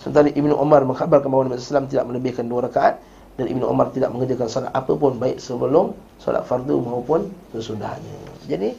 Sementara 0.03 0.27
Ibn 0.35 0.51
Umar 0.59 0.83
mengkabarkan 0.83 1.31
bahawa 1.31 1.47
Nabi 1.47 1.63
SAW 1.63 1.87
tidak 1.87 2.11
melebihkan 2.11 2.47
dua 2.51 2.67
rakaat 2.67 2.99
Dan 3.39 3.55
Ibn 3.55 3.63
Umar 3.71 3.95
tidak 3.95 4.11
mengerjakan 4.11 4.51
salat 4.51 4.75
apa 4.75 4.91
pun 4.99 5.15
Baik 5.15 5.39
sebelum 5.39 5.95
salat 6.19 6.43
fardu 6.43 6.83
maupun 6.83 7.31
sesudahnya. 7.55 8.19
Jadi 8.51 8.75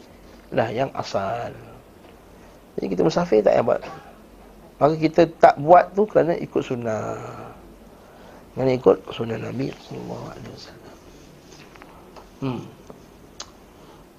lah 0.52 0.68
yang 0.68 0.92
asal. 1.00 1.56
Jadi 2.76 2.86
kita 2.92 3.08
musafir 3.08 3.40
tak 3.40 3.56
payah 3.56 3.64
buat. 3.64 3.82
Maka 4.84 4.96
kita 5.00 5.22
tak 5.40 5.56
buat 5.64 5.96
tu 5.96 6.04
kerana 6.12 6.36
ikut 6.36 6.60
sunnah 6.60 7.16
yang 8.60 8.84
ikut? 8.84 8.98
Sunnah 9.16 9.40
Nabi 9.40 9.72
SAW 9.88 10.36
hmm. 12.44 12.62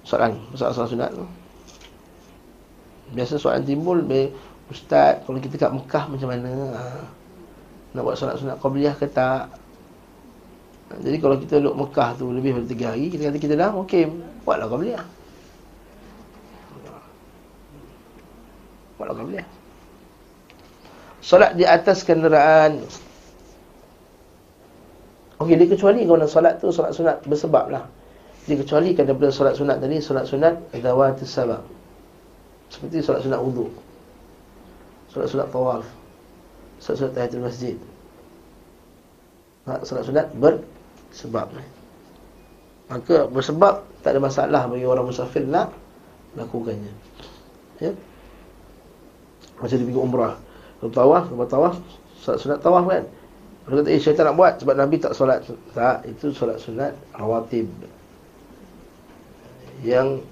Soalan 0.01 0.33
Soalan 0.57 0.89
sunat 0.89 1.09
tu. 1.13 1.25
Biasa 3.13 3.37
soalan 3.37 3.61
timbul 3.61 4.01
be, 4.01 4.33
Ustaz 4.73 5.21
Kalau 5.29 5.37
kita 5.37 5.61
kat 5.61 5.71
Mekah 5.77 6.09
macam 6.09 6.27
mana 6.33 6.51
ha? 6.73 6.83
Nak 7.93 8.01
buat 8.01 8.17
solat 8.17 8.41
sunat 8.41 8.57
Qabliyah 8.57 8.97
ke 8.97 9.05
tak? 9.05 9.53
Jadi 10.91 11.17
kalau 11.21 11.37
kita 11.37 11.61
duduk 11.61 11.77
Mekah 11.85 12.17
tu 12.17 12.33
Lebih 12.33 12.57
dari 12.57 12.67
tiga 12.71 12.85
hari 12.95 13.13
Kita 13.13 13.29
kata 13.29 13.37
kita 13.37 13.53
dah 13.53 13.77
Ok 13.77 13.93
Buatlah 14.41 14.67
Qabliyah. 14.73 15.05
Buatlah 18.97 19.15
Qabliyah. 19.17 19.47
Solat 21.21 21.53
di 21.53 21.65
atas 21.65 22.01
kenderaan. 22.01 22.81
Okey, 25.41 25.57
dia 25.57 25.65
kecuali 25.65 26.05
kalau 26.05 26.29
solat 26.29 26.61
tu 26.61 26.69
solat 26.69 26.93
sunat 26.93 27.25
bersebab 27.25 27.73
lah. 27.73 27.89
Dia 28.45 28.61
kecualikan 28.61 29.09
daripada 29.09 29.33
solat 29.33 29.57
sunat 29.57 29.81
tadi, 29.81 29.97
solat 29.97 30.29
sunat 30.29 30.69
dawatus 30.77 31.29
sabab. 31.29 31.65
Seperti 32.69 33.01
solat 33.01 33.25
sunat 33.25 33.41
wudu. 33.41 33.73
Solat 35.09 35.27
sunat 35.33 35.49
tawaf. 35.49 35.81
Solat 36.77 36.95
sunat 37.01 37.13
tahiyatul 37.17 37.41
masjid. 37.41 37.77
Solat 39.81 40.03
sunat 40.05 40.29
bersebab. 40.37 41.49
Maka 42.85 43.25
bersebab 43.25 43.81
tak 44.05 44.13
ada 44.13 44.19
masalah 44.21 44.69
bagi 44.69 44.85
orang 44.85 45.09
musafir 45.09 45.41
nak 45.41 45.73
lakukannya. 46.37 46.93
Ya. 47.81 47.97
Macam 49.57 49.73
dia 49.73 49.85
pergi 49.89 50.01
umrah. 50.01 50.35
Tawaf, 50.81 51.33
tawaf, 51.49 51.75
solat 52.21 52.37
sunat 52.41 52.59
tawaf 52.61 52.85
kan. 52.85 53.05
Kalau 53.61 53.75
kata, 53.77 53.89
eh 53.93 54.01
syaitan 54.01 54.25
nak 54.25 54.37
buat 54.37 54.53
sebab 54.57 54.73
Nabi 54.73 54.95
tak 54.97 55.13
solat. 55.13 55.45
Tak, 55.77 56.05
itu 56.09 56.33
solat 56.33 56.57
sunat 56.57 56.97
rawatib. 57.13 57.69
Yang 59.85 60.25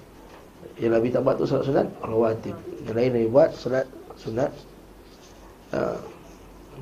yang 0.82 0.92
Nabi 0.96 1.08
tak 1.14 1.22
buat 1.22 1.38
tu 1.38 1.46
solat 1.46 1.64
sunat 1.66 1.86
rawatib. 2.02 2.56
Yang 2.88 2.94
lain 2.94 3.10
Nabi 3.14 3.28
buat 3.30 3.50
solat 3.54 3.86
sunat 4.18 4.50
uh, 5.72 5.98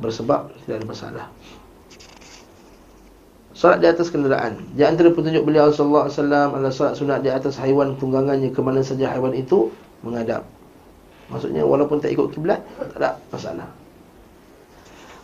bersebab 0.01 0.49
tidak 0.65 0.81
ada 0.81 0.87
masalah. 0.89 1.27
Solat 3.53 3.83
di 3.83 3.91
atas 3.91 4.09
kenderaan. 4.09 4.63
Di 4.73 4.87
antara 4.87 5.11
petunjuk 5.11 5.43
beliau 5.43 5.75
sallallahu 5.75 6.07
alaihi 6.09 6.17
wasallam 6.17 6.49
adalah 6.55 6.73
solat 6.73 6.95
sunat 6.95 7.19
di 7.27 7.31
atas 7.35 7.59
haiwan 7.59 7.99
tunggangannya 7.99 8.55
ke 8.55 8.61
mana 8.63 8.81
saja 8.81 9.11
haiwan 9.11 9.35
itu 9.35 9.69
menghadap. 10.07 10.47
Maksudnya 11.29 11.67
walaupun 11.67 12.01
tak 12.01 12.15
ikut 12.15 12.33
kiblat 12.33 12.65
tak 12.79 12.97
ada 12.97 13.11
masalah. 13.29 13.69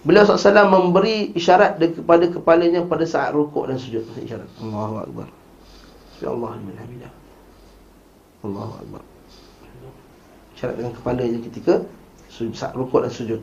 Beliau 0.05 0.28
SAW 0.28 0.68
memberi 0.68 1.32
isyarat 1.32 1.80
kepada 1.80 2.28
kepalanya 2.28 2.84
pada 2.84 3.09
saat 3.09 3.32
rukuk 3.32 3.72
dan 3.72 3.80
sujud. 3.80 4.05
Isyarat. 4.20 4.44
Allahu 4.61 4.94
Akbar. 5.00 5.28
Ya. 6.20 7.11
Allahu 8.44 8.72
Akbar. 8.84 9.02
Isyarat 10.52 10.76
dengan 10.76 10.92
kepalanya 10.92 11.38
ketika 11.40 11.74
saat 12.28 12.76
rukuk 12.76 13.00
dan 13.00 13.12
sujud. 13.12 13.40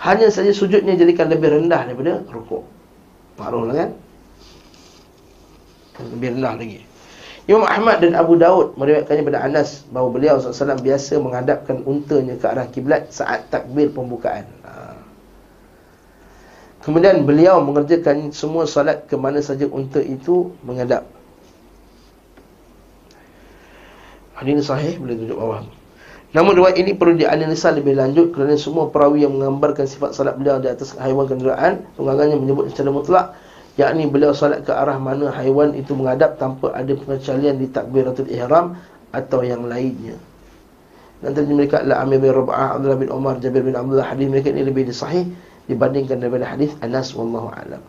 Hanya 0.00 0.32
saja 0.32 0.48
sujudnya 0.54 0.96
jadikan 0.96 1.28
lebih 1.28 1.60
rendah 1.60 1.84
daripada 1.84 2.24
rukuk. 2.32 2.64
Makruh 3.36 3.68
lah 3.68 3.76
kan? 3.86 3.90
Lebih 6.16 6.40
rendah 6.40 6.54
lagi. 6.56 6.88
Imam 7.48 7.64
Ahmad 7.64 8.04
dan 8.04 8.12
Abu 8.12 8.36
Daud 8.36 8.76
meriwayatkannya 8.76 9.24
pada 9.24 9.40
Anas 9.40 9.84
bahawa 9.88 10.08
beliau 10.12 10.36
SAW 10.36 10.84
biasa 10.84 11.16
menghadapkan 11.16 11.80
untanya 11.88 12.36
ke 12.36 12.44
arah 12.44 12.68
kiblat 12.68 13.08
saat 13.08 13.48
takbir 13.48 13.88
pembukaan. 13.88 14.44
Ha. 14.68 14.87
Kemudian 16.88 17.28
beliau 17.28 17.60
mengerjakan 17.60 18.32
semua 18.32 18.64
salat 18.64 19.04
ke 19.04 19.12
mana 19.20 19.44
saja 19.44 19.68
unta 19.68 20.00
itu 20.00 20.56
menghadap. 20.64 21.04
Hadis 24.32 24.56
ini 24.56 24.62
sahih 24.64 24.94
boleh 24.96 25.20
tunjuk 25.20 25.36
bawah. 25.36 25.68
Namun 26.32 26.56
riwayat 26.56 26.80
ini 26.80 26.96
perlu 26.96 27.20
dianalisa 27.20 27.76
lebih 27.76 27.92
lanjut 27.92 28.32
kerana 28.32 28.56
semua 28.56 28.88
perawi 28.88 29.28
yang 29.28 29.36
menggambarkan 29.36 29.84
sifat 29.84 30.16
salat 30.16 30.40
beliau 30.40 30.64
di 30.64 30.72
atas 30.72 30.96
haiwan 30.96 31.28
kenderaan 31.28 31.84
tunggangannya 32.00 32.40
menyebut 32.40 32.72
secara 32.72 32.88
mutlak 32.88 33.26
yakni 33.76 34.08
beliau 34.08 34.32
salat 34.32 34.64
ke 34.64 34.72
arah 34.72 34.96
mana 34.96 35.28
haiwan 35.28 35.76
itu 35.76 35.92
menghadap 35.92 36.40
tanpa 36.40 36.72
ada 36.72 36.96
pengecualian 36.96 37.60
di 37.60 37.68
takbiratul 37.68 38.32
ihram 38.32 38.80
atau 39.12 39.44
yang 39.44 39.68
lainnya. 39.68 40.16
Dan 41.20 41.36
mereka 41.52 41.84
adalah 41.84 42.00
Amir 42.00 42.16
bin 42.16 42.32
Rabah, 42.32 42.80
Abdullah 42.80 42.96
bin 42.96 43.12
Umar, 43.12 43.36
Jabir 43.44 43.60
bin 43.60 43.76
Abdullah. 43.76 44.08
Hadis 44.08 44.24
mereka 44.24 44.48
ini 44.48 44.64
lebih 44.64 44.88
sahih 44.88 45.28
dibandingkan 45.68 46.18
daripada 46.18 46.48
hadis 46.48 46.72
Anas 46.80 47.12
wallahu 47.12 47.52
alam. 47.52 47.84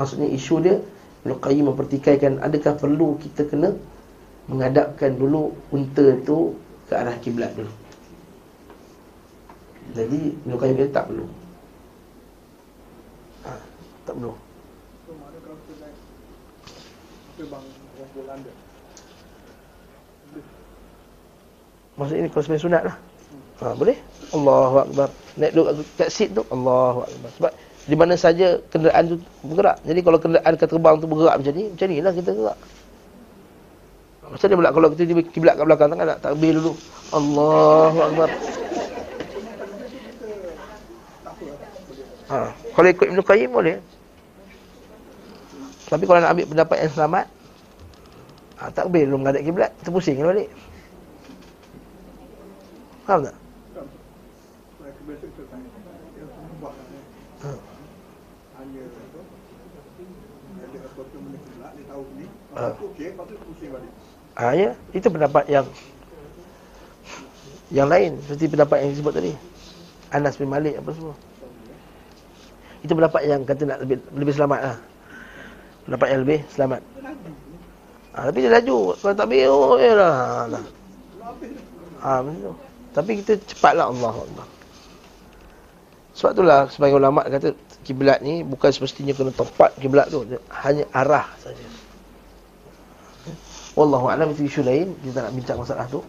Maksudnya 0.00 0.28
isu 0.32 0.54
dia 0.64 0.76
Ibn 1.20 1.36
Qayyim 1.36 1.68
mempertikaikan 1.68 2.40
adakah 2.40 2.80
perlu 2.80 3.20
kita 3.20 3.44
kena 3.44 3.76
menghadapkan 4.48 5.14
dulu 5.20 5.52
unta 5.68 6.16
tu 6.24 6.56
ke 6.88 6.96
arah 6.96 7.14
kiblat 7.20 7.52
dulu. 7.52 7.68
Jadi 9.92 10.32
Ibn 10.48 10.52
Qayyim 10.56 10.76
dia 10.80 10.88
tak 10.88 11.12
perlu. 11.12 11.28
Ha, 13.44 13.52
tak 14.08 14.14
perlu. 14.16 14.32
Maksud 22.00 22.16
ini 22.16 22.28
sebenarnya 22.32 22.64
sunat 22.64 22.82
lah 22.88 22.96
ha, 23.60 23.76
Boleh? 23.76 23.96
Allahu 24.30 24.76
Akbar. 24.86 25.08
Naik 25.38 25.52
duduk 25.54 25.86
kat 25.98 26.08
seat 26.10 26.30
tu 26.34 26.42
Allahu 26.50 27.02
Akbar. 27.06 27.30
Sebab 27.38 27.52
di 27.90 27.96
mana 27.98 28.14
saja 28.14 28.60
kenderaan 28.70 29.04
tu 29.10 29.16
bergerak. 29.42 29.76
Jadi 29.82 30.00
kalau 30.04 30.18
kenderaan 30.22 30.54
ke 30.54 30.64
terbang 30.68 30.94
tu 31.02 31.06
bergerak 31.10 31.34
macam 31.42 31.52
ni 31.56 31.64
Macam 31.72 31.86
ni 31.90 31.96
lah 31.98 32.12
kita 32.14 32.30
gerak. 32.30 32.58
Macam 34.30 34.46
ni 34.46 34.54
pula 34.54 34.70
kalau 34.70 34.88
kita 34.94 35.02
di 35.02 35.14
kiblat 35.34 35.54
kat 35.58 35.64
belakang 35.66 35.88
Tangan 35.90 36.06
nak 36.06 36.20
takbir 36.22 36.52
dulu? 36.54 36.72
Allahu 37.10 37.98
Akbar. 37.98 38.28
Ha, 42.30 42.36
Kalau 42.54 42.88
ikut 42.94 43.06
Ibn 43.10 43.20
Qayyim 43.26 43.50
boleh. 43.50 43.76
Tapi 45.90 46.04
kalau 46.06 46.22
nak 46.22 46.30
ambil 46.30 46.46
pendapat 46.46 46.76
yang 46.86 46.92
selamat 46.94 47.26
ha, 48.62 48.70
Takbir 48.70 49.10
dulu 49.10 49.26
menghadap 49.26 49.42
kiblat 49.42 49.70
Terpusing 49.82 50.22
balik. 50.22 50.46
Faham 53.10 53.26
tak? 53.26 53.39
Ha. 62.50 62.74
ya, 64.56 64.70
itu 64.90 65.06
pendapat 65.06 65.44
yang 65.46 65.66
yang 67.70 67.86
lain 67.86 68.18
seperti 68.26 68.50
pendapat 68.50 68.76
yang 68.82 68.90
disebut 68.90 69.12
tadi. 69.14 69.32
Anas 70.10 70.34
bin 70.34 70.50
Malik 70.50 70.74
apa 70.78 70.90
semua. 70.90 71.14
Itu 72.82 72.92
pendapat 72.98 73.22
yang 73.30 73.46
kata 73.46 73.62
nak 73.68 73.78
lebih 73.86 74.02
lebih 74.10 74.34
selamatlah 74.34 74.82
dapat 75.90 76.06
yang 76.14 76.20
lebih 76.22 76.40
selamat. 76.54 76.80
Ha, 78.10 78.26
tapi 78.26 78.38
dia 78.42 78.50
laju. 78.50 78.78
Kalau 78.98 79.14
tak 79.14 79.26
biar, 79.30 79.48
oh, 79.50 79.78
ya 79.78 79.94
lah. 79.94 80.50
Ha, 82.02 82.10
macam 82.26 82.54
Tapi 82.90 83.10
kita 83.22 83.38
cepatlah 83.46 83.86
Allah 83.86 84.14
Allah. 84.14 84.46
Sebab 86.18 86.30
itulah 86.34 86.60
sebagai 86.68 86.98
ulama 86.98 87.22
kata 87.22 87.54
kiblat 87.86 88.18
ni 88.20 88.42
bukan 88.42 88.70
semestinya 88.74 89.14
kena 89.14 89.30
tepat 89.30 89.72
kiblat 89.78 90.10
tu, 90.10 90.26
hanya 90.66 90.84
arah 90.90 91.26
saja. 91.38 91.64
Wallahu 93.78 94.10
a'lam 94.10 94.34
itu 94.34 94.50
isu 94.50 94.66
lain, 94.66 94.94
kita 95.06 95.30
nak 95.30 95.32
bincang 95.34 95.58
masalah 95.62 95.86
tu. 95.86 96.02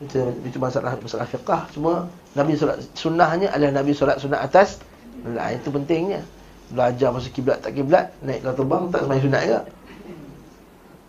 Itu, 0.00 0.32
itu 0.48 0.56
masalah 0.56 0.96
masalah 0.96 1.28
fiqh 1.28 1.76
cuma 1.76 2.08
Nabi 2.32 2.56
solat 2.56 2.80
sunnahnya 2.96 3.52
adalah 3.52 3.84
Nabi 3.84 3.92
solat 3.92 4.16
sunat 4.16 4.40
atas. 4.40 4.80
Nah, 5.28 5.52
itu 5.52 5.68
pentingnya. 5.68 6.24
Belajar 6.72 7.12
masa 7.12 7.28
kiblat 7.28 7.60
tak 7.60 7.76
kiblat 7.76 8.14
naik 8.22 8.46
ke 8.46 8.50
terbang 8.54 8.88
tak 8.94 9.02
sembahyang 9.02 9.24
sunat 9.26 9.42
ke 9.42 9.58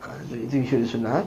ha, 0.02 0.10
itu 0.34 0.56
isu 0.66 0.76
di 0.82 0.88
sunat 0.90 1.24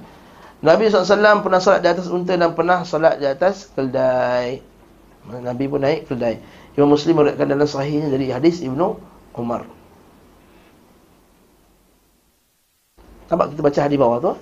Nabi 0.65 0.91
SAW 0.91 1.45
pernah 1.45 1.61
salat 1.63 1.87
di 1.87 1.89
atas 1.93 2.11
unta 2.11 2.35
dan 2.35 2.51
pernah 2.57 2.83
salat 2.89 3.21
di 3.21 3.29
atas 3.29 3.69
keldai. 3.77 4.65
Nabi 5.29 5.65
pun 5.69 5.81
naik 5.85 6.09
keldai. 6.09 6.41
Imam 6.75 6.97
Muslim 6.97 7.21
meriwayatkan 7.21 7.49
dalam 7.53 7.69
sahihnya 7.69 8.09
dari 8.09 8.33
hadis 8.33 8.65
Ibnu 8.65 8.97
Umar 9.39 9.69
Nampak 13.29 13.57
kita 13.57 13.61
baca 13.65 13.81
hadis 13.81 13.99
bawah 13.99 14.19
tu 14.21 14.33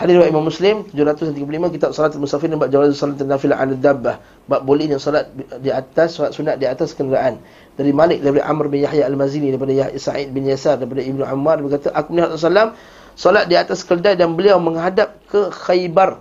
Hadis 0.00 0.16
riwayat 0.16 0.32
Imam 0.32 0.48
Muslim 0.48 0.88
735 0.96 1.76
kitab 1.76 1.92
salat 1.92 2.16
musafir 2.16 2.48
bab 2.56 2.72
jawaz 2.72 2.96
salat 2.96 3.20
nafilah 3.20 3.60
'ala 3.60 3.76
dabbah. 3.76 4.16
Bab 4.48 4.64
bolehnya 4.64 4.96
salat 4.96 5.28
di 5.60 5.68
atas 5.68 6.16
salat 6.16 6.32
sunat 6.32 6.56
di 6.56 6.64
atas 6.64 6.96
kenderaan. 6.96 7.36
Dari 7.76 7.92
Malik 7.92 8.24
daripada 8.24 8.48
Amr 8.48 8.72
bin 8.72 8.80
Yahya 8.80 9.04
Al-Mazini 9.04 9.52
daripada 9.52 9.76
Yahya 9.76 10.00
Sa'id 10.00 10.32
bin 10.32 10.48
Yasar 10.48 10.80
daripada 10.80 11.04
Ibnu 11.04 11.20
Ammar 11.20 11.60
berkata 11.60 11.92
aku 11.92 12.16
melihat 12.16 12.32
Rasulullah 12.32 12.72
salat 13.12 13.44
di 13.44 13.60
atas 13.60 13.84
keldai 13.84 14.16
dan 14.16 14.32
beliau 14.40 14.56
menghadap 14.56 15.20
ke 15.28 15.52
Khaybar. 15.52 16.16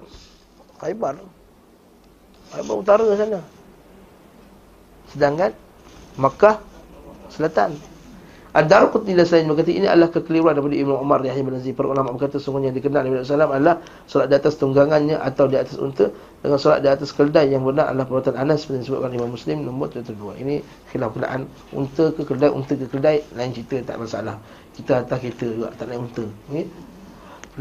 Khaybar. 0.84 1.24
Khaybar 2.52 2.76
utara 2.76 3.08
sana. 3.16 3.39
Sedangkan 5.16 5.56
Makkah 6.20 6.60
selatan. 7.32 7.80
Ad-Darqutni 8.50 9.14
dan 9.14 9.30
selain 9.30 9.45
berkata 9.45 9.70
ini 9.70 9.86
adalah 9.86 10.10
kekeliruan 10.10 10.58
daripada 10.58 10.74
Ibnu 10.74 10.97
Umar 10.97 11.22
Yahya 11.22 11.45
bin 11.45 11.54
Aziz. 11.54 11.70
Para 11.78 11.86
ulama 11.86 12.10
berkata 12.18 12.41
sungguhnya 12.41 12.74
yang 12.74 12.82
dikenal 12.82 13.06
Nabi 13.06 13.22
sallallahu 13.22 13.54
adalah 13.54 13.76
solat 14.10 14.28
di 14.34 14.36
atas 14.41 14.54
tunggangannya 14.58 15.22
atau 15.22 15.45
di 15.45 15.58
atas 15.62 15.78
unta 15.78 16.10
dengan 16.41 16.58
solat 16.58 16.82
di 16.82 16.89
atas 16.89 17.14
keldai 17.14 17.54
yang 17.54 17.62
benar 17.62 17.93
adalah 17.93 18.10
perbuatan 18.10 18.41
Anas 18.41 18.66
seperti 18.66 18.89
disebutkan 18.89 19.14
Imam 19.14 19.30
Muslim 19.30 19.62
nombor 19.62 19.93
32. 19.93 20.41
Ini 20.41 20.56
khilaf 20.89 21.14
kenaan 21.14 21.45
unta 21.78 22.10
ke 22.10 22.22
keldai, 22.26 22.50
unta 22.50 22.74
ke 22.74 22.86
keldai 22.89 23.22
lain 23.38 23.54
cerita 23.54 23.93
tak 23.93 23.97
masalah. 24.02 24.41
Kita 24.74 25.06
atas 25.06 25.18
kereta 25.22 25.45
juga 25.45 25.70
tak 25.78 25.86
naik 25.93 26.10
unta. 26.10 26.26
Okay? 26.50 26.66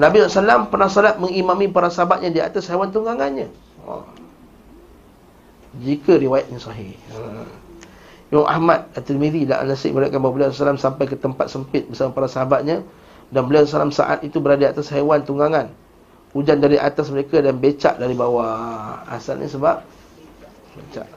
Nabi 0.00 0.24
SAW 0.24 0.72
pernah 0.72 0.88
solat 0.88 1.20
mengimami 1.20 1.68
para 1.68 1.92
sahabatnya 1.92 2.32
di 2.32 2.40
atas 2.40 2.64
hewan 2.64 2.88
tunggangannya. 2.88 3.52
Oh. 3.84 4.08
jika 5.84 6.16
riwayat 6.16 6.48
ini 6.48 6.60
sahih. 6.60 6.92
Ha. 7.12 7.67
Imam 8.28 8.44
Ahmad 8.44 8.92
At-Tirmizi 8.92 9.48
dan 9.48 9.64
An-Nasai 9.64 9.88
meriwayatkan 9.88 10.20
bahawa 10.20 10.34
beliau 10.36 10.52
SAW 10.52 10.76
sampai 10.76 11.08
ke 11.08 11.16
tempat 11.16 11.48
sempit 11.48 11.88
bersama 11.88 12.12
para 12.12 12.28
sahabatnya 12.28 12.84
dan 13.32 13.42
beliau 13.48 13.64
SAW 13.64 13.88
saat 13.88 14.20
itu 14.20 14.36
berada 14.36 14.68
di 14.68 14.68
atas 14.68 14.92
haiwan 14.92 15.24
tunggangan. 15.24 15.72
Hujan 16.36 16.60
dari 16.60 16.76
atas 16.76 17.08
mereka 17.08 17.40
dan 17.40 17.56
becak 17.56 17.96
dari 17.96 18.12
bawah. 18.12 19.00
Asalnya 19.08 19.48
sebab 19.48 19.80
becak. 20.76 21.08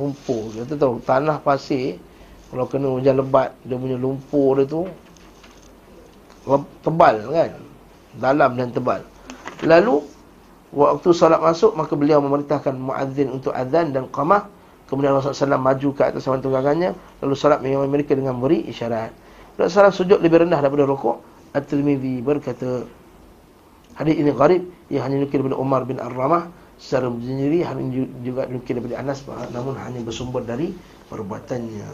Lumpur. 0.00 0.56
Kita 0.56 0.72
tahu 0.80 1.04
tanah 1.04 1.44
pasir 1.44 2.00
kalau 2.48 2.64
kena 2.64 2.88
hujan 2.88 3.20
lebat 3.20 3.52
dia 3.60 3.76
punya 3.76 4.00
lumpur 4.00 4.56
dia 4.56 4.64
tu 4.64 4.88
tebal 6.80 7.28
kan. 7.28 7.52
Dalam 8.16 8.56
dan 8.56 8.72
tebal. 8.72 9.04
Lalu 9.68 10.00
waktu 10.72 11.08
solat 11.12 11.44
masuk 11.44 11.76
maka 11.76 11.92
beliau 11.92 12.24
memerintahkan 12.24 12.72
muadzin 12.72 13.28
untuk 13.36 13.52
azan 13.52 13.92
dan 13.92 14.08
qamah 14.08 14.53
Kemudian 14.94 15.18
Rasulullah 15.18 15.58
SAW 15.58 15.58
maju 15.58 15.88
ke 15.90 16.02
atas 16.06 16.22
sawan 16.22 16.38
tunggangannya 16.38 16.94
Lalu 17.18 17.34
salat 17.34 17.58
memang 17.66 17.90
mereka 17.90 18.14
dengan 18.14 18.38
beri 18.38 18.62
isyarat. 18.70 19.10
Rasulullah 19.58 19.90
SAW 19.90 19.98
sujud 19.98 20.18
lebih 20.22 20.46
rendah 20.46 20.62
daripada 20.62 20.86
rokok 20.86 21.18
At-Tirmidhi 21.50 22.22
berkata 22.22 22.86
Hadis 23.94 24.14
ini 24.18 24.30
gharib. 24.34 24.62
Ia 24.90 25.06
hanya 25.06 25.22
nukil 25.22 25.42
daripada 25.42 25.58
Umar 25.58 25.82
bin 25.86 26.02
Ar-Ramah. 26.02 26.50
Secara 26.78 27.06
sendiri 27.06 27.62
hanya 27.62 27.82
juga 28.26 28.50
nukil 28.50 28.82
daripada 28.82 28.98
Anas 28.98 29.22
Namun 29.54 29.78
hanya 29.78 30.02
bersumber 30.02 30.42
dari 30.42 30.74
perbuatannya. 31.06 31.90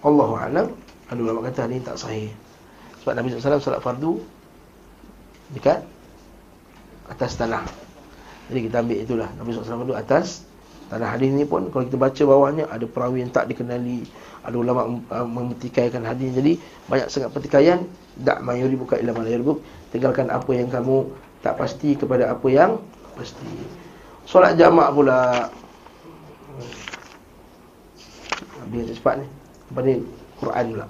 Allahu'alam 0.00 0.66
Ada 1.12 1.20
ulama 1.20 1.44
kata 1.44 1.68
ini 1.68 1.84
tak 1.84 2.00
sahih. 2.00 2.32
Sebab 3.04 3.12
Nabi 3.20 3.36
SAW 3.36 3.60
salat 3.60 3.84
fardu 3.84 4.18
Dekat 5.52 5.84
Atas 7.06 7.38
tanah 7.38 7.85
jadi 8.46 8.60
kita 8.70 8.76
ambil 8.82 8.98
itulah. 9.02 9.28
Nabi 9.34 9.48
SAW 9.54 9.86
itu 9.86 9.96
atas. 9.96 10.46
Tanah 10.86 11.18
hadis 11.18 11.34
ni 11.34 11.42
pun 11.42 11.66
Kalau 11.74 11.82
kita 11.82 11.98
baca 11.98 12.22
bawahnya 12.22 12.70
Ada 12.70 12.86
perawi 12.86 13.26
yang 13.26 13.34
tak 13.34 13.50
dikenali. 13.50 14.06
Ada 14.46 14.54
ulama 14.54 15.02
memetikaikan 15.26 16.06
hadis. 16.06 16.30
Jadi 16.30 16.62
banyak 16.86 17.08
sangat 17.10 17.34
pertikaian. 17.34 17.82
Tak 18.22 18.46
mayuri 18.46 18.78
buka 18.78 19.02
malayar 19.02 19.42
buk 19.42 19.60
Tinggalkan 19.90 20.30
apa 20.30 20.50
yang 20.54 20.70
kamu 20.70 21.10
Tak 21.42 21.58
pasti 21.58 21.98
kepada 21.98 22.30
apa 22.30 22.46
yang 22.46 22.78
Pasti. 23.18 23.50
Solat 24.26 24.54
jamak 24.54 24.94
pula. 24.94 25.50
Habis 28.62 28.94
cepat 28.94 29.26
ni. 29.26 29.26
Pada 29.74 29.90
Quran 30.38 30.64
pula. 30.70 30.86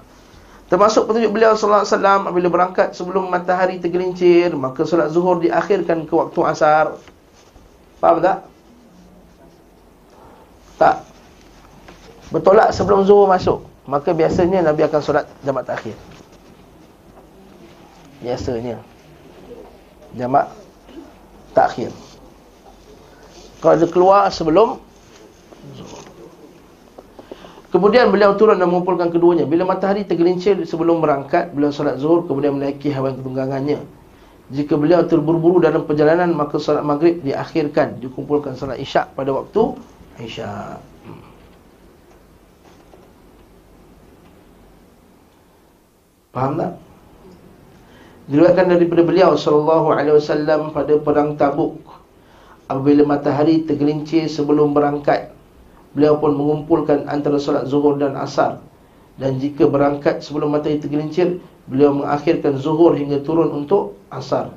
Termasuk 0.66 1.06
petunjuk 1.06 1.30
beliau 1.30 1.54
sallallahu 1.54 1.86
alaihi 1.86 1.94
wasallam 1.94 2.20
apabila 2.26 2.48
berangkat 2.50 2.88
sebelum 2.90 3.30
matahari 3.30 3.78
tergelincir 3.78 4.50
maka 4.58 4.82
solat 4.82 5.14
zuhur 5.14 5.38
diakhirkan 5.38 6.04
ke 6.04 6.12
waktu 6.12 6.40
asar. 6.42 6.98
Faham 7.96 8.20
tak? 8.20 8.44
Tak. 10.76 10.96
Bertolak 12.28 12.68
sebelum 12.74 13.08
zuhur 13.08 13.24
masuk. 13.30 13.64
Maka 13.86 14.12
biasanya 14.12 14.66
Nabi 14.66 14.84
akan 14.84 15.00
solat 15.00 15.24
jamak 15.46 15.64
takhir. 15.64 15.94
Biasanya. 18.20 18.82
Jamak 20.18 20.50
takhir. 21.56 21.94
Kalau 23.62 23.74
dia 23.80 23.88
keluar 23.88 24.28
sebelum. 24.28 24.82
Kemudian 27.72 28.08
beliau 28.08 28.36
turun 28.36 28.56
dan 28.56 28.68
mengumpulkan 28.68 29.12
keduanya. 29.12 29.44
Bila 29.44 29.68
matahari 29.68 30.04
tergelincir 30.04 30.56
sebelum 30.64 31.00
berangkat, 31.00 31.52
beliau 31.52 31.72
solat 31.72 32.00
zuhur 32.00 32.24
kemudian 32.28 32.56
menaiki 32.56 32.92
hewan 32.92 33.16
ketunggangannya. 33.20 33.95
Jika 34.46 34.78
beliau 34.78 35.02
terburu-buru 35.02 35.58
dalam 35.58 35.82
perjalanan 35.84 36.30
Maka 36.30 36.62
salat 36.62 36.86
maghrib 36.86 37.18
diakhirkan 37.22 37.98
Dikumpulkan 37.98 38.54
salat 38.54 38.78
isyak 38.78 39.10
pada 39.18 39.34
waktu 39.34 39.74
isyak 40.22 40.78
hmm. 40.78 41.22
Faham 46.30 46.52
tak? 46.60 46.72
Diriwayatkan 48.26 48.66
daripada 48.74 49.02
beliau 49.06 49.38
sallallahu 49.38 49.94
alaihi 49.94 50.18
wasallam 50.18 50.74
pada 50.74 50.98
perang 50.98 51.38
Tabuk 51.38 51.78
apabila 52.66 53.06
matahari 53.06 53.62
tergelincir 53.62 54.26
sebelum 54.26 54.74
berangkat 54.74 55.30
beliau 55.94 56.18
pun 56.18 56.34
mengumpulkan 56.34 57.06
antara 57.06 57.38
solat 57.38 57.70
zuhur 57.70 57.94
dan 57.94 58.18
asar 58.18 58.58
dan 59.22 59.38
jika 59.38 59.70
berangkat 59.70 60.26
sebelum 60.26 60.50
matahari 60.50 60.82
tergelincir 60.82 61.38
Beliau 61.66 61.98
mengakhirkan 61.98 62.62
zuhur 62.62 62.94
hingga 62.94 63.26
turun 63.26 63.50
untuk 63.50 63.95
asar 64.10 64.52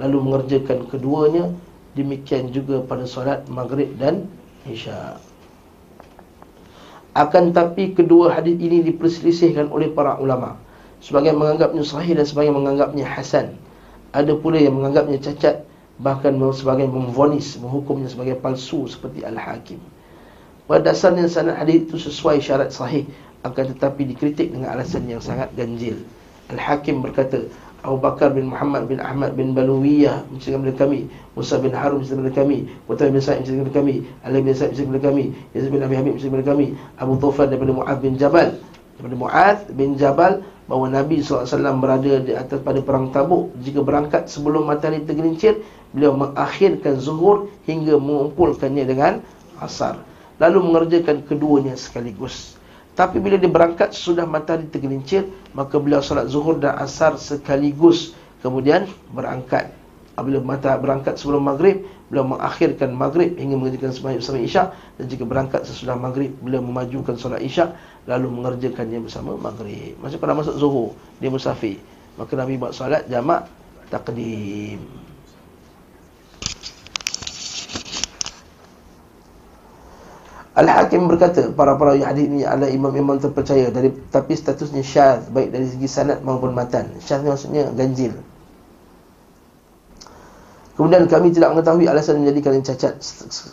Lalu 0.00 0.18
mengerjakan 0.24 0.88
keduanya 0.88 1.52
Demikian 1.92 2.48
juga 2.48 2.80
pada 2.80 3.04
solat 3.04 3.44
maghrib 3.52 3.92
dan 4.00 4.24
isya. 4.64 5.20
Akan 7.12 7.52
tapi 7.52 7.92
kedua 7.92 8.32
hadis 8.32 8.56
ini 8.56 8.80
diperselisihkan 8.80 9.68
oleh 9.68 9.92
para 9.92 10.16
ulama. 10.16 10.56
Sebagai 11.04 11.36
menganggapnya 11.36 11.84
sahih 11.84 12.16
dan 12.16 12.24
sebagai 12.24 12.56
menganggapnya 12.56 13.04
hasan. 13.04 13.60
Ada 14.16 14.32
pula 14.40 14.60
yang 14.60 14.76
menganggapnya 14.76 15.20
cacat 15.20 15.64
Bahkan 16.00 16.36
sebagai 16.52 16.84
memvonis 16.84 17.56
Menghukumnya 17.56 18.08
sebagai 18.12 18.36
palsu 18.40 18.88
seperti 18.88 19.24
Al-Hakim. 19.24 19.80
Pada 20.68 20.92
dasarnya 20.92 21.28
sanad 21.28 21.56
hadis 21.60 21.84
itu 21.88 21.96
sesuai 21.96 22.40
syarat 22.40 22.72
sahih 22.72 23.04
Akan 23.44 23.68
tetapi 23.72 24.08
dikritik 24.08 24.52
dengan 24.52 24.72
alasan 24.72 25.04
yang 25.04 25.20
sangat 25.20 25.52
ganjil. 25.52 26.00
Al-Hakim 26.48 27.04
berkata 27.04 27.44
Abu 27.82 27.98
Bakar 27.98 28.30
bin 28.30 28.46
Muhammad 28.46 28.86
bin 28.86 29.02
Ahmad 29.02 29.34
bin 29.34 29.58
Baluwiyah 29.58 30.22
menceritakan 30.30 30.70
kepada 30.70 30.78
kami. 30.86 31.00
Musa 31.34 31.58
bin 31.58 31.74
Harun 31.74 31.98
menceritakan 31.98 32.30
kepada 32.30 32.38
kami. 32.38 32.58
Qutbah 32.86 33.10
bin 33.10 33.18
Sa'id 33.18 33.38
menceritakan 33.42 33.66
kepada 33.66 33.78
kami. 33.82 33.94
Ali 34.22 34.38
bin 34.38 34.54
Sa'id 34.54 34.70
menceritakan 34.70 34.94
kepada 34.94 35.06
kami. 35.10 35.24
Yazid 35.50 35.70
bin 35.74 35.82
Abi 35.82 35.94
Hamid 35.98 36.12
menceritakan 36.14 36.38
kepada 36.38 36.50
kami. 36.54 36.66
Abu 37.02 37.12
Tufan 37.18 37.46
daripada 37.50 37.72
Mu'ad 37.74 37.98
bin 37.98 38.12
Jabal. 38.14 38.48
Daripada 38.94 39.16
Mu'ad 39.18 39.58
bin 39.74 39.90
Jabal 39.98 40.32
bahawa 40.70 40.86
Nabi 40.94 41.16
SAW 41.26 41.78
berada 41.82 42.12
di 42.22 42.32
atas 42.38 42.58
pada 42.62 42.78
perang 42.78 43.10
tabuk. 43.10 43.50
Jika 43.66 43.82
berangkat 43.82 44.30
sebelum 44.30 44.70
matahari 44.70 45.02
tergelincir 45.02 45.58
beliau 45.90 46.14
mengakhirkan 46.14 47.02
zuhur 47.02 47.50
hingga 47.66 47.98
mengumpulkannya 47.98 48.86
dengan 48.86 49.12
asar. 49.58 49.98
Lalu 50.38 50.70
mengerjakan 50.70 51.26
keduanya 51.26 51.74
sekaligus 51.74 52.61
tapi 53.02 53.18
bila 53.18 53.34
dia 53.34 53.50
berangkat 53.50 53.90
sudah 53.90 54.22
matahari 54.22 54.70
tergelincir 54.70 55.26
Maka 55.58 55.74
beliau 55.82 55.98
salat 55.98 56.30
zuhur 56.30 56.62
dan 56.62 56.78
asar 56.78 57.18
sekaligus 57.18 58.14
Kemudian 58.46 58.86
berangkat. 59.10 59.74
Bila 60.14 60.38
matahari 60.38 60.86
berangkat 60.86 61.18
sebelum 61.18 61.42
maghrib 61.50 61.82
Beliau 62.06 62.22
mengakhirkan 62.22 62.94
maghrib 62.94 63.34
hingga 63.34 63.58
mengerjakan 63.58 63.90
sembahyang 63.90 64.22
bersama 64.22 64.38
isyak. 64.38 64.68
Dan 65.02 65.04
jika 65.10 65.24
berangkat 65.26 65.66
sesudah 65.66 65.98
maghrib 65.98 66.30
Beliau 66.38 66.62
memajukan 66.62 67.18
solat 67.18 67.42
isyak 67.42 67.74
Lalu 68.06 68.30
mengerjakannya 68.30 69.02
bersama 69.02 69.34
maghrib. 69.34 69.98
Maksudnya 69.98 70.22
pada 70.22 70.38
masuk 70.38 70.54
zuhur 70.62 70.94
Dia 71.18 71.26
musafir. 71.26 71.82
Maka 72.14 72.32
Nabi 72.38 72.54
buat 72.54 72.70
solat 72.70 73.10
jamak 73.10 73.50
takdim 73.90 75.11
Al-Hakim 80.52 81.08
berkata 81.08 81.48
para 81.48 81.80
para 81.80 81.96
hadis 81.96 82.28
ini 82.28 82.44
adalah 82.44 82.68
imam-imam 82.68 83.16
terpercaya 83.16 83.72
dari 83.72 83.88
tapi 84.12 84.36
statusnya 84.36 84.84
syadz 84.84 85.32
baik 85.32 85.48
dari 85.48 85.64
segi 85.64 85.88
sanad 85.88 86.20
maupun 86.20 86.52
matan. 86.52 86.92
Syadz 87.00 87.24
maksudnya 87.24 87.72
ganjil. 87.72 88.12
Kemudian 90.76 91.04
kami 91.08 91.32
tidak 91.32 91.52
mengetahui 91.56 91.84
alasan 91.88 92.20
menjadikan 92.24 92.56
yang 92.56 92.64
cacat. 92.64 92.96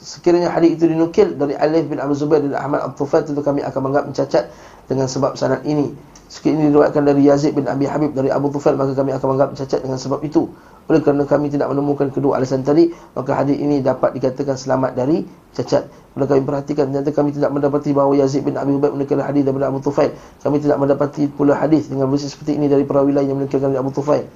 Sekiranya 0.07 0.51
hadis 0.55 0.75
itu 0.75 0.87
dinukil 0.87 1.35
dari 1.35 1.55
Alif 1.55 1.87
bin 1.91 1.99
Abu 1.99 2.15
Zubair 2.15 2.43
dan 2.43 2.55
Ahmad 2.55 2.79
Al-Tufail 2.83 3.27
tentu 3.27 3.43
kami 3.43 3.59
akan 3.59 3.79
menganggap 3.79 4.05
mencacat 4.11 4.43
dengan 4.87 5.07
sebab 5.07 5.35
sanad 5.35 5.63
ini. 5.67 5.91
Sekiranya 6.31 6.71
diriwayatkan 6.71 7.03
dari 7.03 7.27
Yazid 7.27 7.59
bin 7.59 7.67
Abi 7.67 7.87
Habib 7.91 8.15
dari 8.15 8.31
Abu 8.31 8.51
Tufail 8.51 8.79
maka 8.79 8.95
kami 8.95 9.11
akan 9.15 9.35
menganggap 9.35 9.49
mencacat 9.55 9.79
dengan 9.83 9.99
sebab 9.99 10.19
itu. 10.23 10.47
Oleh 10.89 11.05
kerana 11.05 11.23
kami 11.27 11.53
tidak 11.53 11.69
menemukan 11.69 12.09
kedua 12.09 12.41
alasan 12.41 12.65
tadi 12.65 12.89
Maka 13.13 13.37
hadis 13.37 13.61
ini 13.61 13.77
dapat 13.77 14.17
dikatakan 14.17 14.57
selamat 14.57 14.97
dari 14.97 15.21
cacat 15.53 15.85
Bila 16.19 16.27
kami 16.27 16.43
perhatikan 16.43 16.91
Ternyata 16.91 17.15
kami 17.15 17.31
tidak 17.31 17.55
mendapati 17.55 17.95
bahawa 17.95 18.19
Yazid 18.19 18.43
bin 18.43 18.59
Abi 18.59 18.75
Ubaid 18.75 18.91
Menekal 18.91 19.23
hadis 19.23 19.47
daripada 19.47 19.71
Abu 19.71 19.79
Tufail. 19.79 20.11
Kami 20.43 20.59
tidak 20.59 20.77
mendapati 20.83 21.31
pula 21.31 21.55
hadis 21.55 21.87
dengan 21.87 22.11
versi 22.11 22.27
seperti 22.27 22.59
ini 22.59 22.67
Dari 22.67 22.83
perawi 22.83 23.15
lain 23.15 23.31
yang 23.31 23.37
menekalkan 23.39 23.71
dari 23.71 23.79
Abu 23.79 23.95
Tufail. 23.95 24.27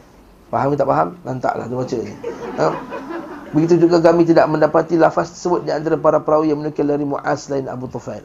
Faham 0.48 0.80
tak 0.80 0.88
faham? 0.88 1.08
Lantaklah 1.28 1.66
tu 1.68 1.76
baca 1.76 1.98
ha? 2.56 2.68
Begitu 3.52 3.76
juga 3.84 4.00
kami 4.00 4.24
tidak 4.24 4.48
mendapati 4.48 4.96
lafaz 4.96 5.36
tersebut 5.36 5.68
Di 5.68 5.76
antara 5.76 6.00
para 6.00 6.24
perawi 6.24 6.56
yang 6.56 6.64
menekal 6.64 6.88
dari 6.88 7.04
Mu'az 7.04 7.52
lain 7.52 7.68
Abu 7.68 7.92
Tufail. 7.92 8.24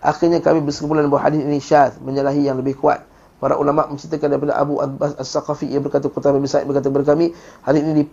Akhirnya 0.00 0.40
kami 0.40 0.64
bersekumpulan 0.64 1.04
bahawa 1.12 1.28
hadis 1.28 1.44
ini 1.44 1.60
syaz 1.60 2.00
Menyalahi 2.00 2.48
yang 2.48 2.56
lebih 2.56 2.80
kuat. 2.80 3.04
Para 3.44 3.60
ulama 3.60 3.84
menceritakan 3.92 4.28
daripada 4.30 4.56
Abu 4.56 4.80
Abbas 4.80 5.20
As-Saqafi 5.20 5.68
yang 5.68 5.84
berkata 5.84 6.08
Qutbah 6.08 6.32
bin 6.32 6.48
Sa'id 6.48 6.64
berkata 6.64 6.88
kepada 6.88 7.12
kami 7.12 7.36
hadis 7.60 7.82
ini 7.84 8.06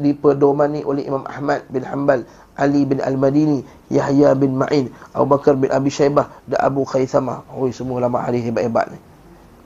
dipedomani 0.00 0.82
oleh 0.82 1.06
Imam 1.06 1.22
Ahmad 1.22 1.68
bin 1.70 1.86
Hanbal, 1.86 2.26
Ali 2.56 2.84
bin 2.84 3.00
Al-Madini, 3.00 3.64
Yahya 3.88 4.36
bin 4.36 4.60
Ma'in, 4.60 4.92
Abu 5.16 5.26
Bakar 5.32 5.56
bin 5.56 5.72
Abi 5.72 5.88
Shaybah 5.88 6.28
dan 6.48 6.58
Abu 6.60 6.84
Khaythamah. 6.84 7.48
Oh, 7.52 7.64
semua 7.72 8.04
ulama 8.04 8.20
hadis 8.20 8.44
hebat-hebat 8.44 8.92
ni. 8.92 8.98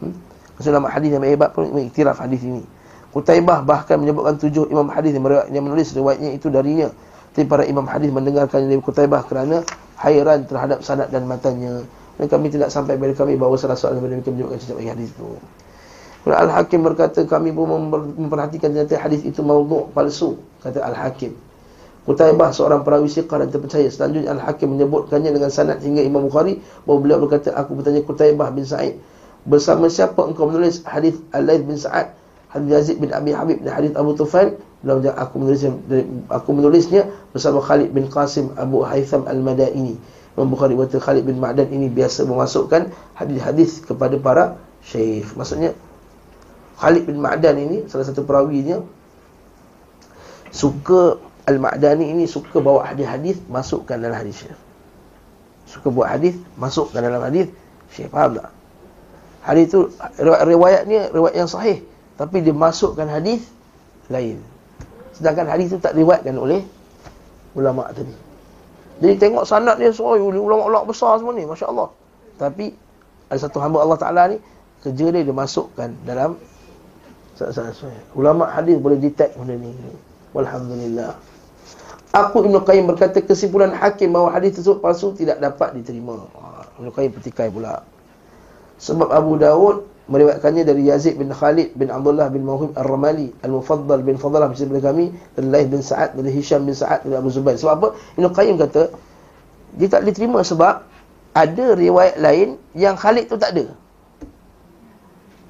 Hmm? 0.03 0.14
Maksud 0.57 0.70
ulama 0.70 0.89
hadis 0.89 1.11
yang 1.11 1.24
hebat 1.26 1.51
pun 1.53 1.68
mengiktiraf 1.68 2.16
hadis 2.22 2.41
ini. 2.47 2.62
Qutaibah 3.11 3.64
bahkan 3.64 3.97
menyebutkan 3.97 4.37
tujuh 4.37 4.68
imam 4.68 4.93
hadis 4.93 5.16
yang 5.16 5.64
menulis 5.64 5.93
riwayatnya 5.97 6.37
itu 6.37 6.53
darinya. 6.53 6.93
Tapi 7.32 7.45
para 7.45 7.64
imam 7.68 7.84
hadis 7.84 8.09
mendengarkan 8.09 8.64
dari 8.64 8.80
Qutaibah 8.80 9.24
kerana 9.28 9.61
hairan 10.01 10.45
terhadap 10.49 10.80
sanad 10.80 11.09
dan 11.12 11.28
matanya. 11.28 11.84
Dan 12.16 12.26
kami 12.32 12.49
tidak 12.49 12.72
sampai 12.72 12.97
kepada 12.97 13.12
kami 13.12 13.37
bahawa 13.37 13.61
salah 13.61 13.76
seorang 13.76 14.01
daripada 14.01 14.14
mereka 14.20 14.30
menyebutkan 14.32 14.59
cecap 14.61 14.78
hadis 14.80 15.09
itu. 15.12 15.28
Al-Hakim 16.26 16.80
berkata 16.82 17.20
kami 17.22 17.55
pun 17.55 17.87
memperhatikan 18.18 18.74
ternyata 18.74 18.99
hadis 18.99 19.22
itu 19.22 19.47
maudhu' 19.47 19.93
palsu 19.95 20.41
kata 20.64 20.82
Al-Hakim. 20.82 21.45
Qutaibah 22.07 22.54
seorang 22.54 22.86
perawi 22.86 23.11
siqah 23.11 23.42
dan 23.42 23.50
terpercaya. 23.50 23.90
Selanjutnya 23.90 24.30
Al-Hakim 24.38 24.78
menyebutkannya 24.78 25.34
dengan 25.34 25.50
sanad 25.50 25.82
hingga 25.82 26.07
Imam 26.07 26.30
Bukhari 26.30 26.62
bahawa 26.86 26.98
beliau 27.02 27.18
berkata 27.26 27.50
aku 27.50 27.74
bertanya 27.74 28.07
Qutaibah 28.07 28.54
bin 28.54 28.62
Sa'id 28.62 29.02
bersama 29.42 29.90
siapa 29.90 30.22
engkau 30.22 30.46
menulis 30.46 30.86
hadis 30.86 31.18
Al-Laith 31.34 31.66
bin 31.66 31.74
Sa'ad, 31.74 32.14
hadis 32.54 32.68
Yazid 32.70 32.96
bin 33.02 33.11
Abi 33.11 33.34
Habib 33.34 33.59
dan 33.66 33.74
hadis 33.74 33.90
Abu 33.98 34.14
Tufail? 34.14 34.54
Beliau 34.86 35.02
berkata 35.02 35.18
aku 35.18 35.34
menulisnya 35.42 35.70
aku 36.30 36.50
menulisnya 36.54 37.02
bersama 37.34 37.59
Khalid 37.59 37.90
bin 37.90 38.07
Qasim 38.07 38.54
Abu 38.54 38.86
Haytham 38.86 39.26
Al-Madaini. 39.26 39.98
Imam 40.38 40.46
Bukhari 40.52 40.78
berkata 40.78 41.02
Khalid 41.02 41.26
bin 41.26 41.42
Ma'dan 41.42 41.66
ini 41.74 41.90
biasa 41.90 42.22
memasukkan 42.22 42.94
hadis-hadis 43.18 43.82
kepada 43.82 44.14
para 44.22 44.61
syekh. 44.84 45.26
Maksudnya 45.34 45.74
Khalid 46.78 47.09
bin 47.09 47.18
Ma'dan 47.18 47.59
ini 47.59 47.88
salah 47.90 48.07
satu 48.07 48.22
perawinya 48.22 48.84
suka 50.54 51.18
Al-Ma'dani 51.47 52.11
ini 52.11 52.26
suka 52.26 52.59
bawa 52.59 52.90
hadis-hadis 52.90 53.38
masukkan 53.47 53.97
dalam 54.03 54.18
hadis 54.18 54.42
syekh. 54.42 54.59
Suka 55.66 55.90
buat 55.90 56.11
hadis 56.11 56.34
masukkan 56.59 56.99
dalam 56.99 57.22
hadis 57.22 57.47
syekh. 57.94 58.11
Faham 58.11 58.38
tak? 58.38 58.51
Hadis 59.47 59.70
itu 59.70 59.80
riwayat 60.22 60.90
ni 60.90 60.99
riwayat 60.99 61.38
yang 61.38 61.51
sahih 61.51 61.86
tapi 62.18 62.42
dia 62.42 62.51
masukkan 62.51 63.07
hadis 63.07 63.47
lain. 64.11 64.42
Sedangkan 65.14 65.47
hadis 65.47 65.70
itu 65.70 65.78
tak 65.78 65.94
diriwayatkan 65.94 66.34
oleh 66.34 66.66
ulama 67.55 67.88
tadi. 67.94 68.12
Jadi 68.97 69.14
tengok 69.20 69.44
sanad 69.44 69.76
dia 69.76 69.92
soal 69.92 70.18
ulama-ulama 70.24 70.88
besar 70.88 71.20
semua 71.20 71.36
ni, 71.36 71.44
masya-Allah. 71.44 71.92
Tapi 72.40 72.72
ada 73.28 73.38
satu 73.38 73.61
hamba 73.61 73.84
Allah 73.84 73.99
Taala 74.01 74.22
ni 74.32 74.40
kerja 74.80 75.12
dia 75.12 75.22
dia 75.22 75.36
masukkan 75.36 75.92
dalam 76.03 76.40
Ulama 78.16 78.49
hadis 78.49 78.80
boleh 78.80 78.97
detect 78.97 79.36
benda 79.36 79.61
ni. 79.61 79.68
Walhamdulillah. 80.32 81.12
Aku 82.17 82.41
Ibn 82.49 82.64
Qayyim 82.64 82.89
berkata 82.89 83.21
kesimpulan 83.21 83.77
hakim 83.77 84.17
bahawa 84.17 84.33
hadis 84.33 84.57
tersebut 84.57 84.81
palsu 84.81 85.12
tidak 85.12 85.37
dapat 85.37 85.77
diterima. 85.77 86.25
Ha, 86.41 86.64
Ibn 86.81 86.89
Qayyim 86.89 87.12
petikai 87.12 87.53
pula. 87.53 87.85
Sebab 88.81 89.12
Abu 89.12 89.37
Dawud 89.37 89.85
meriwayatkannya 90.09 90.64
dari 90.64 90.89
Yazid 90.89 91.21
bin 91.21 91.29
Khalid 91.29 91.77
bin 91.77 91.93
Abdullah 91.93 92.33
bin 92.33 92.49
Mawhib 92.49 92.73
Ar-Ramali 92.73 93.37
Al-Mufaddal 93.45 94.05
bin 94.07 94.21
Fadalah 94.21 94.53
Bisa 94.53 94.69
daripada 94.69 94.93
kami 94.93 95.11
dari 95.35 95.49
Laith 95.49 95.69
bin 95.73 95.81
Sa'ad 95.81 96.14
dari 96.14 96.31
Hisham 96.31 96.62
bin 96.62 96.77
Sa'ad 96.77 97.03
dari 97.09 97.17
Abu 97.17 97.33
Zubair 97.33 97.57
Sebab 97.59 97.73
apa? 97.73 97.89
Ibn 98.21 98.25
Qayyim 98.31 98.57
kata 98.61 98.93
Dia 99.81 99.89
tak 99.91 100.05
diterima 100.07 100.45
sebab 100.45 100.85
Ada 101.33 101.75
riwayat 101.75 102.21
lain 102.23 102.61
yang 102.77 102.95
Khalid 103.01 103.33
tu 103.33 103.41
tak 103.41 103.57
ada 103.57 103.73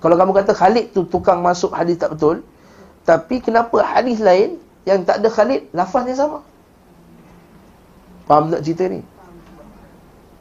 kalau 0.01 0.15
kamu 0.15 0.33
kata 0.39 0.53
Khalid 0.53 0.93
tu 0.93 1.03
tukang 1.09 1.41
masuk 1.41 1.73
hadis 1.73 1.97
tak 1.97 2.15
betul, 2.15 2.45
tapi 3.03 3.41
kenapa 3.41 3.81
hadis 3.83 4.21
lain 4.21 4.61
yang 4.87 5.03
tak 5.03 5.19
ada 5.19 5.29
Khalid 5.33 5.73
lafaznya 5.73 6.15
sama? 6.15 6.47
Faham 8.27 8.51
tak 8.51 8.63
cerita 8.67 8.91
ni? 8.91 9.01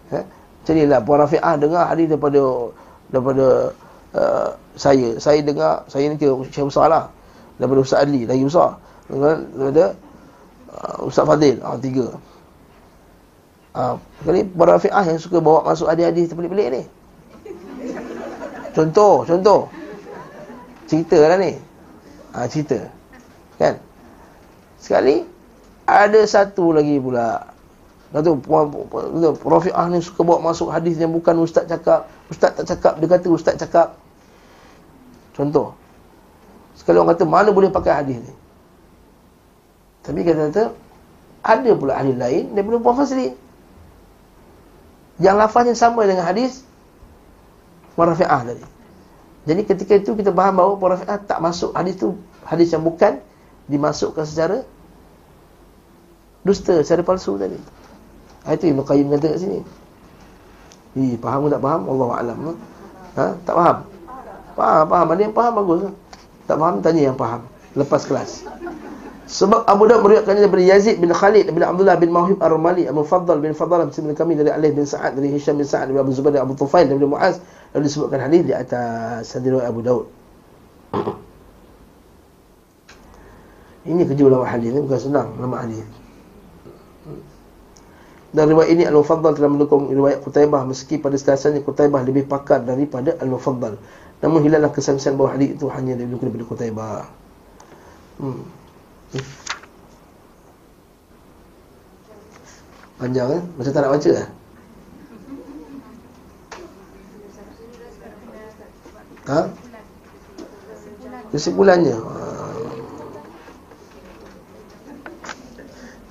Ha? 0.09 0.21
Jadi 0.65 0.89
lah 0.89 0.99
Puan 1.05 1.21
Rafi'ah 1.21 1.55
dengar 1.61 1.85
hadis 1.85 2.09
daripada 2.09 2.73
daripada 3.13 3.47
uh, 4.17 4.49
saya. 4.73 5.21
Saya 5.21 5.45
dengar, 5.45 5.85
saya 5.85 6.09
ni 6.09 6.17
kira 6.17 6.33
Syekh 6.49 6.65
besar 6.73 6.89
lah. 6.89 7.05
Daripada 7.61 7.79
Ustaz 7.85 8.01
Adli, 8.01 8.25
lagi 8.25 8.41
besar. 8.41 8.81
Daripada 9.07 9.93
uh, 10.73 10.97
Ustaz 11.05 11.23
Fadil, 11.29 11.61
ah, 11.61 11.77
tiga. 11.77 12.09
Ah, 13.77 13.99
kali 14.25 14.41
Puan 14.49 14.67
Rafi'ah 14.73 15.05
yang 15.05 15.21
suka 15.21 15.37
bawa 15.37 15.61
masuk 15.69 15.85
hadis-hadis 15.85 16.33
terpelik-pelik 16.33 16.67
ni. 16.73 16.83
Contoh, 18.75 19.23
contoh. 19.23 19.71
Cerita 20.89 21.17
lah 21.21 21.37
ni. 21.39 21.55
Ha, 22.35 22.49
cerita. 22.49 22.91
Kan? 23.55 23.79
Sekali, 24.75 25.23
ada 25.87 26.19
satu 26.27 26.75
lagi 26.75 26.99
pula. 26.99 27.54
Kata, 28.15 28.31
Rafi'ah 29.43 29.91
ni 29.91 29.99
suka 29.99 30.23
bawa 30.23 30.39
masuk 30.39 30.71
hadis 30.71 30.95
yang 30.95 31.11
bukan 31.11 31.35
ustaz 31.43 31.67
cakap. 31.67 32.07
Ustaz 32.31 32.55
tak 32.55 32.63
cakap, 32.63 32.93
dia 33.03 33.11
kata 33.11 33.27
ustaz 33.27 33.59
cakap. 33.59 33.99
Contoh. 35.35 35.75
Sekali 36.79 36.95
orang 36.95 37.11
kata, 37.11 37.27
mana 37.27 37.51
boleh 37.51 37.67
pakai 37.67 37.91
hadis 37.91 38.23
ni? 38.23 38.33
Tapi 40.07 40.23
kata-kata, 40.23 40.71
ada 41.43 41.71
pula 41.75 41.99
hadis 41.99 42.15
lain 42.15 42.55
daripada 42.55 42.79
Puan 42.79 42.95
Fasli. 42.95 43.35
Yang 45.19 45.35
lafaznya 45.35 45.75
sama 45.75 46.07
dengan 46.07 46.23
hadis 46.23 46.63
Warafi'ah 47.99 48.47
tadi. 48.47 48.65
Jadi 49.43 49.61
ketika 49.67 49.93
itu 49.99 50.15
kita 50.15 50.31
faham 50.31 50.55
bahawa 50.55 50.73
Warafi'ah 50.79 51.19
tak 51.19 51.43
masuk 51.43 51.75
hadis 51.75 51.99
tu 51.99 52.15
hadis 52.47 52.71
yang 52.71 52.83
bukan 52.83 53.19
dimasukkan 53.67 54.23
secara 54.23 54.63
dusta, 56.47 56.79
secara 56.79 57.03
palsu 57.03 57.35
tadi. 57.35 57.59
Ha, 58.45 58.53
itu 58.53 58.69
Ibn 58.69 58.85
Qayyim 58.85 59.09
kata 59.09 59.33
kat 59.33 59.39
sini. 59.41 59.59
Hi, 60.95 61.17
faham 61.17 61.39
ke 61.45 61.49
tak 61.51 61.61
faham? 61.65 61.81
Allah 61.89 62.09
Alam. 62.21 62.37
Ha? 63.17 63.25
Tak 63.41 63.55
faham? 63.57 63.77
Faham, 64.53 64.85
faham. 64.87 65.07
Ada 65.11 65.21
yang 65.25 65.35
faham, 65.35 65.53
bagus. 65.57 65.81
Tak 66.45 66.57
faham, 66.61 66.75
tanya 66.85 67.01
yang 67.11 67.17
faham. 67.17 67.41
Lepas 67.73 68.05
kelas. 68.05 68.45
Sebab 69.25 69.65
Abu 69.65 69.89
Dawud 69.89 70.05
meriwayatkannya 70.05 70.45
daripada 70.45 70.63
Yazid 70.69 71.01
bin 71.01 71.09
Khalid 71.09 71.49
bin 71.49 71.65
Abdullah 71.65 71.97
bin 71.97 72.13
Mawhib 72.13 72.37
Ar-Ramali 72.45 72.85
Abu 72.85 73.01
Faddal 73.01 73.41
bin 73.41 73.57
Fadal 73.57 73.89
bin 73.89 74.13
kami 74.13 74.37
dari 74.37 74.53
Alih 74.53 74.69
bin 74.69 74.85
Sa'ad 74.85 75.17
dari 75.17 75.33
Hisham 75.33 75.57
bin 75.57 75.65
Sa'ad 75.65 75.89
dari 75.89 75.97
Abu 75.97 76.13
Zubair 76.13 76.37
dari 76.37 76.45
Abu 76.45 76.53
Tufail 76.53 76.85
dari 76.85 77.01
Muaz 77.01 77.41
lalu 77.73 77.89
disebutkan 77.89 78.21
hadis 78.21 78.45
di 78.45 78.53
atas 78.53 79.33
hadis 79.33 79.49
Abu 79.65 79.81
Dawud. 79.81 80.05
Ini 83.89 84.01
kerja 84.05 84.23
ulama 84.29 84.45
hadis 84.45 84.69
ni 84.69 84.79
bukan 84.85 84.99
senang 85.01 85.33
ulama 85.41 85.65
hadis. 85.65 85.81
Dan 88.35 88.51
riwayat 88.51 88.69
ini 88.75 88.83
Al-Mufaddal 88.83 89.39
telah 89.39 89.47
mendukung 89.47 89.87
riwayat 89.87 90.19
Qutaibah 90.19 90.67
meski 90.67 90.99
pada 90.99 91.15
setasanya 91.15 91.63
Qutaibah 91.63 92.03
lebih 92.03 92.27
pakar 92.27 92.67
daripada 92.67 93.15
Al-Mufaddal. 93.23 93.79
Namun 94.19 94.43
hilanglah 94.43 94.75
kesan-kesan 94.75 95.15
bahawa 95.15 95.39
hadis 95.39 95.55
itu 95.55 95.71
hanya 95.71 95.95
daripada 95.95 96.43
Qutaibah. 96.43 97.07
Hmm. 98.19 98.43
Panjang 102.99 103.27
kan? 103.31 103.43
Macam 103.55 103.71
tak 103.71 103.81
nak 103.83 103.91
baca 103.95 104.11
lah 104.11 104.27
Ha? 109.25 109.41
Kesimpulannya 111.33 111.97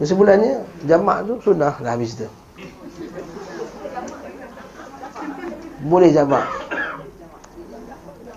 Kesimpulannya 0.04 0.60
Jamak 0.84 1.24
tu 1.24 1.40
sudah 1.40 1.72
dah 1.80 1.96
habis 1.96 2.12
tu. 2.12 2.28
Boleh 5.88 6.12
jamak. 6.12 6.44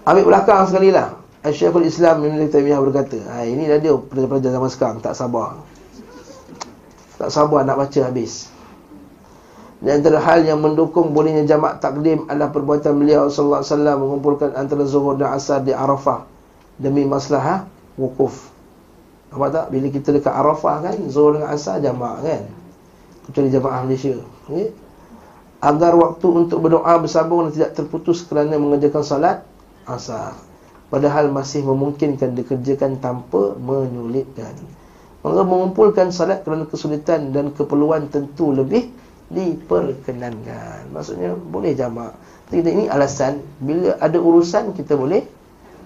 Ambil 0.07 0.23
belakang 0.31 0.63
sekali 0.71 0.95
lah. 0.95 1.19
Syekhul 1.43 1.91
Islam 1.91 2.23
Ibn 2.23 2.47
Taymiyah 2.47 2.79
berkata 2.79 3.19
ha, 3.27 3.43
Ini 3.43 3.67
dah 3.67 3.79
dia 3.83 3.95
pelajar-pelajar 3.95 4.51
zaman 4.55 4.71
sekarang 4.71 4.97
Tak 5.03 5.15
sabar. 5.15 5.59
Tak 7.19 7.31
sabar 7.31 7.63
nak 7.67 7.83
baca 7.83 7.99
habis. 8.03 8.51
Dan 9.83 10.03
antara 10.03 10.23
hal 10.23 10.47
yang 10.47 10.63
mendukung 10.63 11.11
Bolehnya 11.11 11.43
jamak 11.43 11.83
takdim 11.83 12.27
adalah 12.31 12.51
perbuatan 12.51 12.95
beliau 12.95 13.27
Sallallahu 13.27 13.63
Alaihi 13.63 13.71
Wasallam 13.75 13.97
Mengumpulkan 14.03 14.49
antara 14.55 14.83
zuhur 14.87 15.15
dan 15.19 15.35
asar 15.35 15.63
di 15.63 15.71
Arafah 15.75 16.23
Demi 16.79 17.03
masalah 17.07 17.67
wukuf 17.99 18.56
Nampak 19.33 19.49
tak? 19.51 19.65
Bila 19.73 19.87
kita 19.91 20.09
dekat 20.15 20.33
Arafah 20.33 20.75
kan 20.87 20.97
Zuhur 21.11 21.39
dengan 21.39 21.51
asar 21.51 21.83
jamak 21.83 22.23
kan 22.23 22.43
Kecuali 23.27 23.49
jamaah 23.51 23.79
Malaysia 23.83 24.15
okay? 24.47 24.71
Agar 25.59 25.93
waktu 25.97 26.27
untuk 26.31 26.63
berdoa 26.63 26.95
bersambung 27.01 27.47
Dan 27.47 27.51
tidak 27.51 27.71
terputus 27.75 28.23
kerana 28.23 28.55
mengerjakan 28.55 29.03
salat 29.03 29.37
Asar 29.83 30.47
Padahal 30.87 31.27
masih 31.27 31.67
memungkinkan 31.67 32.31
dikerjakan 32.31 33.03
tanpa 33.03 33.59
menyulitkan. 33.59 34.55
Maka 35.19 35.41
mengumpulkan 35.43 36.15
salat 36.15 36.47
kerana 36.47 36.63
kesulitan 36.63 37.35
dan 37.35 37.51
keperluan 37.51 38.07
tentu 38.07 38.55
lebih 38.55 38.87
diperkenankan. 39.27 40.87
Maksudnya 40.95 41.35
boleh 41.35 41.75
jamak. 41.75 42.15
Tidak 42.47 42.71
ini 42.71 42.85
alasan 42.87 43.43
bila 43.59 43.99
ada 43.99 44.15
urusan 44.15 44.71
kita 44.71 44.95
boleh 44.95 45.27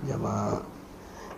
jamak. 0.05 0.61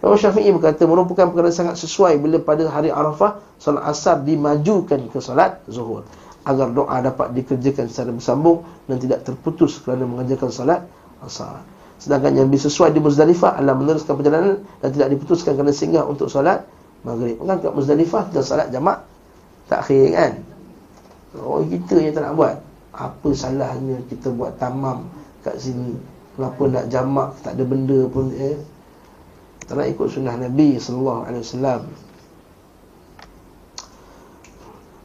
Imam 0.03 0.19
Syafi'i 0.19 0.51
berkata 0.51 0.83
merupakan 0.83 1.31
perkara 1.31 1.47
sangat 1.47 1.79
sesuai 1.79 2.19
bila 2.19 2.35
pada 2.43 2.67
hari 2.67 2.91
Arafah 2.91 3.39
salat 3.55 3.87
asar 3.87 4.19
dimajukan 4.19 5.07
ke 5.07 5.17
salat 5.23 5.63
zuhur 5.71 6.03
agar 6.43 6.75
doa 6.75 6.99
dapat 6.99 7.31
dikerjakan 7.31 7.87
secara 7.87 8.11
bersambung 8.11 8.67
dan 8.91 8.99
tidak 8.99 9.23
terputus 9.23 9.79
kerana 9.79 10.03
mengerjakan 10.03 10.51
salat 10.51 10.83
asar. 11.23 11.63
Sedangkan 12.03 12.35
yang 12.35 12.51
sesuai 12.51 12.91
di 12.91 12.99
Muzdalifah 12.99 13.55
adalah 13.63 13.79
meneruskan 13.79 14.19
perjalanan 14.19 14.59
dan 14.83 14.89
tidak 14.91 15.07
diputuskan 15.15 15.55
kerana 15.55 15.71
singgah 15.71 16.03
untuk 16.03 16.27
solat 16.27 16.67
maghrib. 17.07 17.39
Kan 17.39 17.63
kat 17.63 17.71
Muzdalifah 17.71 18.27
kita 18.27 18.43
solat 18.43 18.67
jamak 18.75 19.07
takhir 19.71 20.11
kan. 20.11 20.33
Oh 21.39 21.63
kita 21.63 22.03
yang 22.03 22.11
tak 22.11 22.27
nak 22.27 22.35
buat. 22.35 22.55
Apa 22.91 23.29
salahnya 23.31 24.03
kita 24.11 24.35
buat 24.35 24.59
tamam 24.59 25.07
kat 25.47 25.55
sini? 25.63 25.95
Kenapa 26.35 26.63
nak 26.67 26.85
jamak 26.91 27.29
tak 27.39 27.55
ada 27.55 27.63
benda 27.63 27.99
pun 28.11 28.35
eh? 28.35 28.59
Kita 29.63 29.79
nak 29.79 29.87
ikut 29.87 30.11
sunnah 30.11 30.35
Nabi 30.35 30.75
sallallahu 30.75 31.21
alaihi 31.23 31.43
wasallam. 31.47 31.81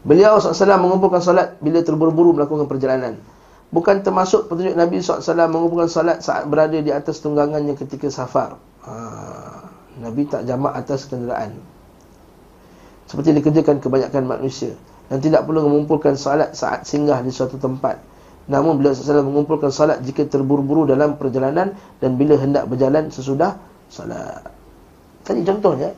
Beliau 0.03 0.43
SAW 0.43 0.83
mengumpulkan 0.83 1.23
solat 1.23 1.63
bila 1.63 1.79
terburu-buru 1.79 2.35
melakukan 2.35 2.67
perjalanan. 2.67 3.23
Bukan 3.71 4.03
termasuk 4.03 4.51
petunjuk 4.51 4.75
Nabi 4.75 4.99
SAW 4.99 5.47
mengumpulkan 5.47 5.87
solat 5.87 6.27
saat 6.27 6.51
berada 6.51 6.75
di 6.75 6.91
atas 6.91 7.23
tunggangannya 7.23 7.79
ketika 7.79 8.11
safar. 8.11 8.59
Ha, 8.83 8.95
Nabi 10.03 10.27
tak 10.27 10.43
jamak 10.49 10.75
atas 10.75 11.07
kenderaan. 11.07 11.55
Seperti 13.07 13.31
dikerjakan 13.37 13.79
kebanyakan 13.79 14.25
manusia. 14.27 14.75
Dan 15.07 15.21
tidak 15.21 15.45
perlu 15.45 15.71
mengumpulkan 15.71 16.17
solat 16.17 16.57
saat 16.59 16.83
singgah 16.89 17.23
di 17.23 17.29
suatu 17.29 17.61
tempat. 17.61 18.01
Namun 18.49 18.81
beliau 18.81 18.97
SAW 18.97 19.23
mengumpulkan 19.23 19.69
solat 19.69 20.01
jika 20.03 20.25
terburu-buru 20.25 20.89
dalam 20.89 21.21
perjalanan 21.21 21.77
dan 22.01 22.17
bila 22.17 22.41
hendak 22.41 22.65
berjalan 22.65 23.13
sesudah 23.13 23.61
solat. 23.89 24.45
Tadi 25.25 25.45
contohnya, 25.45 25.93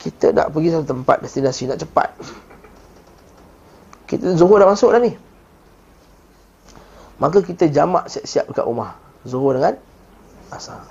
kita 0.00 0.36
nak 0.36 0.52
pergi 0.52 0.68
satu 0.68 0.86
tempat 0.92 1.24
destinasi 1.24 1.68
nak 1.70 1.80
cepat. 1.80 2.12
Kita 4.04 4.36
zuhur 4.36 4.60
dah 4.60 4.68
masuk 4.68 4.92
dah 4.92 5.00
ni. 5.00 5.16
Maka 7.16 7.40
kita 7.40 7.72
jamak 7.72 8.12
siap-siap 8.12 8.52
dekat 8.52 8.68
rumah. 8.68 9.00
Zuhur 9.24 9.56
dengan 9.56 9.80
asar. 10.52 10.84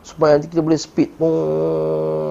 Supaya 0.00 0.40
nanti 0.40 0.48
kita 0.48 0.64
boleh 0.64 0.80
speed 0.80 1.20
pun 1.20 1.34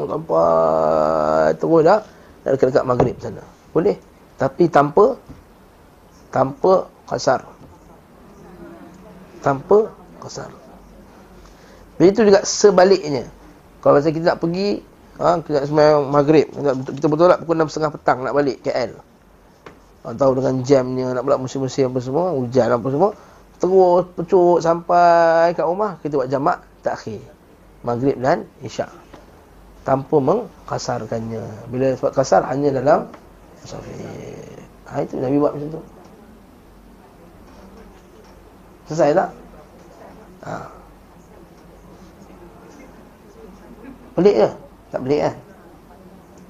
sampai 0.09 1.53
terus 1.61 1.81
dah 1.85 1.99
dah 2.41 2.49
dekat-dekat 2.55 2.85
maghrib 2.87 3.15
sana. 3.21 3.45
Boleh. 3.69 4.01
Tapi 4.41 4.65
tanpa 4.73 5.21
tanpa 6.33 6.89
kasar. 7.05 7.45
Tanpa 9.45 9.93
kasar. 10.17 10.49
Begitu 11.97 12.29
juga 12.29 12.45
sebaliknya. 12.45 13.25
Kalau 13.81 13.97
kita 14.01 14.33
nak 14.33 14.39
pergi 14.41 14.81
ha, 15.17 15.41
kita 15.41 15.61
nak 15.61 15.67
semayang 15.69 16.01
maghrib. 16.09 16.47
Kita 16.93 17.05
betul 17.09 17.25
tak 17.29 17.39
pukul 17.45 17.57
6.30 17.65 17.95
petang 17.97 18.17
nak 18.21 18.33
balik 18.37 18.57
KL. 18.61 18.91
Tahu 20.07 20.31
dengan 20.39 20.63
jamnya 20.63 21.11
nak 21.11 21.27
pula 21.27 21.35
musim-musim 21.35 21.91
apa 21.91 21.99
semua, 21.99 22.31
hujan 22.31 22.71
apa 22.71 22.87
semua. 22.87 23.09
Terus 23.57 24.05
pecut 24.13 24.61
sampai 24.61 25.51
kat 25.57 25.65
rumah, 25.65 25.97
kita 25.99 26.21
buat 26.21 26.29
jamak 26.29 26.61
takhir. 26.85 27.19
Maghrib 27.81 28.15
dan 28.21 28.45
Isyak. 28.61 28.93
Tanpa 29.81 30.19
mengkasarkannya. 30.21 31.71
Bila 31.71 31.97
sebab 31.97 32.11
kasar 32.13 32.45
hanya 32.47 32.69
dalam 32.77 33.09
musafir. 33.63 34.61
Ha, 34.87 35.03
itu 35.03 35.19
Nabi 35.19 35.35
buat 35.41 35.51
macam 35.57 35.69
tu. 35.75 35.81
Selesai 38.87 39.11
tak? 39.11 39.29
Ha. 40.47 40.76
Pelik 44.17 44.33
ke? 44.33 44.49
Tak 44.89 44.99
pelik 45.05 45.19
kan? 45.21 45.35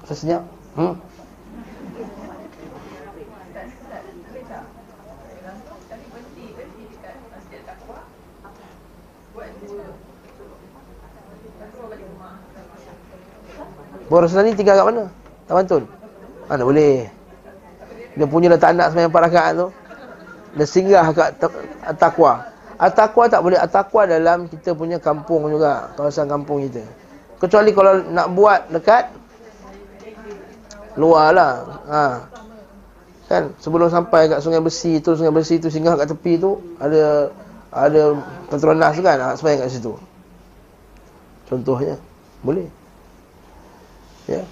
Rasa 0.00 0.14
senyap? 0.16 0.42
Hmm? 0.72 0.96
Bawa 14.08 14.24
Rasulullah 14.24 14.48
ni 14.48 14.56
tinggal 14.56 14.80
kat 14.80 14.86
mana? 14.88 15.04
Taman 15.44 15.64
Tun? 15.68 15.84
Mana 16.48 16.64
boleh? 16.64 17.12
Dia 18.16 18.24
punya 18.24 18.48
letak 18.48 18.72
anak 18.72 18.96
semayang 18.96 19.12
empat 19.12 19.22
rakaat 19.28 19.52
tu. 19.60 19.68
Dia 20.56 20.64
singgah 20.64 21.04
kat 21.12 21.36
At-Taqwa. 21.84 22.48
At-Taqwa 22.80 23.28
tak 23.28 23.44
boleh. 23.44 23.60
At-Taqwa 23.60 24.08
dalam 24.08 24.48
kita 24.48 24.72
punya 24.72 24.96
kampung 24.96 25.52
juga. 25.52 25.92
Kawasan 26.00 26.32
kampung 26.32 26.64
kita. 26.64 26.80
Kecuali 27.38 27.70
kalau 27.70 28.02
nak 28.10 28.26
buat 28.34 28.66
dekat 28.74 29.14
luar 30.98 31.30
lah. 31.30 31.52
Ha. 31.86 32.02
Kan? 33.30 33.54
Sebelum 33.62 33.86
sampai 33.86 34.26
kat 34.26 34.42
sungai 34.42 34.58
besi 34.58 34.98
tu, 34.98 35.14
sungai 35.14 35.30
besi 35.30 35.62
tu 35.62 35.70
singgah 35.70 35.94
kat 35.94 36.10
tepi 36.10 36.40
tu, 36.40 36.58
ada 36.82 37.30
ada 37.68 38.16
Petronas 38.48 38.96
kan, 38.98 39.18
ha, 39.20 39.36
semayang 39.36 39.62
kat 39.62 39.70
situ. 39.70 39.92
Contohnya. 41.46 42.00
Boleh. 42.42 42.66
Ya. 44.26 44.42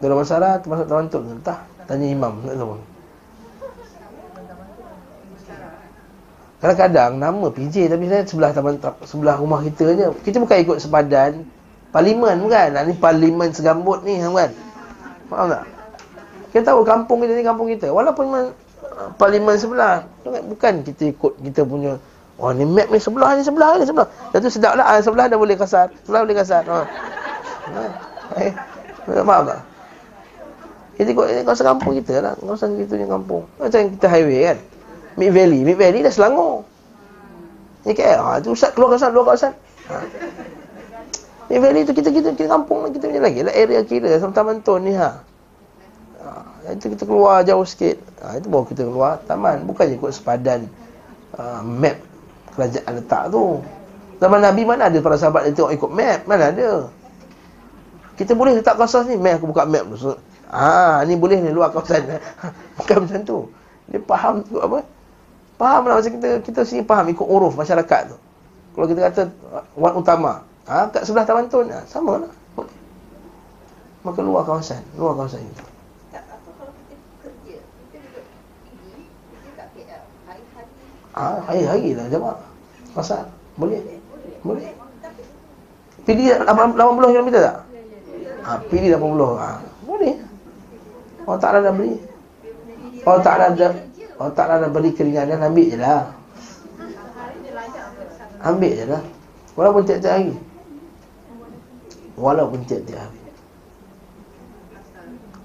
Dalam 0.00 0.16
masalah 0.20 0.60
termasuk 0.60 0.86
tawantuk 0.88 1.20
ke? 1.24 1.30
Entah. 1.40 1.58
Tanya 1.86 2.06
imam. 2.10 2.32
Tak 2.44 2.54
tahu. 2.58 2.76
Kadang-kadang 6.56 7.12
nama 7.20 7.46
PJ 7.52 7.92
tapi 7.92 8.08
saya 8.08 8.24
sebelah 8.24 8.50
taman 8.50 8.80
sebelah 9.04 9.36
rumah 9.36 9.60
kita 9.60 9.92
je. 9.92 10.08
Kita 10.24 10.40
bukan 10.40 10.56
ikut 10.64 10.78
sepadan 10.80 11.44
Parlimen 11.96 12.44
bukan? 12.44 12.76
Ini 12.76 12.94
parlimen 13.00 13.48
segambut 13.56 14.04
ni 14.04 14.20
kan? 14.20 14.52
Faham 15.32 15.46
tak? 15.48 15.64
Kita 16.52 16.72
tahu 16.72 16.84
kampung 16.84 17.24
kita 17.24 17.32
ni 17.32 17.40
kampung 17.40 17.72
kita. 17.72 17.88
Walaupun 17.88 18.36
uh, 18.36 18.52
parlimen 19.16 19.56
sebelah. 19.56 20.04
Bukan 20.24 20.84
kita 20.84 21.08
ikut 21.08 21.40
kita 21.40 21.64
punya. 21.64 21.96
Oh 22.36 22.52
ni 22.52 22.68
map 22.68 22.92
ni 22.92 23.00
sebelah 23.00 23.32
ni 23.32 23.40
sebelah 23.40 23.80
ni 23.80 23.88
sebelah. 23.88 24.12
Dah 24.28 24.38
tu 24.44 24.52
sedap 24.52 24.76
lah. 24.76 24.84
Ah, 24.84 25.00
sebelah 25.00 25.24
dah 25.24 25.40
boleh 25.40 25.56
kasar. 25.56 25.88
Sebelah 26.04 26.20
boleh 26.28 26.36
kasar. 26.36 26.62
Ha. 26.68 26.76
Eh, 28.36 28.52
faham 29.24 29.42
tak? 29.48 29.60
Kita 30.96 31.08
ikut 31.12 31.26
ini 31.28 31.40
kawasan 31.44 31.66
kampung 31.76 31.92
kita 32.00 32.24
lah. 32.24 32.32
Kawasan 32.40 32.80
kita 32.80 32.96
ni 32.96 33.04
kampung. 33.04 33.44
Macam 33.60 33.80
kita 33.92 34.06
highway 34.08 34.40
kan? 34.48 34.58
Mid 35.20 35.30
Valley. 35.32 35.60
Mid 35.60 35.76
Valley 35.76 36.00
dah 36.00 36.12
Selangor. 36.12 36.64
Ni 37.84 37.92
KL. 37.92 38.18
Ha, 38.18 38.40
tu 38.40 38.56
Ustaz 38.56 38.72
keluar 38.72 38.96
kawasan, 38.96 39.12
keluar 39.12 39.26
kawasan. 39.32 39.52
Ha. 39.92 39.96
Ni 41.46 41.62
valley 41.62 41.86
tu 41.86 41.94
kita 41.94 42.10
kita 42.10 42.34
kita 42.34 42.50
kampung 42.50 42.90
kita 42.90 43.06
punya 43.06 43.22
lagi 43.22 43.46
lah 43.46 43.54
area 43.54 43.78
kira 43.86 44.10
sama 44.18 44.34
taman 44.34 44.58
ton 44.66 44.82
ni 44.82 44.98
ha. 44.98 45.22
ha. 46.18 46.74
itu 46.74 46.90
kita 46.90 47.06
keluar 47.06 47.46
jauh 47.46 47.62
sikit. 47.62 48.02
Ha, 48.18 48.42
itu 48.42 48.50
baru 48.50 48.66
kita 48.66 48.82
keluar 48.82 49.22
taman 49.30 49.62
bukannya 49.62 49.94
ikut 49.94 50.10
sepadan 50.10 50.66
uh, 51.38 51.62
map 51.62 52.02
kerajaan 52.58 52.98
letak 52.98 53.30
tu. 53.30 53.62
Zaman 54.18 54.40
Nabi 54.42 54.66
mana 54.66 54.90
ada 54.90 54.98
para 54.98 55.14
sahabat 55.14 55.46
yang 55.46 55.54
tengok 55.54 55.72
ikut 55.76 55.90
map? 55.92 56.20
Mana 56.26 56.50
ada? 56.50 56.90
Kita 58.16 58.32
boleh 58.32 58.58
letak 58.58 58.74
kawasan 58.74 59.12
ni, 59.12 59.20
map 59.20 59.38
aku 59.38 59.46
buka 59.52 59.62
map 59.68 59.86
tu. 59.92 60.18
Ah, 60.50 61.02
ni 61.02 61.18
boleh 61.18 61.42
ni 61.42 61.50
luar 61.50 61.74
kawasan. 61.74 62.06
Bukan 62.78 62.96
macam 63.06 63.20
tu. 63.26 63.38
Dia 63.90 63.98
faham 64.02 64.42
tu 64.46 64.58
apa? 64.62 64.82
Faham 65.56 65.82
lah 65.88 65.94
macam 65.98 66.12
kita 66.20 66.28
kita 66.44 66.60
sini 66.62 66.82
faham 66.84 67.08
ikut 67.10 67.26
uruf 67.26 67.56
masyarakat 67.56 68.00
tu. 68.12 68.16
Kalau 68.76 68.86
kita 68.86 69.00
kata 69.08 69.22
wan 69.74 69.96
utama, 69.96 70.44
Ha, 70.66 70.90
kat 70.90 71.06
sebelah 71.06 71.22
taman 71.22 71.46
tu, 71.46 71.62
ha, 71.62 71.78
sama 71.86 72.18
lah. 72.18 72.32
Maka 74.02 74.18
luar 74.18 74.42
kawasan, 74.42 74.82
luar 74.98 75.14
kawasan 75.14 75.46
itu. 75.46 75.62
Ah, 81.16 81.38
hari-hari 81.48 81.94
lah 81.94 82.10
jemaah. 82.10 82.36
Pasal 82.92 83.30
boleh. 83.56 83.78
Boleh. 84.42 84.74
Pilih 86.02 86.34
80 86.44 87.14
km 87.14 87.28
tak? 87.40 87.56
Ha, 88.42 88.58
pilih 88.66 88.90
80. 88.98 89.38
Ha, 89.38 89.48
boleh. 89.86 90.14
Allah 91.26 91.40
Ta'ala 91.42 91.58
dah 91.60 91.74
beri. 91.74 91.94
Allah 93.02 93.22
Ta'ala 93.22 93.46
dah 93.52 93.72
Allah 94.16 94.32
Ta'ala 94.32 94.54
dah 94.64 94.70
beri 94.70 94.90
keringanan, 94.94 95.42
ambil 95.42 95.66
je 95.68 95.76
lah. 95.76 96.02
Ambil 98.46 98.72
je 98.72 98.84
lah. 98.86 99.02
Walaupun 99.58 99.82
tiap-tiap 99.84 100.14
hari. 100.16 100.32
Walaupun 102.16 102.64
tiap-tiap 102.64 102.96
hari 102.96 103.20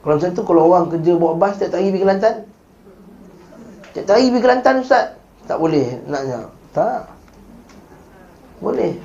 Kalau 0.01 0.15
macam 0.17 0.31
tu 0.31 0.43
Kalau 0.47 0.61
orang 0.71 0.85
kerja 0.87 1.11
bawa 1.19 1.33
bas 1.35 1.53
Tiap-tiap 1.59 1.79
hari 1.83 1.91
pergi 1.91 2.03
Kelantan 2.07 2.35
Tiap-tiap 3.91 4.15
hari 4.15 4.27
pergi 4.31 4.43
Kelantan 4.47 4.75
Ustaz 4.79 5.05
Tak 5.45 5.57
boleh 5.59 5.85
naknya 6.07 6.39
Tak 6.71 7.11
Boleh 8.63 8.95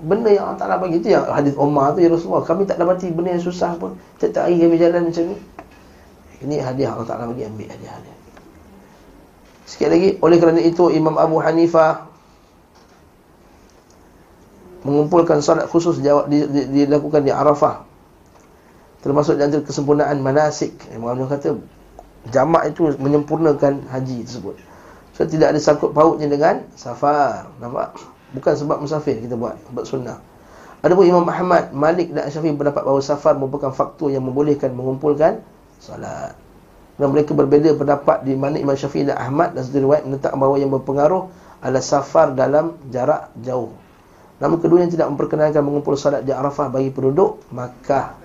Benda 0.00 0.30
yang 0.32 0.44
Allah 0.48 0.60
Ta'ala 0.62 0.76
bagi 0.78 1.02
Itu 1.02 1.10
yang 1.12 1.26
hadis 1.28 1.58
Omar 1.58 1.98
tu 1.98 2.00
Ya 2.00 2.08
Rasulullah 2.08 2.46
Kami 2.46 2.62
tak 2.64 2.78
dapati 2.78 3.10
benda 3.10 3.34
yang 3.34 3.42
susah 3.42 3.74
pun 3.74 3.98
Tiap-tiap 4.22 4.46
hari 4.46 4.56
kami 4.62 4.78
jalan 4.78 5.10
macam 5.10 5.24
ni 5.34 5.36
Ini 6.40 6.56
hadiah 6.64 6.96
Allah 6.96 7.08
Ta'ala 7.08 7.28
bagi 7.28 7.44
Ambil 7.44 7.68
hadiah-hadiah 7.68 8.16
Sikit 9.68 9.88
lagi 9.92 10.16
Oleh 10.24 10.36
kerana 10.40 10.60
itu 10.60 10.88
Imam 10.88 11.20
Abu 11.20 11.36
Hanifah 11.38 12.10
mengumpulkan 14.80 15.44
solat 15.44 15.68
khusus 15.68 16.00
jawab 16.00 16.32
di, 16.32 16.44
di, 16.48 16.84
dilakukan 16.84 17.20
di 17.24 17.32
Arafah. 17.32 17.84
Termasuk 19.00 19.36
di 19.36 19.42
antara 19.44 19.64
kesempurnaan 19.64 20.16
manasik. 20.20 20.76
Imam 20.92 21.16
kata 21.28 21.56
jamak 22.32 22.72
itu 22.72 22.92
menyempurnakan 23.00 23.88
haji 23.88 24.24
tersebut. 24.24 24.56
So 25.16 25.28
tidak 25.28 25.56
ada 25.56 25.60
sangkut 25.60 25.92
pautnya 25.92 26.28
dengan 26.28 26.64
safar. 26.76 27.48
Nampak? 27.60 27.96
Bukan 28.36 28.54
sebab 28.56 28.80
musafir 28.80 29.20
kita 29.20 29.36
buat 29.36 29.56
buat 29.72 29.84
sunnah. 29.84 30.20
Adapun 30.80 31.04
Imam 31.04 31.28
Ahmad, 31.28 31.76
Malik 31.76 32.08
dan 32.16 32.32
Syafi'i 32.32 32.56
berdapat 32.56 32.80
bahawa 32.80 33.04
safar 33.04 33.36
merupakan 33.36 33.68
faktor 33.68 34.08
yang 34.08 34.24
membolehkan 34.24 34.72
mengumpulkan 34.72 35.44
solat. 35.80 36.36
Dan 37.00 37.16
mereka 37.16 37.32
berbeza 37.32 37.72
pendapat 37.72 38.28
di 38.28 38.36
mana 38.36 38.60
Imam 38.60 38.76
Syafi'i 38.76 39.08
dan 39.08 39.16
Ahmad 39.16 39.56
dan 39.56 39.64
satu 39.64 39.80
riwayat 39.80 40.04
menetap 40.04 40.36
bahawa 40.36 40.60
yang 40.60 40.68
berpengaruh 40.68 41.32
adalah 41.64 41.80
safar 41.80 42.36
dalam 42.36 42.76
jarak 42.92 43.32
jauh. 43.40 43.72
Namun 44.40 44.60
kedua 44.60 44.84
yang 44.84 44.92
tidak 44.92 45.08
memperkenalkan 45.12 45.60
mengumpul 45.60 45.96
salat 45.96 46.24
di 46.24 46.32
Arafah 46.32 46.72
bagi 46.72 46.88
penduduk 46.92 47.44
Makkah. 47.52 48.16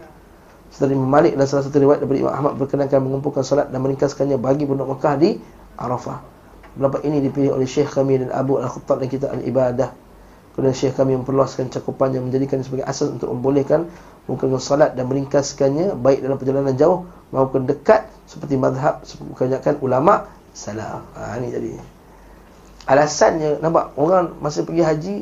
Imam 0.76 1.08
Malik 1.08 1.40
dan 1.40 1.48
salah 1.48 1.64
satu 1.64 1.80
riwayat 1.80 2.04
daripada 2.04 2.20
Imam 2.20 2.36
Ahmad 2.36 2.54
berkenalkan 2.60 3.00
mengumpulkan 3.00 3.48
salat 3.48 3.72
dan 3.72 3.80
meringkaskannya 3.80 4.36
bagi 4.36 4.68
penduduk 4.68 4.96
Makkah 4.96 5.16
di 5.16 5.40
Arafah. 5.80 6.20
Pendapat 6.76 7.08
ini 7.08 7.24
dipilih 7.24 7.56
oleh 7.56 7.64
Syekh 7.64 7.96
kami 7.96 8.20
dan 8.20 8.36
Abu 8.36 8.60
Al-Khattab 8.60 9.00
dan 9.00 9.08
kitab 9.08 9.32
Al-Ibadah. 9.32 9.96
Kerana 10.56 10.72
Syekh 10.76 11.00
kami 11.00 11.16
memperluaskan 11.20 11.72
cakupan 11.72 12.12
yang 12.12 12.28
menjadikan 12.28 12.60
sebagai 12.64 12.84
asas 12.88 13.12
untuk 13.12 13.32
membolehkan 13.32 13.88
mengumpulkan 14.26 14.62
salat 14.62 14.92
dan 14.98 15.06
meringkaskannya 15.06 15.94
baik 16.02 16.26
dalam 16.26 16.38
perjalanan 16.42 16.74
jauh 16.74 17.06
maupun 17.30 17.70
dekat 17.70 18.10
seperti 18.26 18.58
mazhab 18.58 19.06
kebanyakan 19.38 19.78
ulama 19.86 20.26
salaf. 20.58 21.06
Ha 21.14 21.38
ni 21.38 21.54
tadi. 21.54 21.78
Alasannya 22.86 23.62
nampak 23.62 23.94
orang 23.98 24.34
masa 24.42 24.66
pergi 24.66 24.84
haji 24.86 25.18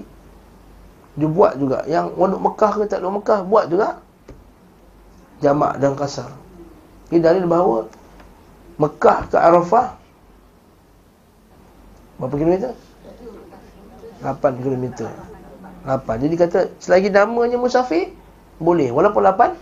dia 1.13 1.29
buat 1.29 1.59
juga 1.61 1.85
yang 1.85 2.09
orang 2.17 2.41
Mekah 2.41 2.71
ke 2.79 2.83
tak 2.89 3.03
duduk 3.03 3.21
Mekah 3.21 3.39
buat 3.45 3.65
juga 3.69 4.01
jamak 5.43 5.77
dan 5.83 5.93
kasar. 5.99 6.31
Ini 7.11 7.19
dalil 7.19 7.43
bahawa 7.45 7.91
Mekah 8.79 9.19
ke 9.29 9.37
Arafah 9.37 9.99
berapa 12.17 12.35
kilometer? 12.39 12.71
8 14.23 14.63
kilometer. 14.63 15.11
8. 15.83 16.23
Jadi 16.23 16.35
kata 16.39 16.59
selagi 16.79 17.11
namanya 17.11 17.59
musafir 17.59 18.15
boleh 18.59 18.89
walaupun 18.93 19.21
8 19.23 19.53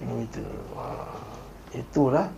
kilometer. 0.00 0.46
Itulah 1.74 2.30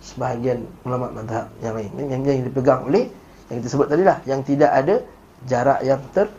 sebahagian 0.00 0.64
ulama 0.88 1.12
mazhab 1.12 1.52
yang 1.60 1.76
lain 1.76 1.90
yang, 2.08 2.22
yang 2.24 2.46
dipegang 2.48 2.88
oleh 2.88 3.12
yang 3.52 3.60
kita 3.60 3.68
sebut 3.68 3.86
tadi 3.92 4.02
lah 4.06 4.18
yang 4.24 4.40
tidak 4.40 4.72
ada 4.72 5.04
jarak 5.44 5.80
yang 5.84 6.00
ter 6.16 6.32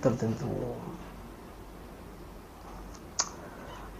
tertentu. 0.00 0.48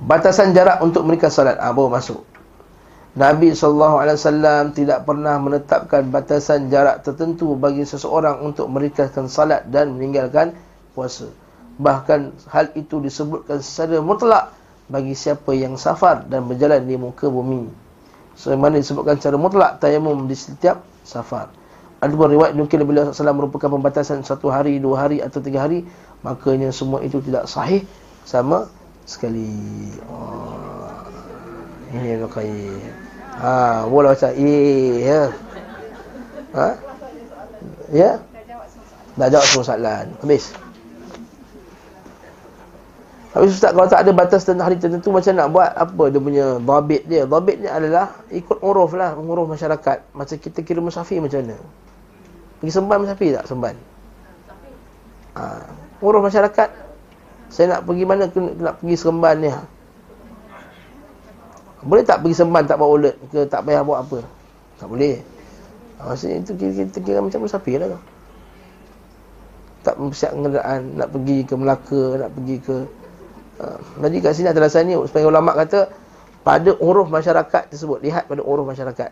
Batasan 0.00 0.56
jarak 0.56 0.80
untuk 0.80 1.04
mereka 1.04 1.28
salat. 1.28 1.60
Ah, 1.60 1.76
baru 1.76 1.92
masuk. 1.92 2.24
Nabi 3.10 3.52
SAW 3.52 4.00
tidak 4.72 5.04
pernah 5.04 5.36
menetapkan 5.36 6.08
batasan 6.08 6.72
jarak 6.72 7.04
tertentu 7.04 7.52
bagi 7.58 7.84
seseorang 7.84 8.40
untuk 8.40 8.70
merikaskan 8.72 9.28
salat 9.28 9.66
dan 9.68 9.92
meninggalkan 9.98 10.56
puasa. 10.96 11.28
Bahkan 11.80 12.44
hal 12.52 12.76
itu 12.76 13.00
disebutkan 13.00 13.64
secara 13.64 14.04
mutlak 14.04 14.52
bagi 14.92 15.16
siapa 15.16 15.56
yang 15.56 15.80
safar 15.80 16.28
dan 16.28 16.44
berjalan 16.44 16.84
di 16.84 17.00
muka 17.00 17.32
bumi. 17.32 17.72
Sebagaimana 18.36 18.76
disebutkan 18.76 19.16
secara 19.16 19.40
mutlak 19.40 19.80
tayamum 19.80 20.28
di 20.28 20.36
setiap 20.36 20.84
safar. 21.08 21.48
Ada 22.00 22.16
pun 22.16 22.32
riwayat 22.32 22.56
mungkin 22.56 22.84
beliau 22.84 23.12
SAW 23.12 23.36
merupakan 23.36 23.68
pembatasan 23.68 24.24
satu 24.24 24.48
hari, 24.48 24.80
dua 24.80 25.08
hari 25.08 25.20
atau 25.20 25.40
tiga 25.40 25.64
hari. 25.64 25.84
Makanya 26.20 26.72
semua 26.72 27.00
itu 27.00 27.20
tidak 27.24 27.48
sahih 27.48 27.84
sama 28.24 28.68
sekali. 29.04 29.48
Oh, 30.08 30.88
ini 31.96 32.16
yang 32.16 32.28
kaya. 32.28 32.76
Ha, 33.40 33.84
boleh 33.88 34.12
baca 34.12 34.28
eh 34.36 35.00
ya. 35.00 35.22
Ha? 36.56 36.68
Ya? 37.92 38.10
Dah 39.16 39.28
jawab 39.28 39.46
semua 39.48 39.64
soalan. 39.64 40.06
Habis. 40.24 40.69
Tapi 43.30 43.46
Ustaz 43.46 43.70
kalau 43.70 43.86
tak 43.86 44.02
ada 44.02 44.10
batas 44.10 44.42
tentang 44.42 44.66
hari 44.66 44.74
tertentu 44.74 45.14
macam 45.14 45.30
nak 45.38 45.48
buat 45.54 45.70
apa 45.70 46.04
dia 46.10 46.18
punya 46.18 46.46
dhabit 46.58 47.02
dia? 47.06 47.22
Dhabit 47.30 47.62
ni 47.62 47.68
adalah 47.70 48.10
ikut 48.34 48.58
uruf 48.58 48.90
lah, 48.98 49.14
uruf 49.14 49.46
masyarakat. 49.46 50.02
Macam 50.18 50.34
kita 50.34 50.58
kira 50.66 50.82
musafir 50.82 51.22
macam 51.22 51.46
mana? 51.46 51.54
Pergi 52.58 52.72
semban 52.74 52.98
musafir 52.98 53.30
tak 53.38 53.46
semban? 53.46 53.74
Ha, 55.38 55.62
uruf 56.02 56.26
masyarakat. 56.26 56.68
Saya 57.54 57.78
nak 57.78 57.86
pergi 57.86 58.02
mana 58.02 58.26
nak 58.58 58.74
pergi 58.82 58.96
semban 58.98 59.34
ni? 59.38 59.50
Ha? 59.54 59.62
Boleh 61.86 62.02
tak 62.02 62.26
pergi 62.26 62.34
semban 62.34 62.66
tak 62.66 62.82
bawa 62.82 62.98
ulet 62.98 63.14
ke 63.30 63.46
tak 63.46 63.62
payah 63.62 63.86
buat 63.86 64.10
apa? 64.10 64.26
Tak 64.82 64.90
boleh. 64.90 65.22
Ha, 66.02 66.10
maksudnya 66.10 66.42
itu 66.42 66.52
kita, 66.58 66.82
kita 66.82 66.98
kira 66.98 67.18
macam 67.22 67.46
musafir 67.46 67.78
lah 67.78 67.94
tu. 67.94 68.00
Tak 69.86 69.94
mempersiap 70.02 70.34
kenderaan 70.34 70.80
nak 70.98 71.08
pergi 71.14 71.38
ke 71.46 71.54
Melaka, 71.54 72.02
nak 72.26 72.30
pergi 72.34 72.56
ke 72.58 72.76
jadi 74.00 74.16
kat 74.24 74.32
sini 74.32 74.48
adalah 74.50 74.70
ni 74.84 74.94
supaya 75.04 75.24
ulama 75.28 75.52
kata 75.52 75.92
pada 76.40 76.70
uruf 76.80 77.12
masyarakat 77.12 77.68
tersebut 77.68 78.00
lihat 78.00 78.24
pada 78.24 78.40
uruf 78.40 78.64
masyarakat. 78.64 79.10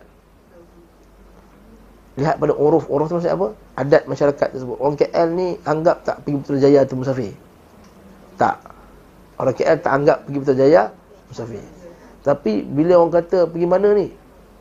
Lihat 2.18 2.34
pada 2.42 2.50
uruf, 2.50 2.90
uruf 2.90 3.06
tu 3.06 3.14
maksud 3.20 3.30
apa? 3.30 3.48
Adat 3.78 4.02
masyarakat 4.10 4.48
tersebut. 4.50 4.74
Orang 4.82 4.98
KL 4.98 5.28
ni 5.38 5.54
anggap 5.62 6.02
tak 6.02 6.26
pergi 6.26 6.42
Putrajaya 6.42 6.82
tu 6.82 6.98
musafir. 6.98 7.30
Tak. 8.34 8.58
Orang 9.38 9.54
KL 9.54 9.78
tak 9.78 9.92
anggap 9.94 10.18
pergi 10.26 10.38
Putrajaya 10.42 10.82
musafir. 11.30 11.62
Tapi 12.26 12.66
bila 12.66 12.98
orang 12.98 13.14
kata 13.22 13.46
pergi 13.46 13.66
mana 13.70 13.88
ni? 13.94 14.10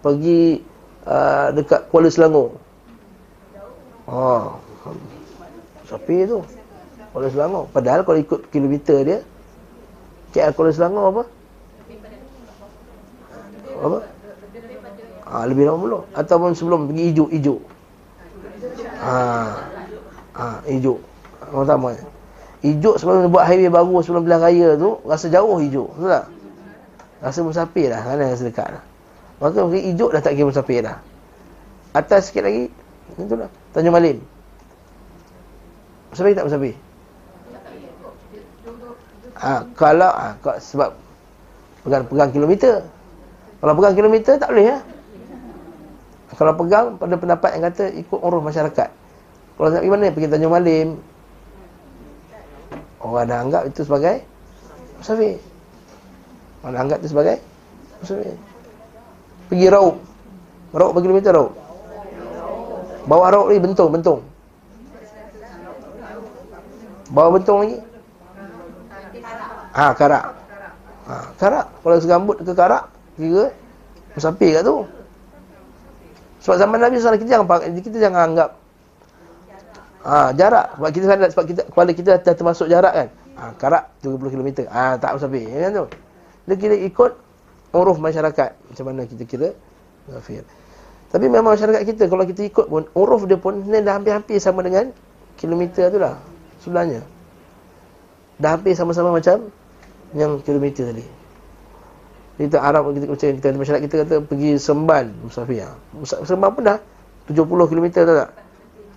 Pergi 0.06 0.62
uh, 1.10 1.50
dekat 1.58 1.90
Kuala 1.90 2.14
Selangor. 2.14 2.54
Ha. 4.06 4.54
Musafir 5.82 6.30
tu. 6.30 6.40
Kuala 7.10 7.28
Selangor. 7.34 7.66
Padahal 7.74 8.06
kalau 8.06 8.22
ikut 8.22 8.54
kilometer 8.54 9.02
dia 9.02 9.18
KL 10.38 10.54
Kuala 10.54 10.70
Selangor 10.70 11.04
apa? 11.10 11.24
Apa? 13.82 14.00
Ah 15.28 15.44
ha, 15.44 15.50
lebih 15.50 15.66
lama 15.66 15.82
belum 15.82 16.04
ataupun 16.14 16.54
sebelum 16.54 16.88
pergi 16.88 17.04
ijuk 17.12 17.30
ijuk. 17.34 17.60
Ha. 19.02 19.18
Ha, 20.38 20.46
ijuk. 20.70 21.02
Orang 21.52 21.68
sama. 21.68 21.90
Ijuk 22.62 22.96
sebelum 23.02 23.34
buat 23.34 23.50
highway 23.50 23.68
baru 23.68 24.00
sebelum 24.06 24.24
belah 24.24 24.40
raya 24.40 24.78
tu 24.78 25.02
rasa 25.04 25.28
jauh 25.28 25.58
ijuk, 25.60 25.90
betul 25.98 26.10
tak? 26.14 26.26
Rasa 27.18 27.40
musafir 27.42 27.90
dah, 27.90 28.02
kan 28.06 28.22
rasa 28.22 28.46
dekat 28.46 28.68
dah. 28.78 28.84
Maka 29.42 29.58
pergi 29.68 29.82
ijuk 29.92 30.10
dah 30.14 30.22
tak 30.22 30.38
kira 30.38 30.48
musafir 30.48 30.80
dah. 30.86 30.98
Atas 31.98 32.30
sikit 32.30 32.46
lagi, 32.46 32.70
itulah. 33.18 33.50
Tanjung 33.74 33.94
Malim. 33.98 34.22
Musafir 36.14 36.34
tak 36.38 36.46
musafir? 36.46 36.78
Ha, 39.38 39.54
kalau 39.78 40.12
ha, 40.12 40.36
sebab 40.58 40.98
pegang 41.86 42.04
pegang 42.10 42.32
kilometer. 42.34 42.84
Kalau 43.58 43.74
pegang 43.74 43.96
kilometer 43.98 44.34
tak 44.38 44.50
boleh 44.54 44.66
ya. 44.76 44.78
Kalau 46.38 46.54
pegang 46.54 46.86
pada 47.02 47.16
pendapat 47.18 47.50
yang 47.58 47.64
kata 47.72 47.84
ikut 47.98 48.20
urus 48.22 48.44
masyarakat. 48.46 48.90
Kalau 49.58 49.68
nak 49.74 49.82
pergi 49.82 49.90
mana? 49.90 50.14
Pergi 50.14 50.28
Tanjung 50.30 50.54
Malim. 50.54 50.90
Orang 53.02 53.26
dah 53.26 53.40
anggap 53.42 53.64
itu 53.66 53.82
sebagai 53.82 54.22
musafir. 55.02 55.42
Orang 56.62 56.72
dah 56.78 56.82
anggap 56.86 56.98
itu 57.02 57.10
sebagai 57.10 57.36
musafir. 58.04 58.38
Pergi 59.50 59.68
Raub. 59.72 59.96
Raub 60.76 60.92
berapa 60.94 61.02
kilometer 61.02 61.32
Raub? 61.34 61.52
Bawa 63.08 63.26
Raub 63.34 63.48
lagi 63.50 63.62
bentung, 63.64 63.90
bentung. 63.90 64.20
Bawa 67.10 67.40
bentung 67.40 67.58
lagi. 67.64 67.80
Ha, 69.78 69.94
karak. 69.94 70.26
Ha, 71.06 71.14
karak. 71.38 71.66
Kalau 71.86 71.98
segambut 72.02 72.42
ke 72.42 72.52
karak, 72.58 72.90
kira 73.14 73.54
musafir 74.18 74.58
kat 74.58 74.64
tu. 74.66 74.82
Sebab 76.42 76.58
zaman 76.58 76.82
Nabi 76.82 76.98
SAW, 76.98 77.22
kita 77.22 77.38
jangan, 77.38 77.46
kita 77.78 77.98
jangan 78.02 78.22
anggap 78.34 78.50
ha, 80.02 80.34
jarak. 80.34 80.74
Sebab 80.82 80.90
kita 80.90 81.06
sadar, 81.06 81.30
sebab 81.30 81.46
kita, 81.46 81.62
kepala 81.70 81.92
kita 81.94 82.10
dah 82.18 82.34
termasuk 82.34 82.68
jarak 82.74 82.94
kan. 82.98 83.08
Ha, 83.38 83.54
karak 83.62 83.84
30 84.02 84.34
km. 84.34 84.50
Ha, 84.66 84.98
tak 84.98 85.14
musafir. 85.14 85.46
Ya, 85.46 85.70
kan 85.70 85.72
tu? 85.78 85.86
Dia 86.50 86.56
kira 86.58 86.76
ikut 86.82 87.12
uruf 87.78 87.98
masyarakat. 88.02 88.50
Macam 88.74 88.86
mana 88.90 89.06
kita 89.06 89.24
kira 89.30 89.54
musafir. 90.10 90.42
Tapi 91.08 91.26
memang 91.30 91.54
masyarakat 91.54 91.86
kita, 91.86 92.04
kalau 92.10 92.26
kita 92.26 92.42
ikut 92.50 92.66
pun, 92.66 92.84
uruf 92.98 93.30
dia 93.30 93.38
pun 93.38 93.62
ni 93.62 93.80
dah 93.80 93.96
hampir-hampir 93.96 94.42
sama 94.42 94.66
dengan 94.66 94.90
kilometer 95.38 95.94
tu 95.94 96.02
lah. 96.02 96.18
Sebelahnya. 96.66 97.06
Dah 98.42 98.58
hampir 98.58 98.74
sama-sama 98.74 99.14
macam 99.14 99.54
yang 100.16 100.40
kilometer 100.44 100.94
tadi. 100.94 101.06
Kita 102.38 102.62
Arab 102.62 102.94
kita 102.94 103.10
macam 103.10 103.28
kita 103.34 103.48
masyarakat 103.58 103.84
kita 103.90 103.96
kata 104.06 104.16
pergi 104.22 104.62
Semban 104.62 105.10
musafir. 105.26 105.66
Semban 106.06 106.54
pun 106.54 106.64
dah 106.64 106.78
70 107.28 107.50
km 107.50 107.88
dah 108.06 108.16
tak? 108.24 108.30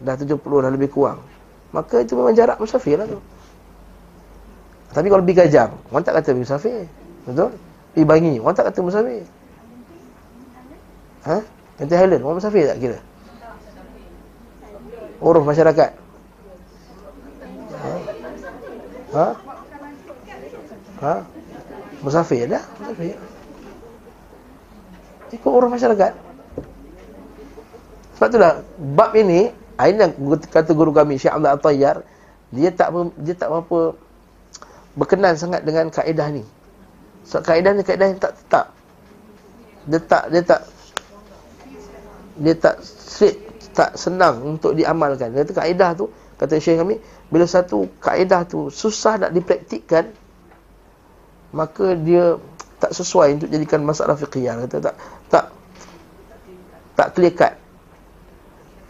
Dah 0.05 0.15
70 0.20 0.37
dah 0.39 0.70
lebih 0.70 0.93
kurang. 0.93 1.24
Maka 1.73 2.05
itu 2.05 2.12
memang 2.15 2.37
jarak 2.37 2.61
musafir 2.61 3.01
lah 3.01 3.09
tu. 3.09 3.19
Tapi 4.91 5.07
kalau 5.07 5.23
pergi 5.23 5.39
Gajang, 5.39 5.70
orang 5.95 6.03
tak 6.03 6.15
kata 6.19 6.35
pergi 6.35 6.45
musafir. 6.45 6.81
Betul? 7.24 7.51
Pergi 7.95 8.05
Bangi, 8.07 8.35
orang 8.43 8.55
tak 8.59 8.66
kata 8.70 8.78
musafir. 8.82 9.23
Ha? 11.24 11.37
Nanti 11.81 11.95
Highland, 11.95 12.23
orang 12.27 12.37
musafir 12.43 12.65
tak 12.69 12.78
kira? 12.82 12.99
Uruf 15.20 15.45
masyarakat. 15.47 15.91
Ha? 17.70 17.93
Ha? 19.15 19.27
Ha? 21.01 21.24
Musafir 22.01 22.48
dah, 22.48 22.64
musafir. 22.81 23.16
Ikut 25.31 25.51
uruf 25.51 25.70
masyarakat. 25.70 26.12
Sebab 28.16 28.28
itulah 28.28 28.52
bab 28.97 29.16
ini, 29.16 29.48
ini 29.81 29.97
yang 29.97 30.12
kata 30.44 30.77
guru 30.77 30.93
kami 30.93 31.16
Syekh 31.16 31.32
Abdul 31.32 31.52
At-Tayyar, 31.56 31.97
dia 32.52 32.70
tak 32.74 32.93
dia 33.22 33.35
tak 33.39 33.48
apa 33.48 33.97
berkenan 34.98 35.39
sangat 35.39 35.64
dengan 35.64 35.89
kaedah 35.89 36.28
ni. 36.35 36.44
Sebab 37.24 37.43
kaedah 37.47 37.72
ni 37.72 37.82
kaedah 37.86 38.06
yang 38.10 38.20
tak 38.20 38.36
tetap. 38.36 38.66
Dia 39.89 40.01
tak 40.05 40.24
dia 40.28 40.43
tak 40.44 40.60
dia 42.40 42.55
tak 42.56 42.77
straight 42.85 43.51
tak 43.70 43.94
senang 43.97 44.59
untuk 44.59 44.74
diamalkan. 44.74 45.31
Kata 45.32 45.52
kaedah 45.55 45.94
tu, 45.94 46.10
kata 46.36 46.59
Syekh 46.59 46.82
kami, 46.82 46.98
bila 47.31 47.47
satu 47.47 47.86
kaedah 48.02 48.44
tu 48.44 48.68
susah 48.68 49.16
nak 49.16 49.31
dipraktikkan, 49.31 50.10
maka 51.51 51.98
dia 51.98 52.39
tak 52.81 52.97
sesuai 52.97 53.36
untuk 53.36 53.48
jadikan 53.52 53.85
masalah 53.85 54.16
fiqhiyah. 54.16 54.64
Kata 54.66 54.77
tak 54.90 54.94
tak 55.28 55.44
tak 56.97 57.09
clear 57.14 57.35
cut. 57.36 57.55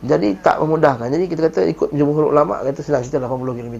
Jadi 0.00 0.38
tak 0.40 0.56
memudahkan. 0.64 1.12
Jadi 1.12 1.24
kita 1.28 1.40
kata 1.50 1.60
ikut 1.68 1.88
jumhur 1.92 2.32
ulama 2.32 2.64
kata 2.64 2.80
senang 2.80 3.04
kita 3.04 3.20
80 3.20 3.58
km 3.60 3.76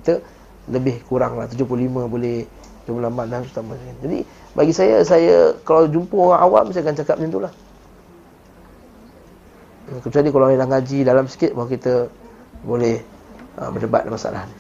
lebih 0.69 1.01
kurang 1.09 1.41
lah 1.41 1.49
75 1.49 1.65
boleh 1.89 2.45
jumlah 2.85 3.03
lambat 3.09 3.33
dan 3.33 3.47
utama. 3.47 3.77
Jadi 4.05 4.27
bagi 4.53 4.73
saya 4.77 5.01
saya 5.07 5.57
kalau 5.65 5.89
jumpa 5.89 6.17
orang 6.17 6.41
awam 6.45 6.65
saya 6.75 6.85
akan 6.85 6.97
cakap 6.99 7.17
macam 7.17 7.31
itulah. 7.33 7.53
Kecuali 9.91 10.29
kalau 10.31 10.47
orang 10.47 10.71
ngaji 10.71 10.99
dalam 11.03 11.25
sikit 11.27 11.51
bahawa 11.57 11.69
kita 11.71 11.95
boleh 12.63 13.03
uh, 13.59 13.71
berdebat 13.73 14.07
masalah 14.07 14.45
ni. 14.47 14.57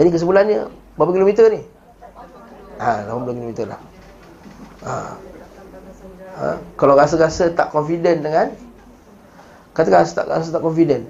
Jadi 0.00 0.08
kesimpulannya 0.14 0.70
berapa 0.96 1.10
kilometer 1.12 1.44
ni? 1.52 1.60
Ha, 2.80 3.04
80 3.04 3.36
kilometer 3.36 3.66
lah. 3.68 3.80
Ha. 4.88 4.94
ha. 6.40 6.46
Kalau 6.80 6.96
rasa-rasa 6.96 7.52
tak 7.52 7.68
confident 7.76 8.24
dengan? 8.24 8.48
Katakan 9.76 10.00
rasa 10.00 10.12
tak, 10.16 10.26
rasa 10.32 10.48
tak 10.48 10.64
confident. 10.64 11.04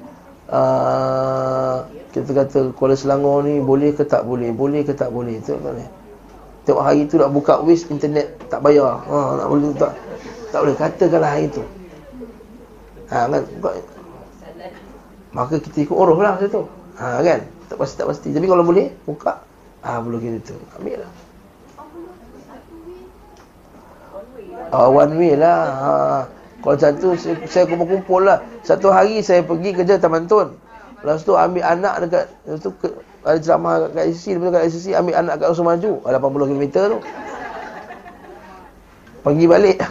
Uh, 0.50 1.86
Kita 2.10 2.26
kata 2.34 2.74
Kuala 2.74 2.98
Selangor 2.98 3.46
ni 3.46 3.62
boleh 3.62 3.94
ke 3.94 4.02
tak 4.02 4.26
boleh? 4.26 4.50
Boleh 4.50 4.82
ke 4.82 4.98
tak 4.98 5.14
boleh? 5.14 5.38
Tengok, 5.46 5.62
tak 5.62 5.86
Tengok 6.66 6.82
hari 6.82 7.06
tu 7.06 7.22
nak 7.22 7.30
buka 7.30 7.62
wish 7.62 7.86
internet 7.86 8.34
tak 8.50 8.66
bayar. 8.66 9.06
Ha, 9.06 9.38
nak 9.38 9.46
boleh 9.46 9.70
tak 9.78 9.94
tak 10.50 10.66
boleh. 10.66 10.74
Katakanlah 10.74 11.30
hari 11.38 11.46
tu. 11.54 11.62
Ha, 13.14 13.30
kan? 13.30 13.42
Maka 15.30 15.62
kita 15.62 15.86
ikut 15.86 15.94
uruh 15.94 16.18
lah 16.18 16.34
masa 16.34 16.50
tu. 16.50 16.66
Ha, 16.98 17.22
kan? 17.22 17.46
Tak 17.70 17.78
pasti 17.78 17.94
tak 17.94 18.10
pasti. 18.10 18.28
Tapi 18.34 18.46
kalau 18.50 18.66
boleh 18.66 18.90
buka. 19.06 19.46
Ah 19.80 19.96
ha, 19.96 20.00
boleh 20.04 20.20
gitu 20.20 20.60
ambil 20.76 21.00
lah 21.00 21.29
uh, 24.72 24.88
one 24.90 25.12
way 25.18 25.34
lah. 25.38 25.60
Ha. 25.70 25.90
Kalau 26.60 26.76
macam 26.76 26.90
tu 27.00 27.08
saya, 27.16 27.34
saya 27.48 27.64
kumpul-kumpul 27.64 28.20
lah. 28.24 28.38
Satu 28.62 28.92
hari 28.92 29.24
saya 29.24 29.40
pergi 29.40 29.72
kerja 29.72 29.96
Taman 29.96 30.28
Tun 30.28 30.52
Lepas 31.00 31.24
tu 31.24 31.32
ambil 31.32 31.64
anak 31.64 32.04
dekat 32.04 32.28
Lepas 32.44 32.60
tu 32.60 32.70
ke, 32.76 32.92
ada 33.24 33.40
ceramah 33.40 33.88
kat 33.88 34.04
ICC 34.12 34.36
Lepas 34.36 34.44
tu 34.44 34.52
kat 34.52 34.64
ICC 34.68 34.86
ambil 34.92 35.14
anak 35.16 35.34
kat 35.40 35.46
Rasul 35.48 35.64
Maju. 35.64 35.92
80 36.04 36.50
km 36.52 36.64
tu. 36.92 36.98
Pergi 39.24 39.44
balik. 39.48 39.78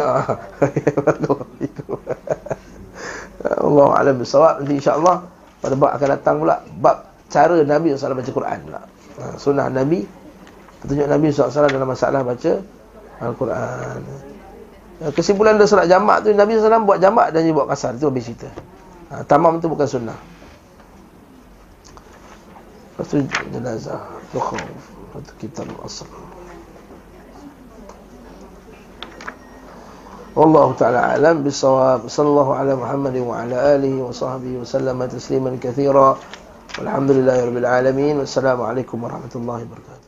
Allah 3.65 3.89
Alam 3.95 4.15
Bersawab 4.19 4.61
Nanti 4.61 4.83
insyaAllah 4.83 5.17
Pada 5.63 5.73
bab 5.79 5.91
akan 5.95 6.07
datang 6.11 6.35
pula 6.43 6.59
Bab 6.81 6.97
cara 7.29 7.61
Nabi 7.61 7.93
SAW 7.93 8.17
baca 8.17 8.31
Quran 8.33 8.57
pula. 8.65 8.81
Ha, 9.21 9.37
Sunnah 9.37 9.69
Nabi 9.69 10.01
Petunjuk 10.81 11.07
Nabi 11.07 11.29
SAW 11.29 11.69
dalam 11.69 11.89
masalah 11.89 12.21
baca 12.25 12.53
Al-Quran 13.19 14.01
kesimpulan 15.12 15.58
dia 15.58 15.66
solat 15.66 15.90
jamak 15.90 16.22
tu 16.22 16.30
Nabi 16.30 16.54
SAW 16.54 16.86
buat 16.86 16.98
jamak 17.02 17.34
dan 17.34 17.42
dia 17.42 17.54
buat 17.54 17.66
kasar 17.66 17.98
itu 17.98 18.06
habis 18.06 18.24
cerita 18.30 18.48
ha, 19.10 19.26
tamam 19.26 19.58
tu 19.58 19.66
bukan 19.66 19.86
sunnah 19.86 20.18
lepas 22.94 23.06
tu 23.10 23.18
jenazah 23.50 24.00
tukhuf 24.30 24.62
lepas 24.62 25.20
tu 25.26 25.32
kitab 25.42 25.66
asal 25.82 26.08
والله 30.34 30.74
تعالى 30.74 30.98
أعلم 30.98 31.46
بالصواب 31.46 32.10
صلى 32.10 32.26
الله 32.26 32.48
على 32.54 32.72
محمد 32.74 33.16
وعلى 33.22 33.56
آله 33.78 34.02
وصحبه 34.02 34.66
وسلم 34.66 34.98
تسليما 35.06 35.62
كثيرا 35.62 36.18
والحمد 36.78 37.10
لله 37.10 37.36
رب 37.46 37.56
العالمين 37.56 38.18
والسلام 38.18 38.58
عليكم 38.62 38.98
ورحمة 39.04 39.30
الله 39.34 39.54
وبركاته 39.62 40.02